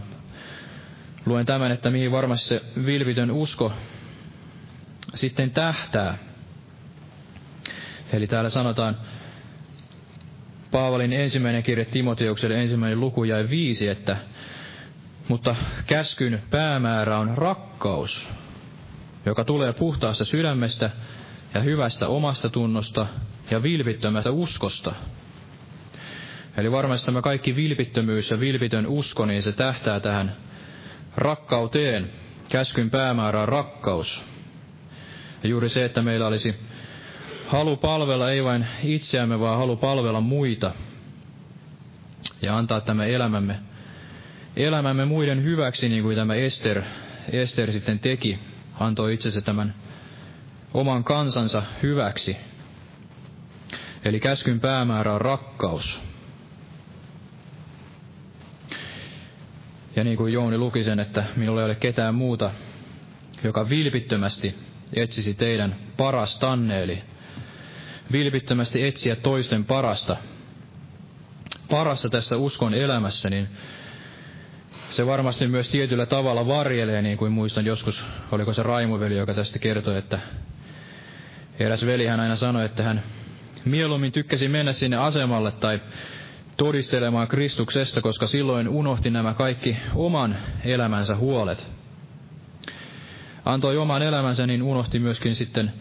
luen 1.26 1.46
tämän, 1.46 1.72
että 1.72 1.90
mihin 1.90 2.12
varmasti 2.12 2.48
se 2.48 2.62
vilpitön 2.86 3.30
usko 3.30 3.72
sitten 5.14 5.50
tähtää. 5.50 6.18
Eli 8.12 8.26
täällä 8.26 8.50
sanotaan, 8.50 8.96
Paavalin 10.70 11.12
ensimmäinen 11.12 11.62
kirje 11.62 11.84
Timoteukselle 11.84 12.54
ensimmäinen 12.54 13.00
luku 13.00 13.24
jäi 13.24 13.48
viisi, 13.50 13.88
että 13.88 14.16
mutta 15.28 15.56
käskyn 15.86 16.42
päämäärä 16.50 17.18
on 17.18 17.38
rakkaus, 17.38 18.30
joka 19.26 19.44
tulee 19.44 19.72
puhtaasta 19.72 20.24
sydämestä 20.24 20.90
ja 21.54 21.60
hyvästä 21.60 22.08
omasta 22.08 22.48
tunnosta 22.48 23.06
ja 23.50 23.62
vilpittömästä 23.62 24.30
uskosta. 24.30 24.94
Eli 26.56 26.72
varmasti 26.72 27.06
tämä 27.06 27.22
kaikki 27.22 27.56
vilpittömyys 27.56 28.30
ja 28.30 28.40
vilpitön 28.40 28.86
usko, 28.86 29.26
niin 29.26 29.42
se 29.42 29.52
tähtää 29.52 30.00
tähän 30.00 30.36
rakkauteen. 31.16 32.10
Käskyn 32.48 32.90
päämäärä 32.90 33.42
on 33.42 33.48
rakkaus. 33.48 34.24
Ja 35.42 35.48
juuri 35.48 35.68
se, 35.68 35.84
että 35.84 36.02
meillä 36.02 36.26
olisi 36.26 36.54
halu 37.46 37.76
palvella 37.76 38.30
ei 38.30 38.44
vain 38.44 38.66
itseämme, 38.82 39.40
vaan 39.40 39.58
halu 39.58 39.76
palvella 39.76 40.20
muita. 40.20 40.72
Ja 42.42 42.56
antaa 42.56 42.80
tämä 42.80 43.04
elämämme, 43.04 43.58
elämämme 44.56 45.04
muiden 45.04 45.44
hyväksi, 45.44 45.88
niin 45.88 46.02
kuin 46.02 46.16
tämä 46.16 46.34
Ester, 46.34 46.82
Ester 47.32 47.72
sitten 47.72 47.98
teki. 47.98 48.38
Antoi 48.80 49.14
itsensä 49.14 49.40
tämän 49.40 49.74
oman 50.74 51.04
kansansa 51.04 51.62
hyväksi. 51.82 52.36
Eli 54.04 54.20
käskyn 54.20 54.60
päämäärä 54.60 55.14
on 55.14 55.20
rakkaus. 55.20 56.02
Ja 59.96 60.04
niin 60.04 60.16
kuin 60.16 60.32
Jouni 60.32 60.58
luki 60.58 60.84
sen, 60.84 61.00
että 61.00 61.24
minulla 61.36 61.60
ei 61.60 61.64
ole 61.64 61.74
ketään 61.74 62.14
muuta, 62.14 62.50
joka 63.44 63.68
vilpittömästi 63.68 64.54
etsisi 64.96 65.34
teidän 65.34 65.76
parastanne, 65.96 66.82
eli 66.82 67.02
vilpittömästi 68.12 68.86
etsiä 68.86 69.16
toisten 69.16 69.64
parasta, 69.64 70.16
parasta 71.70 72.08
tässä 72.08 72.36
uskon 72.36 72.74
elämässä, 72.74 73.30
niin 73.30 73.48
se 74.90 75.06
varmasti 75.06 75.46
myös 75.46 75.68
tietyllä 75.68 76.06
tavalla 76.06 76.46
varjelee, 76.46 77.02
niin 77.02 77.18
kuin 77.18 77.32
muistan 77.32 77.66
joskus, 77.66 78.04
oliko 78.32 78.52
se 78.52 78.62
Raimoveli, 78.62 79.16
joka 79.16 79.34
tästä 79.34 79.58
kertoi, 79.58 79.98
että 79.98 80.18
eräs 81.60 81.86
veli 81.86 82.06
hän 82.06 82.20
aina 82.20 82.36
sanoi, 82.36 82.64
että 82.64 82.82
hän 82.82 83.02
mieluummin 83.64 84.12
tykkäsi 84.12 84.48
mennä 84.48 84.72
sinne 84.72 84.96
asemalle 84.96 85.52
tai 85.52 85.80
todistelemaan 86.56 87.28
Kristuksesta, 87.28 88.00
koska 88.00 88.26
silloin 88.26 88.68
unohti 88.68 89.10
nämä 89.10 89.34
kaikki 89.34 89.76
oman 89.94 90.36
elämänsä 90.64 91.16
huolet. 91.16 91.70
Antoi 93.44 93.78
oman 93.78 94.02
elämänsä, 94.02 94.46
niin 94.46 94.62
unohti 94.62 94.98
myöskin 94.98 95.34
sitten 95.34 95.72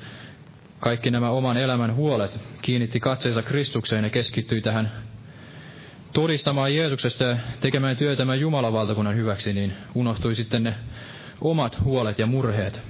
kaikki 0.80 1.12
nämä 1.12 1.30
oman 1.30 1.58
elämän 1.58 1.96
huolet, 1.96 2.40
kiinnitti 2.62 3.00
katseensa 3.00 3.42
Kristukseen 3.42 4.04
ja 4.04 4.10
keskittyi 4.10 4.62
tähän 4.62 4.92
todistamaan 6.14 6.76
Jeesuksesta 6.76 7.24
ja 7.24 7.38
tekemään 7.60 7.98
työtä 7.98 8.36
Jumalan 8.36 8.74
valtakunnan 8.74 9.16
hyväksi, 9.16 9.54
niin 9.54 9.74
unohtui 9.96 10.36
sitten 10.36 10.64
ne 10.64 10.76
omat 11.42 11.84
huolet 11.84 12.20
ja 12.20 12.26
murheet. 12.26 12.82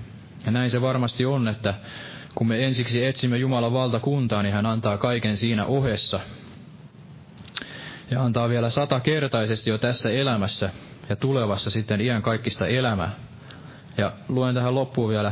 Ja 0.46 0.52
näin 0.52 0.70
se 0.70 0.82
varmasti 0.82 1.26
on, 1.26 1.48
että 1.48 1.74
kun 2.36 2.48
me 2.48 2.66
ensiksi 2.66 3.06
etsimme 3.06 3.38
Jumalan 3.38 3.74
valtakuntaa, 3.74 4.44
niin 4.44 4.54
hän 4.54 4.66
antaa 4.66 4.98
kaiken 4.98 5.38
siinä 5.38 5.66
ohessa. 5.66 6.20
Ja 8.12 8.24
antaa 8.24 8.50
vielä 8.50 8.70
satakertaisesti 8.70 9.70
jo 9.70 9.78
tässä 9.78 10.10
elämässä 10.10 10.70
ja 11.10 11.16
tulevassa 11.16 11.70
sitten 11.70 12.02
iän 12.02 12.22
kaikista 12.22 12.68
elämää. 12.68 13.16
Ja 13.98 14.12
luen 14.28 14.56
tähän 14.56 14.76
loppuun 14.76 15.10
vielä 15.10 15.32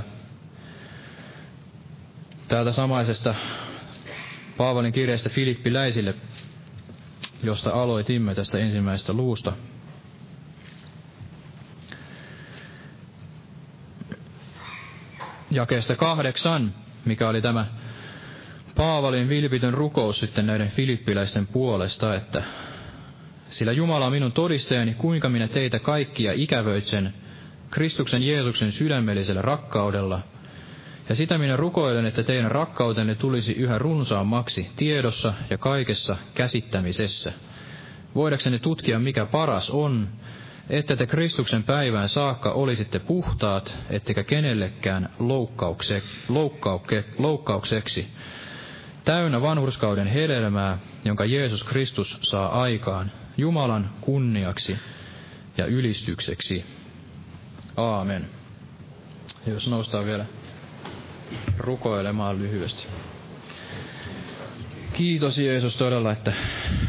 täältä 2.47 2.71
samaisesta 2.71 3.35
Paavalin 4.57 4.91
kirjasta 4.91 5.29
Filippiläisille, 5.29 6.15
josta 7.43 7.71
aloitimme 7.71 8.35
tästä 8.35 8.57
ensimmäisestä 8.57 9.13
luusta. 9.13 9.53
Jakeesta 15.51 15.95
kahdeksan, 15.95 16.73
mikä 17.07 17.29
oli 17.29 17.41
tämä 17.41 17.65
Paavalin 18.75 19.29
vilpitön 19.29 19.73
rukous 19.73 20.19
sitten 20.19 20.47
näiden 20.47 20.69
filippiläisten 20.69 21.47
puolesta, 21.47 22.15
että 22.15 22.43
sillä 23.49 23.71
Jumala 23.71 24.05
on 24.05 24.11
minun 24.11 24.31
todistajani, 24.31 24.93
kuinka 24.93 25.29
minä 25.29 25.47
teitä 25.47 25.79
kaikkia 25.79 26.33
ikävöitsen 26.33 27.13
Kristuksen 27.69 28.23
Jeesuksen 28.23 28.71
sydämellisellä 28.71 29.41
rakkaudella– 29.41 30.21
ja 31.09 31.15
sitä 31.15 31.37
minä 31.37 31.55
rukoilen, 31.55 32.05
että 32.05 32.23
teidän 32.23 32.51
rakkautenne 32.51 33.15
tulisi 33.15 33.53
yhä 33.53 33.77
runsaammaksi 33.77 34.71
tiedossa 34.75 35.33
ja 35.49 35.57
kaikessa 35.57 36.17
käsittämisessä. 36.33 37.33
Voidakseni 38.15 38.59
tutkia, 38.59 38.99
mikä 38.99 39.25
paras 39.25 39.69
on, 39.69 40.07
että 40.69 40.95
te 40.95 41.07
Kristuksen 41.07 41.63
päivään 41.63 42.09
saakka 42.09 42.51
olisitte 42.51 42.99
puhtaat, 42.99 43.75
ettekä 43.89 44.23
kenellekään 44.23 45.09
loukkaukse, 45.19 46.03
loukkauke, 46.29 47.03
loukkaukseksi, 47.17 48.07
täynnä 49.05 49.41
vanhurskauden 49.41 50.07
hedelmää, 50.07 50.77
jonka 51.05 51.25
Jeesus 51.25 51.63
Kristus 51.63 52.19
saa 52.21 52.61
aikaan, 52.61 53.11
Jumalan 53.37 53.89
kunniaksi 54.01 54.77
ja 55.57 55.65
ylistykseksi. 55.65 56.65
Aamen. 57.77 58.29
Jos 59.47 59.67
noustaan 59.67 60.05
vielä 60.05 60.25
rukoilemaan 61.57 62.39
lyhyesti. 62.39 62.87
Kiitos 64.93 65.37
Jeesus 65.37 65.77
todella, 65.77 66.11
että 66.11 66.33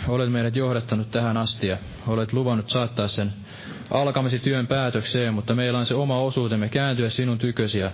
olet 0.08 0.32
meidät 0.32 0.56
johdattanut 0.56 1.10
tähän 1.10 1.36
asti 1.36 1.68
ja 1.68 1.76
olet 2.06 2.32
luvannut 2.32 2.70
saattaa 2.70 3.08
sen 3.08 3.32
alkamasi 3.90 4.38
työn 4.38 4.66
päätökseen, 4.66 5.34
mutta 5.34 5.54
meillä 5.54 5.78
on 5.78 5.86
se 5.86 5.94
oma 5.94 6.20
osuutemme 6.20 6.68
kääntyä 6.68 7.10
sinun 7.10 7.38
tykösi 7.38 7.78
ja 7.78 7.90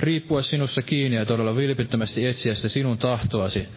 riippua 0.00 0.42
sinussa 0.42 0.82
kiinni 0.82 1.16
ja 1.16 1.26
todella 1.26 1.56
vilpittömästi 1.56 2.26
etsiä 2.26 2.54
sitä 2.54 2.68
sinun 2.68 2.98
tahtoasi. 2.98 3.68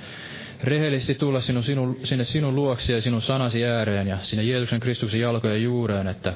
Rehellisesti 0.64 1.16
tulla 1.16 1.42
sinun, 1.42 1.64
sinun, 1.64 2.00
sinne 2.04 2.24
sinun 2.24 2.56
luoksi 2.56 2.94
ja 2.94 3.02
sinun 3.02 3.22
sanasi 3.22 3.66
ääreen 3.66 4.08
ja 4.08 4.18
sinne 4.18 4.44
Jeesuksen 4.44 4.80
Kristuksen 4.80 5.20
jalkojen 5.20 5.64
juureen, 5.64 6.08
että 6.08 6.34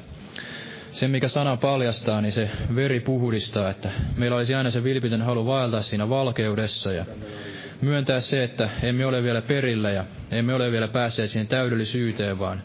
se, 0.90 1.08
mikä 1.08 1.28
sana 1.28 1.56
paljastaa, 1.56 2.20
niin 2.20 2.32
se 2.32 2.50
veri 2.74 3.00
puhdistaa, 3.00 3.70
että 3.70 3.90
meillä 4.16 4.36
olisi 4.36 4.54
aina 4.54 4.70
se 4.70 4.84
vilpitön 4.84 5.22
halu 5.22 5.46
vaeltaa 5.46 5.82
siinä 5.82 6.08
valkeudessa 6.08 6.92
ja 6.92 7.04
myöntää 7.80 8.20
se, 8.20 8.42
että 8.42 8.70
emme 8.82 9.06
ole 9.06 9.22
vielä 9.22 9.42
perillä 9.42 9.90
ja 9.90 10.04
emme 10.32 10.54
ole 10.54 10.72
vielä 10.72 10.88
päässeet 10.88 11.30
siihen 11.30 11.48
täydellisyyteen, 11.48 12.38
vaan 12.38 12.62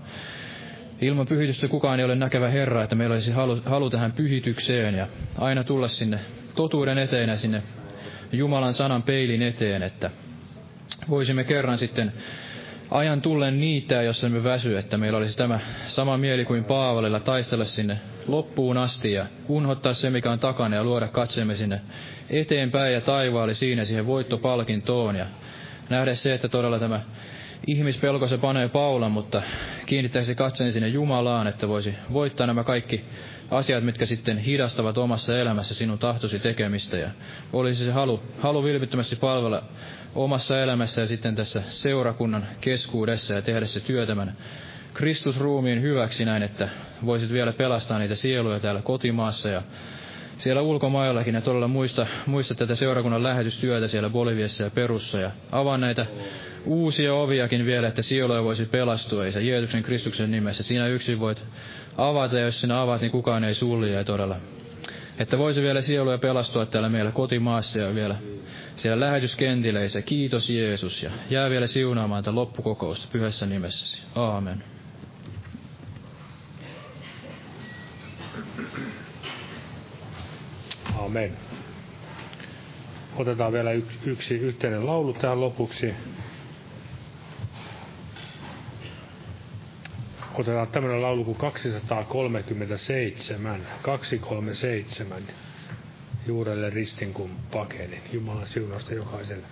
ilman 1.01 1.27
pyhitystä 1.27 1.67
kukaan 1.67 1.99
ei 1.99 2.05
ole 2.05 2.15
näkevä 2.15 2.49
Herra, 2.49 2.83
että 2.83 2.95
meillä 2.95 3.13
olisi 3.13 3.31
halu, 3.31 3.61
halu 3.65 3.89
tähän 3.89 4.11
pyhitykseen 4.11 4.95
ja 4.95 5.07
aina 5.37 5.63
tulla 5.63 5.87
sinne 5.87 6.19
totuuden 6.55 6.97
eteen 6.97 7.29
ja 7.29 7.37
sinne 7.37 7.63
Jumalan 8.31 8.73
sanan 8.73 9.03
peilin 9.03 9.41
eteen, 9.41 9.83
että 9.83 10.11
voisimme 11.09 11.43
kerran 11.43 11.77
sitten 11.77 12.13
ajan 12.91 13.21
tullen 13.21 13.59
niitä, 13.59 14.01
jos 14.01 14.23
emme 14.23 14.43
väsy, 14.43 14.77
että 14.77 14.97
meillä 14.97 15.17
olisi 15.17 15.37
tämä 15.37 15.59
sama 15.83 16.17
mieli 16.17 16.45
kuin 16.45 16.63
Paavalilla 16.63 17.19
taistella 17.19 17.65
sinne 17.65 17.97
loppuun 18.27 18.77
asti 18.77 19.11
ja 19.13 19.25
unhottaa 19.47 19.93
se, 19.93 20.09
mikä 20.09 20.31
on 20.31 20.39
takana 20.39 20.75
ja 20.75 20.83
luoda 20.83 21.07
katseemme 21.07 21.55
sinne 21.55 21.81
eteenpäin 22.29 22.93
ja 22.93 23.01
taivaalle 23.01 23.53
siinä 23.53 23.85
siihen 23.85 24.07
voittopalkintoon 24.07 25.15
ja 25.15 25.25
nähdä 25.89 26.15
se, 26.15 26.33
että 26.33 26.49
todella 26.49 26.79
tämä 26.79 27.01
ihmispelko 27.67 28.27
se 28.27 28.37
panee 28.37 28.69
paulan, 28.69 29.11
mutta 29.11 29.41
kiinnittäisi 29.85 30.35
katseen 30.35 30.73
sinne 30.73 30.87
Jumalaan, 30.87 31.47
että 31.47 31.67
voisi 31.67 31.95
voittaa 32.13 32.47
nämä 32.47 32.63
kaikki 32.63 33.05
asiat, 33.51 33.83
mitkä 33.83 34.05
sitten 34.05 34.37
hidastavat 34.37 34.97
omassa 34.97 35.37
elämässä 35.37 35.75
sinun 35.75 35.99
tahtosi 35.99 36.39
tekemistä. 36.39 36.97
Ja 36.97 37.09
olisi 37.53 37.85
se 37.85 37.91
halu, 37.91 38.23
halu 38.39 38.63
vilpittömästi 38.63 39.15
palvella 39.15 39.63
omassa 40.15 40.61
elämässä 40.61 41.01
ja 41.01 41.07
sitten 41.07 41.35
tässä 41.35 41.63
seurakunnan 41.69 42.47
keskuudessa 42.61 43.33
ja 43.33 43.41
tehdä 43.41 43.65
se 43.65 43.79
työ 43.79 44.05
tämän 44.05 44.37
Kristusruumiin 44.93 45.81
hyväksi 45.81 46.25
näin, 46.25 46.43
että 46.43 46.69
voisit 47.05 47.31
vielä 47.31 47.53
pelastaa 47.53 47.99
niitä 47.99 48.15
sieluja 48.15 48.59
täällä 48.59 48.81
kotimaassa 48.81 49.49
ja 49.49 49.61
siellä 50.37 50.61
ulkomaillakin. 50.61 51.35
Ja 51.35 51.41
todella 51.41 51.67
muista, 51.67 52.07
muista 52.25 52.55
tätä 52.55 52.75
seurakunnan 52.75 53.23
lähetystyötä 53.23 53.87
siellä 53.87 54.09
Boliviassa 54.09 54.63
ja 54.63 54.69
Perussa 54.69 55.19
ja 55.19 55.31
avaa 55.51 55.77
näitä 55.77 56.05
uusia 56.65 57.13
oviakin 57.13 57.65
vielä, 57.65 57.87
että 57.87 58.01
sieluja 58.01 58.43
voisi 58.43 58.65
pelastua, 58.65 59.25
ja 59.25 59.39
Jeesuksen 59.41 59.83
Kristuksen 59.83 60.31
nimessä. 60.31 60.63
Sinä 60.63 60.87
yksin 60.87 61.19
voit 61.19 61.45
avata, 61.97 62.39
ja 62.39 62.45
jos 62.45 62.61
sinä 62.61 62.81
avaat, 62.81 63.01
niin 63.01 63.11
kukaan 63.11 63.43
ei 63.43 63.53
sulje, 63.53 64.03
todella. 64.03 64.35
Että 65.19 65.37
voisi 65.37 65.61
vielä 65.61 65.81
sieluja 65.81 66.17
pelastua 66.17 66.65
täällä 66.65 66.89
meillä 66.89 67.11
kotimaassa 67.11 67.79
ja 67.79 67.95
vielä 67.95 68.15
siellä 68.75 69.05
lähetyskentilleissä. 69.05 70.01
Kiitos 70.01 70.49
Jeesus, 70.49 71.03
ja 71.03 71.11
jää 71.29 71.49
vielä 71.49 71.67
siunaamaan 71.67 72.23
tämän 72.23 72.35
loppukokousta 72.35 73.07
pyhässä 73.11 73.45
nimessäsi. 73.45 74.01
Aamen. 74.15 74.63
Amen. 80.99 81.37
Otetaan 83.15 83.53
vielä 83.53 83.71
yksi, 83.71 83.97
yksi 84.05 84.35
yhteinen 84.35 84.85
laulu 84.85 85.13
tähän 85.13 85.41
lopuksi. 85.41 85.93
Otetaan 90.33 90.67
tämmöinen 90.67 91.01
laulu 91.01 91.23
kuin 91.23 91.37
237, 91.37 93.67
237, 93.81 95.23
juurelle 96.27 96.69
ristin 96.69 97.13
kun 97.13 97.29
pakenin. 97.51 98.01
Jumalan 98.13 98.47
siunausta 98.47 98.93
jokaiselle. 98.93 99.47